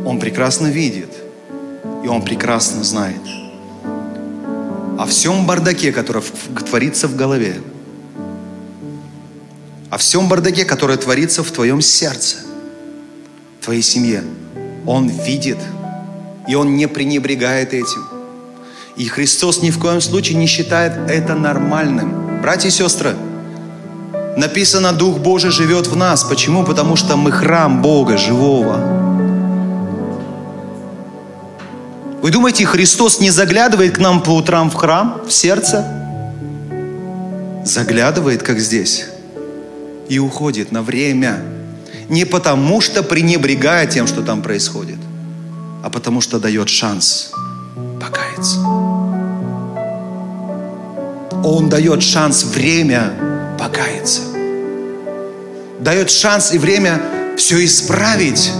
Он 0.04 0.20
прекрасно 0.20 0.68
видит, 0.68 1.10
и 2.04 2.08
он 2.08 2.22
прекрасно 2.22 2.84
знает 2.84 3.20
о 4.98 5.04
всем 5.04 5.46
бардаке, 5.46 5.92
который 5.92 6.22
творится 6.68 7.06
в 7.08 7.16
голове, 7.16 7.56
о 9.90 9.98
всем 9.98 10.28
бардаке, 10.28 10.64
который 10.64 10.96
творится 10.96 11.42
в 11.42 11.50
твоем 11.50 11.80
сердце, 11.80 12.38
в 13.60 13.64
твоей 13.64 13.82
семье. 13.82 14.22
Он 14.86 15.08
видит, 15.08 15.58
и 16.48 16.54
он 16.54 16.76
не 16.76 16.86
пренебрегает 16.86 17.74
этим– 17.74 18.06
и 18.96 19.08
Христос 19.08 19.62
ни 19.62 19.70
в 19.70 19.78
коем 19.78 20.00
случае 20.00 20.38
не 20.38 20.46
считает 20.46 20.92
это 21.10 21.34
нормальным. 21.34 22.40
Братья 22.40 22.68
и 22.68 22.72
сестры, 22.72 23.14
написано, 24.36 24.92
Дух 24.92 25.18
Божий 25.18 25.50
живет 25.50 25.86
в 25.86 25.96
нас. 25.96 26.24
Почему? 26.24 26.64
Потому 26.64 26.96
что 26.96 27.16
мы 27.16 27.30
храм 27.30 27.82
Бога 27.82 28.16
живого. 28.16 28.78
Вы 32.22 32.30
думаете, 32.30 32.64
Христос 32.64 33.20
не 33.20 33.30
заглядывает 33.30 33.96
к 33.96 33.98
нам 33.98 34.22
по 34.22 34.30
утрам 34.30 34.70
в 34.70 34.74
храм, 34.74 35.20
в 35.28 35.32
сердце? 35.32 35.86
Заглядывает, 37.64 38.42
как 38.42 38.58
здесь, 38.58 39.06
и 40.08 40.18
уходит 40.18 40.72
на 40.72 40.82
время. 40.82 41.42
Не 42.08 42.24
потому 42.24 42.80
что 42.80 43.02
пренебрегая 43.02 43.86
тем, 43.86 44.06
что 44.06 44.22
там 44.22 44.40
происходит, 44.42 44.98
а 45.84 45.90
потому 45.90 46.20
что 46.20 46.38
дает 46.38 46.68
шанс– 46.68 47.32
покаяться. 48.36 48.58
Он 51.44 51.68
дает 51.68 52.02
шанс, 52.02 52.44
время 52.44 53.12
покаяться. 53.58 54.22
Дает 55.80 56.10
шанс 56.10 56.52
и 56.52 56.58
время 56.58 57.00
все 57.36 57.64
исправить. 57.64 58.52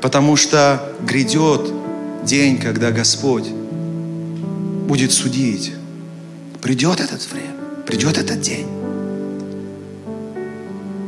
Потому 0.00 0.36
что 0.36 0.82
грядет 1.02 1.72
день, 2.24 2.58
когда 2.58 2.90
Господь 2.90 3.48
будет 4.86 5.12
судить. 5.12 5.72
Придет 6.62 7.00
этот 7.00 7.26
время, 7.30 7.54
придет 7.86 8.18
этот 8.18 8.40
день. 8.40 8.66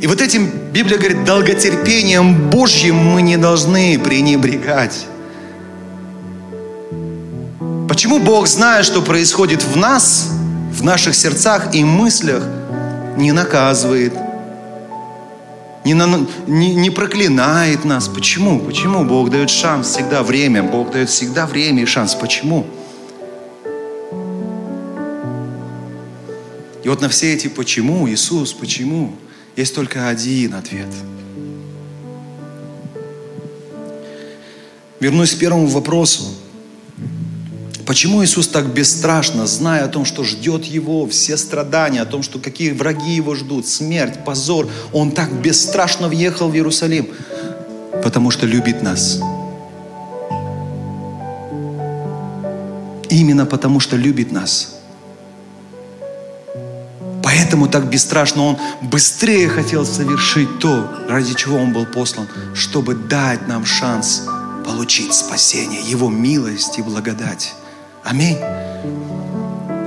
И 0.01 0.07
вот 0.07 0.20
этим, 0.20 0.51
Библия 0.72 0.99
говорит, 0.99 1.24
долготерпением 1.24 2.51
Божьим 2.51 2.97
мы 2.97 3.22
не 3.22 3.39
должны 3.39 3.99
пренебрегать. 3.99 5.07
Почему 7.97 8.18
Бог, 8.18 8.47
зная, 8.47 8.82
что 8.82 9.01
происходит 9.01 9.62
в 9.62 9.74
нас, 9.74 10.28
в 10.70 10.84
наших 10.84 11.14
сердцах 11.14 11.74
и 11.74 11.82
мыслях, 11.82 12.42
не 13.16 13.32
наказывает, 13.32 14.12
не, 15.82 15.94
на, 15.94 16.26
не, 16.47 16.74
не 16.74 16.90
проклинает 16.90 17.86
нас? 17.86 18.09
Почему? 18.09 18.61
Почему 18.61 19.03
Бог 19.07 19.30
дает 19.30 19.49
шанс 19.49 19.88
всегда, 19.88 20.22
время? 20.22 20.62
Бог 20.62 20.90
дает 20.90 21.09
всегда 21.09 21.47
время 21.47 21.84
и 21.84 21.86
шанс. 21.86 22.14
Почему? 22.14 22.66
И 26.84 26.88
вот 26.90 27.01
на 27.01 27.09
все 27.09 27.32
эти 27.32 27.49
«почему», 27.49 28.07
Иисус, 28.11 28.53
почему, 28.53 29.16
есть 29.57 29.74
только 29.74 30.09
один 30.09 30.53
ответ. 30.53 30.88
Вернусь 35.01 35.32
к 35.32 35.38
первому 35.38 35.68
вопросу. 35.68 36.24
Почему 37.87 38.24
Иисус 38.24 38.49
так 38.49 38.66
бесстрашно, 38.74 39.47
зная 39.47 39.84
о 39.84 39.89
том, 39.89 40.05
что 40.05 40.24
ждет 40.24 40.64
Его, 40.64 41.07
все 41.07 41.37
страдания, 41.37 42.03
о 42.03 42.05
том, 42.05 42.24
что 42.24 42.41
какие 42.41 42.72
враги 42.72 43.14
Его 43.14 43.37
ждут, 43.37 43.68
смерть, 43.68 44.24
позор, 44.24 44.68
Он 44.93 45.12
так 45.12 45.32
бесстрашно 45.32 46.09
въехал 46.09 46.49
в 46.49 46.55
Иерусалим? 46.57 47.09
Потому 48.03 48.32
что 48.32 48.45
любит 48.45 48.82
нас. 48.82 49.20
Именно 53.09 53.47
потому, 53.47 53.78
что 53.78 53.97
любит 53.97 54.32
нас. 54.32 54.80
Поэтому 57.22 57.68
так 57.68 57.89
бесстрашно 57.89 58.47
Он 58.47 58.59
быстрее 58.82 59.49
хотел 59.49 59.87
совершить 59.87 60.59
то, 60.59 60.91
ради 61.09 61.34
чего 61.34 61.59
Он 61.59 61.72
был 61.72 61.87
послан, 61.87 62.26
чтобы 62.53 62.97
дать 62.97 63.47
нам 63.47 63.64
шанс 63.64 64.24
получить 64.64 65.14
спасение, 65.14 65.82
Его 65.82 66.09
милость 66.09 66.80
и 66.80 66.82
благодать. 66.82 67.55
Аминь. 68.09 68.38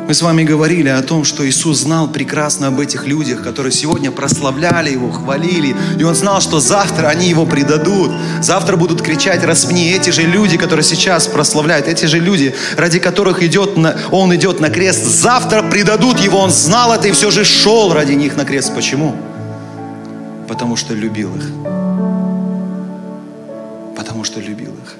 Мы 0.10 0.14
с 0.14 0.22
вами 0.22 0.44
говорили 0.44 0.90
о 0.90 1.02
том, 1.02 1.24
что 1.24 1.48
Иисус 1.48 1.80
знал 1.80 2.10
прекрасно 2.10 2.68
об 2.68 2.80
этих 2.82 3.06
людях, 3.06 3.44
которые 3.44 3.72
сегодня 3.72 4.12
прославляли 4.12 4.90
Его, 4.90 5.10
хвалили. 5.10 5.74
И 5.98 6.04
Он 6.04 6.16
знал, 6.16 6.42
что 6.42 6.60
завтра 6.60 7.08
они 7.08 7.30
Его 7.30 7.46
предадут. 7.46 8.12
Завтра 8.42 8.76
будут 8.76 9.02
кричать 9.02 9.46
«распни». 9.46 9.92
Эти 9.92 10.10
же 10.10 10.24
люди, 10.24 10.58
которые 10.58 10.84
сейчас 10.84 11.28
прославляют, 11.28 11.88
эти 11.88 12.08
же 12.08 12.20
люди, 12.20 12.54
ради 12.76 13.00
которых 13.00 13.42
идет 13.42 13.78
на, 13.78 13.96
Он 14.12 14.36
идет 14.36 14.60
на 14.60 14.70
крест, 14.70 15.06
завтра 15.06 15.62
предадут 15.62 16.20
Его. 16.20 16.40
Он 16.40 16.52
знал 16.52 16.92
это 16.92 17.08
и 17.08 17.12
все 17.12 17.32
же 17.32 17.46
шел 17.46 17.94
ради 17.94 18.14
них 18.14 18.36
на 18.36 18.44
крест. 18.44 18.76
Почему? 18.76 19.16
Потому 20.50 20.76
что 20.76 20.94
любил 20.94 21.34
их. 21.38 21.46
Потому 23.96 24.26
что 24.26 24.42
любил 24.42 24.72
их. 24.72 24.99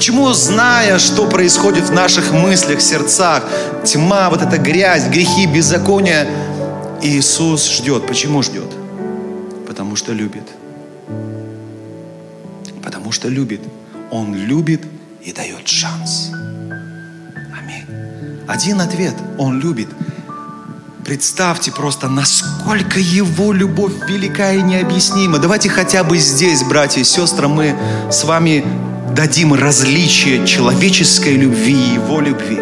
Почему, 0.00 0.32
зная, 0.32 0.98
что 0.98 1.26
происходит 1.26 1.90
в 1.90 1.92
наших 1.92 2.32
мыслях, 2.32 2.80
сердцах, 2.80 3.44
тьма, 3.84 4.30
вот 4.30 4.40
эта 4.40 4.56
грязь, 4.56 5.06
грехи, 5.08 5.44
беззакония, 5.44 6.26
Иисус 7.02 7.68
ждет. 7.68 8.06
Почему 8.06 8.42
ждет? 8.42 8.72
Потому 9.68 9.96
что 9.96 10.14
любит. 10.14 10.44
Потому 12.82 13.12
что 13.12 13.28
любит. 13.28 13.60
Он 14.10 14.34
любит 14.34 14.80
и 15.22 15.32
дает 15.32 15.68
шанс. 15.68 16.30
Аминь. 17.54 17.84
Один 18.48 18.80
ответ. 18.80 19.14
Он 19.36 19.60
любит. 19.60 19.88
Представьте 21.04 21.72
просто, 21.72 22.08
насколько 22.08 22.98
Его 22.98 23.52
любовь 23.52 23.92
велика 24.08 24.50
и 24.50 24.62
необъяснима. 24.62 25.38
Давайте 25.38 25.68
хотя 25.68 26.04
бы 26.04 26.16
здесь, 26.16 26.62
братья 26.62 27.02
и 27.02 27.04
сестры, 27.04 27.48
мы 27.48 27.76
с 28.10 28.24
вами 28.24 28.64
дадим 29.20 29.52
различие 29.52 30.46
человеческой 30.46 31.34
любви 31.34 31.74
и 31.74 31.94
его 31.96 32.22
любви. 32.22 32.58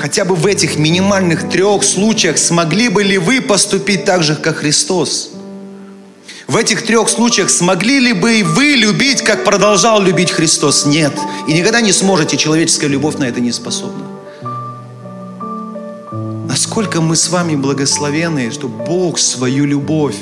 Хотя 0.00 0.24
бы 0.24 0.34
в 0.34 0.46
этих 0.46 0.78
минимальных 0.78 1.50
трех 1.50 1.84
случаях 1.84 2.38
смогли 2.38 2.88
бы 2.88 3.02
ли 3.02 3.18
вы 3.18 3.42
поступить 3.42 4.06
так 4.06 4.22
же, 4.22 4.34
как 4.34 4.56
Христос? 4.56 5.32
В 6.48 6.56
этих 6.56 6.86
трех 6.86 7.10
случаях 7.10 7.50
смогли 7.50 8.00
ли 8.00 8.14
бы 8.14 8.40
и 8.40 8.42
вы 8.42 8.76
любить, 8.76 9.20
как 9.20 9.44
продолжал 9.44 10.00
любить 10.00 10.30
Христос? 10.30 10.86
Нет. 10.86 11.12
И 11.46 11.52
никогда 11.52 11.82
не 11.82 11.92
сможете, 11.92 12.38
человеческая 12.38 12.88
любовь 12.88 13.16
на 13.16 13.24
это 13.24 13.40
не 13.40 13.52
способна. 13.52 14.06
Насколько 16.48 17.02
мы 17.02 17.14
с 17.14 17.28
вами 17.28 17.56
благословены, 17.56 18.50
что 18.52 18.68
Бог 18.68 19.18
свою 19.18 19.66
любовь, 19.66 20.16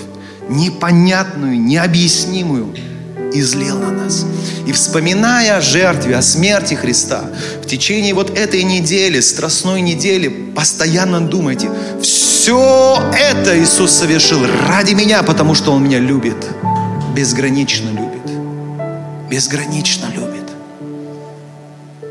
непонятную, 0.48 1.60
необъяснимую, 1.60 2.74
излил 3.32 3.78
на 3.78 3.90
нас. 3.90 4.24
И 4.66 4.72
вспоминая 4.72 5.56
о 5.56 5.60
жертве, 5.60 6.16
о 6.16 6.22
смерти 6.22 6.74
Христа, 6.74 7.24
в 7.62 7.66
течение 7.66 8.14
вот 8.14 8.36
этой 8.36 8.62
недели, 8.62 9.20
страстной 9.20 9.80
недели, 9.80 10.28
постоянно 10.28 11.20
думайте, 11.20 11.70
все 12.02 13.02
это 13.16 13.58
Иисус 13.60 13.92
совершил 13.92 14.40
ради 14.66 14.94
меня, 14.94 15.22
потому 15.22 15.54
что 15.54 15.72
Он 15.72 15.84
меня 15.84 15.98
любит, 15.98 16.36
безгранично 17.14 17.90
любит, 17.90 19.28
безгранично 19.30 20.06
любит. 20.14 20.30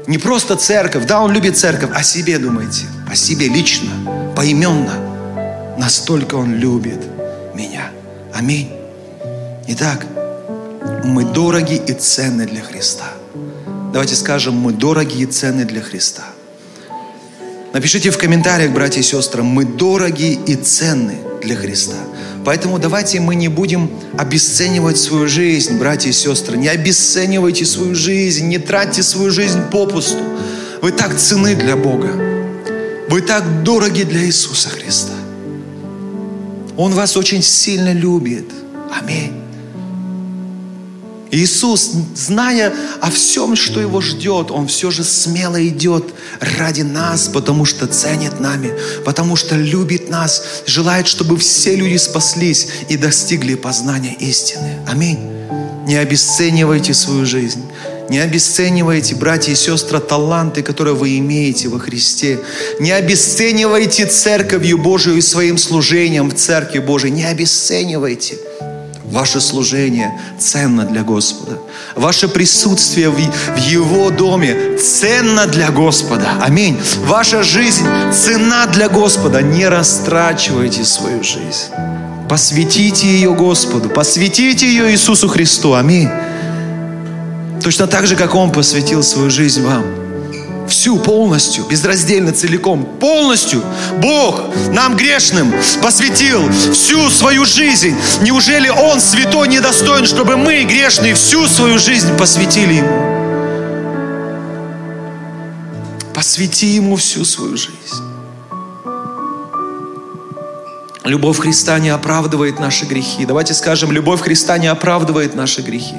Не 0.08 0.18
просто 0.18 0.56
церковь, 0.56 1.06
да, 1.06 1.22
Он 1.22 1.32
любит 1.32 1.58
церковь, 1.58 1.92
о 1.94 2.04
себе 2.04 2.40
думайте, 2.40 2.86
о 3.10 3.16
себе 3.16 3.48
лично, 3.48 3.92
поименно. 4.36 4.94
Настолько 5.78 6.36
Он 6.36 6.56
любит 6.56 7.00
меня. 7.54 7.92
Аминь. 8.34 8.72
Итак, 9.68 10.06
мы 11.04 11.24
дороги 11.24 11.76
и 11.76 11.94
ценны 11.94 12.46
для 12.46 12.62
Христа. 12.62 13.06
Давайте 13.92 14.16
скажем, 14.16 14.56
мы 14.56 14.74
дороги 14.74 15.22
и 15.22 15.26
ценны 15.26 15.66
для 15.66 15.82
Христа. 15.82 16.24
Напишите 17.74 18.10
в 18.10 18.18
комментариях, 18.18 18.72
братья 18.72 19.00
и 19.00 19.04
сестры, 19.04 19.44
мы 19.44 19.64
дороги 19.66 20.40
и 20.46 20.56
ценны 20.56 21.16
для 21.44 21.56
Христа. 21.56 21.96
Поэтому 22.46 22.80
давайте 22.80 23.20
мы 23.20 23.36
не 23.36 23.48
будем 23.48 23.92
обесценивать 24.18 24.98
свою 24.98 25.28
жизнь, 25.28 25.78
братья 25.78 26.10
и 26.10 26.14
сестры. 26.14 26.58
Не 26.58 26.70
обесценивайте 26.70 27.66
свою 27.66 27.96
жизнь, 27.96 28.48
не 28.48 28.58
тратьте 28.58 29.04
свою 29.04 29.32
жизнь 29.32 29.62
попусту. 29.72 30.24
Вы 30.82 30.92
так 30.92 31.16
ценны 31.18 31.56
для 31.56 31.76
Бога. 31.76 32.12
Вы 33.10 33.22
так 33.22 33.64
дороги 33.64 34.04
для 34.04 34.26
Иисуса 34.26 34.70
Христа. 34.70 35.14
Он 36.78 36.94
вас 36.94 37.18
очень 37.18 37.44
сильно 37.44 37.92
любит. 37.92 38.46
Аминь. 38.92 39.39
Иисус, 41.32 41.92
зная 42.16 42.74
о 43.02 43.12
всем, 43.12 43.56
что 43.56 43.80
Его 43.80 44.02
ждет, 44.02 44.52
Он 44.52 44.68
все 44.68 44.90
же 44.92 45.04
смело 45.04 45.66
идет 45.68 46.06
ради 46.40 46.82
нас, 46.82 47.28
потому 47.28 47.66
что 47.66 47.88
ценит 47.88 48.40
нами, 48.40 48.74
потому 49.06 49.36
что 49.36 49.56
любит 49.56 50.10
нас, 50.10 50.44
желает, 50.66 51.08
чтобы 51.08 51.38
все 51.38 51.76
люди 51.76 51.98
спаслись 51.98 52.68
и 52.90 52.98
достигли 52.98 53.56
познания 53.56 54.16
истины. 54.20 54.80
Аминь. 54.88 55.20
Не 55.86 55.98
обесценивайте 55.98 56.94
свою 56.94 57.26
жизнь. 57.26 57.64
Не 58.10 58.20
обесценивайте, 58.20 59.14
братья 59.14 59.52
и 59.52 59.56
сестры, 59.56 60.00
таланты, 60.00 60.64
которые 60.64 60.96
вы 60.96 61.20
имеете 61.20 61.68
во 61.68 61.78
Христе. 61.78 62.40
Не 62.80 62.92
обесценивайте 62.92 64.08
церковью 64.08 64.80
Божию 64.80 65.18
и 65.18 65.22
своим 65.22 65.60
служением 65.60 66.30
в 66.30 66.34
Церкви 66.34 66.80
Божией. 66.80 67.12
Не 67.14 67.26
обесценивайте. 67.26 68.38
Ваше 69.12 69.42
служение 69.42 70.12
ценно 70.38 70.86
для 70.86 71.04
Господа. 71.04 71.58
Ваше 71.96 72.28
присутствие 72.28 73.10
в 73.10 73.18
Его 73.58 74.12
доме 74.12 74.78
ценно 74.78 75.48
для 75.48 75.72
Господа. 75.72 76.38
Аминь. 76.42 76.80
Ваша 77.06 77.42
жизнь 77.42 77.86
цена 78.14 78.68
для 78.68 78.88
Господа. 78.88 79.42
Не 79.42 79.68
растрачивайте 79.68 80.86
свою 80.86 81.24
жизнь. 81.24 81.74
Посвятите 82.30 83.08
ее 83.08 83.34
Господу. 83.34 83.90
Посвятите 83.90 84.68
ее 84.68 84.92
Иисусу 84.92 85.28
Христу. 85.28 85.74
Аминь. 85.74 86.10
Точно 87.64 87.88
так 87.88 88.06
же, 88.06 88.16
как 88.16 88.36
Он 88.36 88.52
посвятил 88.52 89.02
свою 89.02 89.32
жизнь 89.32 89.64
вам 89.64 89.99
всю 90.70 90.98
полностью, 90.98 91.66
безраздельно, 91.66 92.32
целиком, 92.32 92.86
полностью 93.00 93.64
Бог 93.98 94.42
нам 94.72 94.96
грешным 94.96 95.54
посвятил 95.82 96.50
всю 96.72 97.10
свою 97.10 97.46
жизнь. 97.46 97.96
Неужели 98.22 98.70
Он 98.70 99.02
святой 99.02 99.48
недостоин, 99.48 100.06
чтобы 100.06 100.38
мы 100.38 100.64
грешные 100.64 101.16
всю 101.16 101.48
свою 101.48 101.80
жизнь 101.80 102.16
посвятили 102.18 102.76
Ему? 102.76 103.20
Посвяти 106.14 106.68
Ему 106.68 106.96
всю 106.96 107.26
свою 107.26 107.58
жизнь. 107.58 108.04
Любовь 111.10 111.40
Христа 111.40 111.80
не 111.80 111.90
оправдывает 111.90 112.60
наши 112.60 112.86
грехи. 112.86 113.26
Давайте 113.26 113.56
скажем, 113.56 113.92
любовь 113.92 114.22
Христа 114.22 114.60
не 114.60 114.68
оправдывает 114.68 115.34
наши 115.34 115.62
грехи. 115.62 115.98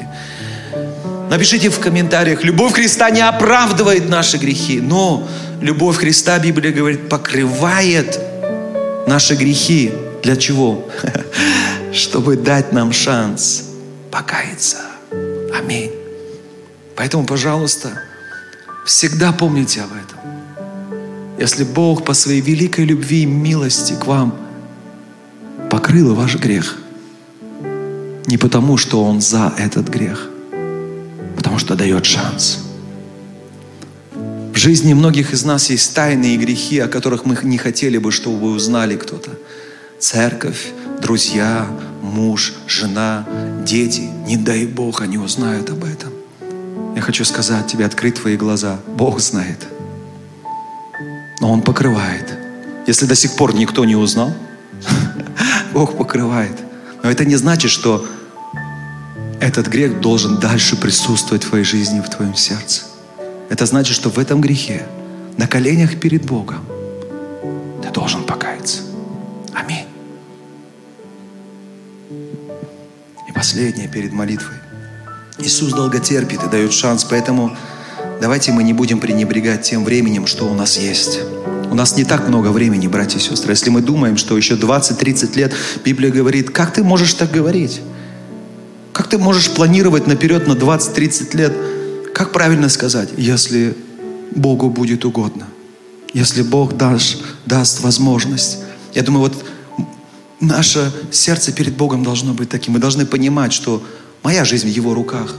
Напишите 1.30 1.70
в 1.70 1.78
комментариях, 1.78 2.42
любовь 2.42 2.72
Христа 2.72 3.08
не 3.10 3.20
оправдывает 3.20 4.08
наши 4.08 4.36
грехи, 4.36 4.80
но 4.80 5.28
любовь 5.60 5.98
Христа, 5.98 6.36
Библия 6.40 6.72
говорит, 6.72 7.08
покрывает 7.08 8.18
наши 9.06 9.36
грехи. 9.36 9.92
Для 10.24 10.34
чего? 10.34 10.90
Чтобы 11.92 12.36
дать 12.36 12.72
нам 12.72 12.92
шанс 12.92 13.62
покаяться. 14.10 14.78
Аминь. 15.56 15.92
Поэтому, 16.96 17.24
пожалуйста, 17.24 18.02
всегда 18.84 19.30
помните 19.30 19.82
об 19.82 19.90
этом. 19.92 20.18
Если 21.38 21.62
Бог 21.62 22.04
по 22.04 22.12
своей 22.12 22.40
великой 22.40 22.86
любви 22.86 23.22
и 23.22 23.26
милости 23.26 23.92
к 23.92 24.04
вам 24.04 24.36
покрыл 25.70 26.12
ваш 26.16 26.34
грех, 26.34 26.76
не 28.26 28.36
потому, 28.36 28.76
что 28.76 29.04
Он 29.04 29.20
за 29.20 29.54
этот 29.56 29.88
грех, 29.88 30.29
что 31.60 31.76
дает 31.76 32.06
шанс. 32.06 32.58
В 34.12 34.56
жизни 34.56 34.94
многих 34.94 35.32
из 35.32 35.44
нас 35.44 35.70
есть 35.70 35.94
тайные 35.94 36.36
грехи, 36.36 36.78
о 36.80 36.88
которых 36.88 37.24
мы 37.24 37.38
не 37.42 37.58
хотели 37.58 37.98
бы, 37.98 38.10
чтобы 38.10 38.50
узнали 38.50 38.96
кто-то. 38.96 39.30
Церковь, 39.98 40.72
друзья, 41.00 41.66
муж, 42.02 42.54
жена, 42.66 43.26
дети. 43.64 44.08
Не 44.26 44.36
дай 44.36 44.66
Бог, 44.66 45.02
они 45.02 45.18
узнают 45.18 45.70
об 45.70 45.84
этом. 45.84 46.12
Я 46.96 47.02
хочу 47.02 47.24
сказать 47.24 47.66
тебе, 47.66 47.84
открыть 47.84 48.20
твои 48.20 48.36
глаза. 48.36 48.78
Бог 48.96 49.20
знает. 49.20 49.66
Но 51.40 51.52
Он 51.52 51.62
покрывает. 51.62 52.26
Если 52.86 53.06
до 53.06 53.14
сих 53.14 53.36
пор 53.36 53.54
никто 53.54 53.84
не 53.84 53.96
узнал, 53.96 54.34
Бог 55.72 55.96
покрывает. 55.96 56.56
Но 57.02 57.10
это 57.10 57.24
не 57.24 57.36
значит, 57.36 57.70
что 57.70 58.06
этот 59.40 59.68
грех 59.68 60.00
должен 60.00 60.38
дальше 60.38 60.76
присутствовать 60.76 61.44
в 61.44 61.48
твоей 61.48 61.64
жизни, 61.64 62.00
в 62.00 62.08
твоем 62.08 62.34
сердце. 62.34 62.82
Это 63.48 63.66
значит, 63.66 63.96
что 63.96 64.10
в 64.10 64.18
этом 64.18 64.40
грехе, 64.40 64.86
на 65.38 65.46
коленях 65.46 65.98
перед 65.98 66.24
Богом, 66.24 66.64
ты 67.82 67.90
должен 67.90 68.22
покаяться. 68.24 68.82
Аминь. 69.54 69.86
И 73.28 73.32
последнее 73.32 73.88
перед 73.88 74.12
молитвой. 74.12 74.56
Иисус 75.38 75.72
долго 75.72 75.98
терпит 75.98 76.42
и 76.44 76.50
дает 76.50 76.72
шанс, 76.74 77.04
поэтому 77.04 77.56
давайте 78.20 78.52
мы 78.52 78.62
не 78.62 78.74
будем 78.74 79.00
пренебрегать 79.00 79.62
тем 79.62 79.84
временем, 79.84 80.26
что 80.26 80.44
у 80.44 80.54
нас 80.54 80.76
есть. 80.76 81.20
У 81.70 81.74
нас 81.74 81.96
не 81.96 82.04
так 82.04 82.28
много 82.28 82.48
времени, 82.48 82.88
братья 82.88 83.18
и 83.18 83.22
сестры. 83.22 83.52
Если 83.52 83.70
мы 83.70 83.80
думаем, 83.80 84.18
что 84.18 84.36
еще 84.36 84.54
20-30 84.54 85.36
лет, 85.36 85.54
Библия 85.84 86.10
говорит, 86.10 86.50
как 86.50 86.74
ты 86.74 86.84
можешь 86.84 87.14
так 87.14 87.30
говорить? 87.30 87.80
Как 89.00 89.08
ты 89.08 89.16
можешь 89.16 89.48
планировать 89.48 90.06
наперед 90.06 90.46
на 90.46 90.52
20-30 90.52 91.34
лет? 91.34 91.56
Как 92.12 92.32
правильно 92.32 92.68
сказать? 92.68 93.08
Если 93.16 93.74
Богу 94.30 94.68
будет 94.68 95.06
угодно. 95.06 95.46
Если 96.12 96.42
Бог 96.42 96.76
даст, 96.76 97.16
даст 97.46 97.80
возможность. 97.80 98.58
Я 98.92 99.00
думаю, 99.02 99.30
вот 99.30 99.42
наше 100.38 100.92
сердце 101.10 101.50
перед 101.50 101.78
Богом 101.78 102.02
должно 102.02 102.34
быть 102.34 102.50
таким. 102.50 102.74
Мы 102.74 102.78
должны 102.78 103.06
понимать, 103.06 103.54
что 103.54 103.82
моя 104.22 104.44
жизнь 104.44 104.66
в 104.66 104.70
Его 104.70 104.92
руках. 104.92 105.34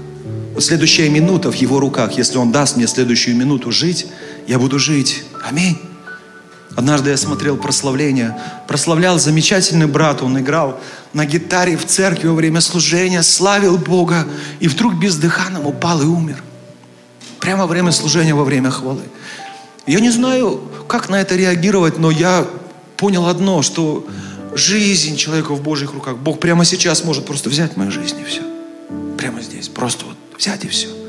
Вот 0.55 0.63
следующая 0.63 1.07
минута 1.09 1.51
в 1.51 1.55
Его 1.55 1.79
руках. 1.79 2.13
Если 2.13 2.39
Он 2.39 2.51
даст 2.51 2.77
мне 2.77 2.87
следующую 2.87 3.35
минуту 3.35 3.71
жить, 3.71 4.07
я 4.47 4.57
буду 4.57 4.79
жить. 4.79 5.23
Аминь. 5.47 5.77
Однажды 6.75 7.09
я 7.09 7.17
смотрел 7.17 7.57
прославление, 7.57 8.37
прославлял 8.67 9.19
замечательный 9.19 9.87
брат, 9.87 10.21
он 10.21 10.39
играл 10.39 10.79
на 11.13 11.25
гитаре 11.25 11.75
в 11.75 11.85
церкви 11.85 12.27
во 12.27 12.35
время 12.35 12.61
служения, 12.61 13.21
славил 13.23 13.77
Бога, 13.77 14.25
и 14.59 14.67
вдруг 14.67 14.95
бездыханным 14.95 15.65
упал 15.65 16.01
и 16.01 16.05
умер. 16.05 16.41
Прямо 17.39 17.63
во 17.63 17.67
время 17.67 17.91
служения, 17.91 18.33
во 18.33 18.45
время 18.45 18.71
хвалы. 18.71 19.03
Я 19.85 19.99
не 19.99 20.11
знаю, 20.11 20.61
как 20.87 21.09
на 21.09 21.19
это 21.19 21.35
реагировать, 21.35 21.97
но 21.97 22.09
я 22.09 22.47
понял 22.95 23.27
одно, 23.27 23.61
что 23.63 24.07
жизнь 24.53 25.17
человека 25.17 25.53
в 25.53 25.61
Божьих 25.61 25.93
руках, 25.93 26.17
Бог 26.17 26.39
прямо 26.39 26.63
сейчас 26.63 27.03
может 27.03 27.25
просто 27.25 27.49
взять 27.49 27.75
мою 27.75 27.91
жизнь 27.91 28.19
и 28.19 28.23
все. 28.23 28.43
Прямо 29.17 29.41
здесь, 29.41 29.67
просто 29.67 30.05
вот 30.05 30.15
взять 30.37 30.63
и 30.63 30.67
все. 30.67 31.00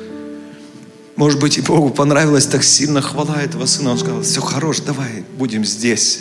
Может 1.17 1.41
быть, 1.41 1.59
и 1.59 1.61
Богу 1.61 1.91
понравилась 1.91 2.47
так 2.47 2.65
сильно 2.65 3.03
хвала 3.03 3.43
этого 3.43 3.67
сына. 3.67 3.91
Он 3.91 3.99
сказал, 3.99 4.23
все 4.23 4.41
хорош, 4.41 4.81
давай, 4.81 5.25
будем 5.37 5.65
здесь. 5.65 6.21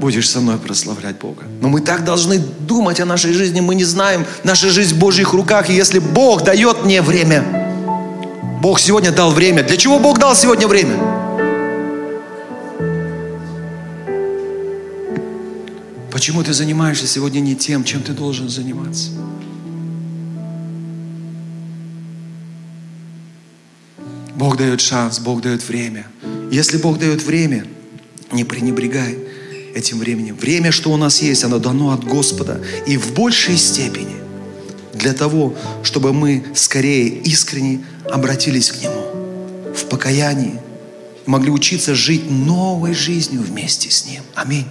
Будешь 0.00 0.30
со 0.30 0.40
мной 0.40 0.58
прославлять 0.58 1.18
Бога. 1.18 1.42
Но 1.60 1.68
мы 1.68 1.80
так 1.80 2.04
должны 2.04 2.38
думать 2.38 3.00
о 3.00 3.04
нашей 3.04 3.32
жизни. 3.32 3.60
Мы 3.60 3.74
не 3.74 3.84
знаем, 3.84 4.24
наша 4.44 4.70
жизнь 4.70 4.94
в 4.94 4.98
Божьих 4.98 5.32
руках. 5.32 5.68
И 5.68 5.74
если 5.74 5.98
Бог 5.98 6.44
дает 6.44 6.84
мне 6.84 7.02
время, 7.02 7.44
Бог 8.62 8.80
сегодня 8.80 9.12
дал 9.12 9.30
время. 9.30 9.62
Для 9.62 9.76
чего 9.76 9.98
Бог 9.98 10.18
дал 10.18 10.34
сегодня 10.34 10.66
время? 10.66 10.96
Почему 16.10 16.42
ты 16.42 16.52
занимаешься 16.52 17.06
сегодня 17.06 17.40
не 17.40 17.54
тем, 17.54 17.84
чем 17.84 18.02
ты 18.02 18.12
должен 18.12 18.48
заниматься? 18.48 19.10
Бог 24.38 24.56
дает 24.56 24.80
шанс, 24.80 25.18
Бог 25.18 25.42
дает 25.42 25.66
время. 25.68 26.06
Если 26.52 26.76
Бог 26.76 27.00
дает 27.00 27.22
время, 27.24 27.66
не 28.30 28.44
пренебрегай 28.44 29.18
этим 29.74 29.98
временем. 29.98 30.36
Время, 30.36 30.70
что 30.70 30.92
у 30.92 30.96
нас 30.96 31.20
есть, 31.20 31.42
оно 31.42 31.58
дано 31.58 31.90
от 31.90 32.04
Господа. 32.04 32.60
И 32.86 32.96
в 32.96 33.14
большей 33.14 33.56
степени 33.56 34.14
для 34.94 35.12
того, 35.12 35.56
чтобы 35.82 36.12
мы 36.12 36.44
скорее 36.54 37.08
искренне 37.08 37.84
обратились 38.04 38.70
к 38.70 38.80
Нему 38.80 39.74
в 39.74 39.84
покаянии, 39.86 40.60
могли 41.26 41.50
учиться 41.50 41.96
жить 41.96 42.30
новой 42.30 42.94
жизнью 42.94 43.42
вместе 43.42 43.90
с 43.90 44.06
Ним. 44.06 44.22
Аминь. 44.36 44.66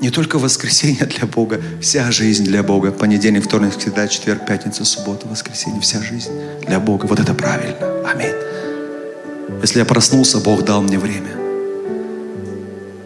Не 0.00 0.08
только 0.08 0.38
воскресенье 0.38 1.04
для 1.04 1.26
Бога, 1.26 1.60
вся 1.80 2.10
жизнь 2.10 2.44
для 2.44 2.62
Бога. 2.62 2.90
Понедельник, 2.90 3.44
вторник, 3.44 3.74
среда, 3.78 4.08
четверг, 4.08 4.46
пятница, 4.46 4.84
суббота, 4.86 5.28
воскресенье. 5.28 5.80
Вся 5.82 6.02
жизнь 6.02 6.30
для 6.66 6.80
Бога. 6.80 7.04
Вот 7.04 7.20
это 7.20 7.34
правильно. 7.34 7.76
Аминь. 8.10 8.34
Если 9.60 9.78
я 9.78 9.84
проснулся, 9.84 10.38
Бог 10.38 10.64
дал 10.64 10.80
мне 10.80 10.98
время. 10.98 11.36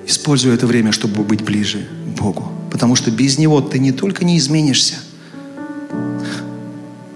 Использую 0.07 0.55
это 0.55 0.68
время, 0.68 0.92
чтобы 0.92 1.24
быть 1.24 1.42
ближе 1.42 1.78
к 2.07 2.20
Богу. 2.20 2.49
Потому 2.70 2.95
что 2.95 3.11
без 3.11 3.38
Него 3.38 3.61
ты 3.61 3.80
не 3.80 3.90
только 3.90 4.24
не 4.24 4.38
изменишься, 4.38 4.95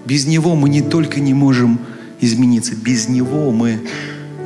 без 0.05 0.25
Него 0.25 0.55
мы 0.55 0.67
не 0.67 0.81
только 0.81 1.21
не 1.21 1.33
можем 1.33 1.79
измениться, 2.19 2.75
без 2.75 3.07
Него 3.07 3.51
мы 3.51 3.79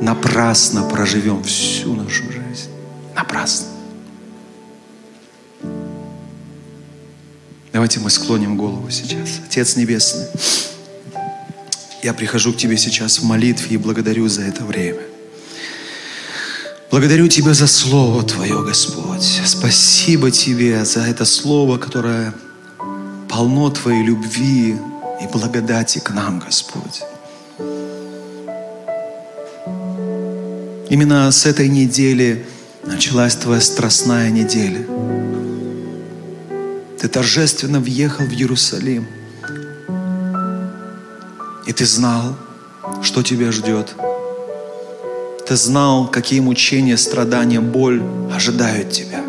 напрасно 0.00 0.82
проживем 0.84 1.42
всю 1.42 1.94
нашу 1.94 2.22
жизнь. 2.24 2.68
Напрасно. 3.16 3.73
Давайте 7.84 8.00
мы 8.00 8.08
склоним 8.08 8.56
голову 8.56 8.88
сейчас. 8.88 9.40
Отец 9.46 9.76
Небесный, 9.76 10.24
я 12.02 12.14
прихожу 12.14 12.54
к 12.54 12.56
Тебе 12.56 12.78
сейчас 12.78 13.18
в 13.18 13.24
молитве 13.24 13.74
и 13.74 13.76
благодарю 13.76 14.26
за 14.26 14.40
это 14.40 14.64
время. 14.64 15.02
Благодарю 16.90 17.28
Тебя 17.28 17.52
за 17.52 17.66
Слово 17.66 18.22
Твое, 18.22 18.64
Господь. 18.64 19.42
Спасибо 19.44 20.30
Тебе 20.30 20.82
за 20.86 21.00
это 21.00 21.26
Слово, 21.26 21.76
которое 21.76 22.32
полно 23.28 23.68
Твоей 23.68 24.02
любви 24.02 24.76
и 25.22 25.26
благодати 25.30 25.98
к 25.98 26.08
нам, 26.08 26.38
Господь. 26.38 27.02
Именно 30.88 31.30
с 31.30 31.44
этой 31.44 31.68
недели 31.68 32.46
началась 32.86 33.36
Твоя 33.36 33.60
страстная 33.60 34.30
неделя– 34.30 34.86
ты 37.04 37.08
торжественно 37.08 37.80
въехал 37.80 38.24
в 38.24 38.30
Иерусалим. 38.30 39.06
И 41.66 41.72
ты 41.74 41.84
знал, 41.84 42.34
что 43.02 43.22
тебя 43.22 43.52
ждет. 43.52 43.94
Ты 45.46 45.54
знал, 45.54 46.08
какие 46.08 46.40
мучения, 46.40 46.96
страдания, 46.96 47.60
боль 47.60 48.02
ожидают 48.34 48.90
тебя. 48.90 49.22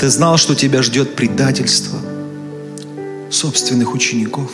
Ты 0.00 0.08
знал, 0.08 0.38
что 0.38 0.56
тебя 0.56 0.82
ждет 0.82 1.14
предательство 1.14 2.00
собственных 3.30 3.94
учеников. 3.94 4.50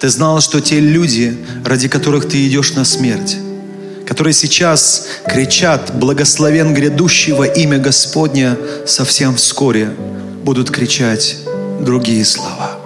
Ты 0.00 0.08
знал, 0.08 0.40
что 0.40 0.60
те 0.60 0.80
люди, 0.80 1.38
ради 1.64 1.88
которых 1.88 2.28
ты 2.28 2.44
идешь 2.48 2.72
на 2.72 2.84
смерть, 2.84 3.36
которые 4.08 4.32
сейчас 4.32 5.06
кричат 5.26 5.94
«Благословен 5.94 6.72
грядущего 6.72 7.44
имя 7.44 7.78
Господня», 7.78 8.56
совсем 8.86 9.34
вскоре 9.36 9.90
будут 10.44 10.70
кричать 10.70 11.36
другие 11.82 12.24
слова. 12.24 12.78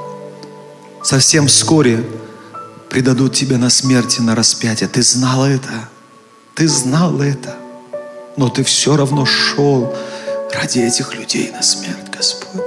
совсем 1.05 1.47
вскоре 1.47 2.05
предадут 2.91 3.35
тебя 3.35 3.57
на 3.57 3.71
смерть 3.71 4.19
и 4.19 4.23
на 4.23 4.35
распятие. 4.35 4.89
Ты 4.89 5.01
знал 5.03 5.47
это. 5.47 5.89
Ты 6.57 6.67
знал 6.67 7.23
это. 7.23 7.55
Но 8.37 8.49
ты 8.49 8.65
все 8.65 8.97
равно 8.97 9.25
шел 9.25 9.95
ради 10.53 10.81
этих 10.81 11.15
людей 11.15 11.53
на 11.53 11.63
смерть, 11.63 12.11
Господь. 12.11 12.67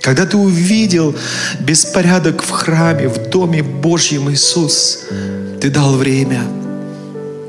Когда 0.00 0.26
ты 0.26 0.36
увидел 0.36 1.14
беспорядок 1.60 2.42
в 2.42 2.50
храме, 2.50 3.08
в 3.08 3.28
Доме 3.28 3.62
Божьем 3.62 4.30
Иисус, 4.30 5.00
ты 5.60 5.68
дал 5.68 5.94
время, 5.94 6.42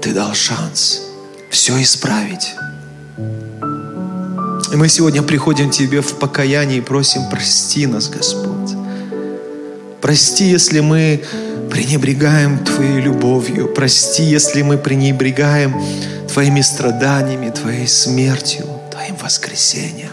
ты 0.02 0.14
дал 0.14 0.34
шанс 0.34 1.02
все 1.50 1.82
исправить. 1.82 2.54
И 4.72 4.76
мы 4.76 4.90
сегодня 4.90 5.22
приходим 5.22 5.70
к 5.70 5.74
Тебе 5.74 6.02
в 6.02 6.16
покаянии 6.16 6.78
и 6.78 6.82
просим, 6.82 7.30
прости 7.30 7.88
нас, 7.88 8.10
Господь. 8.10 8.76
Прости, 10.02 10.46
если 10.46 10.82
мы 10.82 11.24
пренебрегаем 11.72 12.60
Твоей 12.66 13.00
любовью. 13.00 13.74
Прости, 13.74 14.24
если 14.24 14.62
мы 14.62 14.78
пренебрегаем 14.78 15.74
Твоими 16.28 16.62
страданиями, 16.62 17.50
Твоей 17.50 17.88
смертью, 17.88 18.66
Твоим 18.92 19.16
воскресением. 19.16 20.11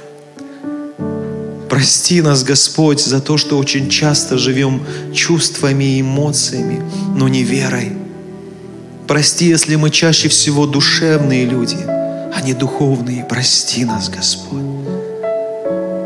Прости 1.78 2.22
нас, 2.22 2.42
Господь, 2.42 2.98
за 2.98 3.20
то, 3.20 3.36
что 3.36 3.56
очень 3.56 3.88
часто 3.88 4.36
живем 4.36 4.82
чувствами 5.14 5.84
и 5.84 6.00
эмоциями, 6.00 6.82
но 7.14 7.28
не 7.28 7.44
верой. 7.44 7.92
Прости, 9.06 9.44
если 9.44 9.76
мы 9.76 9.90
чаще 9.90 10.28
всего 10.28 10.66
душевные 10.66 11.44
люди, 11.44 11.76
а 11.86 12.40
не 12.42 12.52
духовные. 12.52 13.24
Прости 13.28 13.84
нас, 13.84 14.08
Господь. 14.08 14.64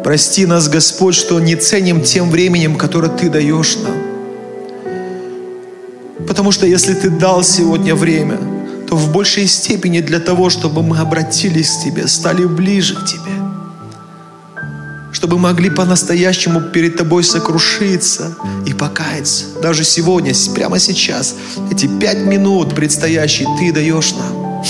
Прости 0.05 0.45
нас, 0.45 0.68
Господь, 0.68 1.14
что 1.14 1.41
не 1.41 1.57
ценим 1.57 2.03
тем 2.03 2.31
временем, 2.31 2.77
которое 2.77 3.09
Ты 3.09 3.31
даешь 3.31 3.79
нам. 3.79 3.97
Потому 6.29 6.53
что 6.53 6.66
если 6.66 6.93
Ты 6.93 7.09
дал 7.09 7.43
сегодня 7.43 7.95
время, 7.95 8.39
то 8.87 8.95
в 8.95 9.11
большей 9.11 9.47
степени 9.47 10.01
для 10.01 10.20
того, 10.20 10.51
чтобы 10.51 10.83
мы 10.83 10.99
обратились 10.99 11.70
к 11.70 11.85
Тебе, 11.85 12.09
стали 12.09 12.45
ближе 12.45 12.95
к 12.95 13.07
Тебе 13.07 13.41
чтобы 15.23 15.39
могли 15.39 15.70
по-настоящему 15.70 16.61
перед 16.61 16.97
Тобой 16.97 17.23
сокрушиться 17.23 18.35
и 18.66 18.73
покаяться. 18.73 19.45
Даже 19.62 19.85
сегодня, 19.85 20.33
прямо 20.53 20.81
сейчас, 20.81 21.37
эти 21.70 21.87
пять 21.87 22.18
минут 22.18 22.75
предстоящие 22.75 23.47
Ты 23.57 23.73
даешь 23.73 24.14
нам. 24.14 24.64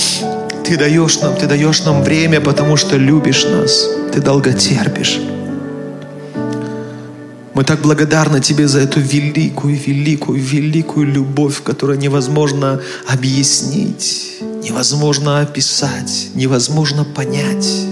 Ты 0.62 0.76
даешь 0.76 1.20
нам, 1.20 1.34
Ты 1.36 1.46
даешь 1.46 1.82
нам 1.84 2.02
время, 2.02 2.42
потому 2.42 2.76
что 2.76 2.98
любишь 2.98 3.44
нас. 3.44 3.88
Ты 4.12 4.20
долготерпишь. 4.20 5.20
Мы 7.54 7.64
так 7.64 7.80
благодарны 7.80 8.42
Тебе 8.42 8.68
за 8.68 8.80
эту 8.80 9.00
великую, 9.00 9.74
великую, 9.74 10.38
великую 10.38 11.06
любовь, 11.06 11.62
которую 11.62 11.98
невозможно 11.98 12.78
объяснить, 13.08 14.34
невозможно 14.62 15.40
описать, 15.40 16.28
невозможно 16.34 17.04
понять. 17.04 17.86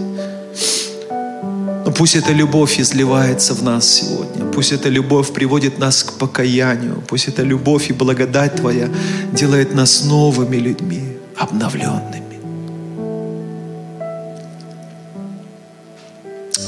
Пусть 2.00 2.16
эта 2.16 2.32
любовь 2.32 2.80
изливается 2.80 3.52
в 3.52 3.62
нас 3.62 3.86
сегодня. 3.86 4.46
Пусть 4.46 4.72
эта 4.72 4.88
любовь 4.88 5.34
приводит 5.34 5.78
нас 5.78 6.02
к 6.02 6.14
покаянию. 6.14 7.04
Пусть 7.06 7.28
эта 7.28 7.42
любовь 7.42 7.90
и 7.90 7.92
благодать 7.92 8.56
Твоя 8.56 8.88
делает 9.34 9.74
нас 9.74 10.02
новыми 10.04 10.56
людьми, 10.56 11.18
обновленными. 11.36 12.40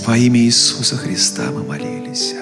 Во 0.04 0.18
имя 0.18 0.38
Иисуса 0.38 0.98
Христа 0.98 1.44
мы 1.50 1.62
молились. 1.62 2.34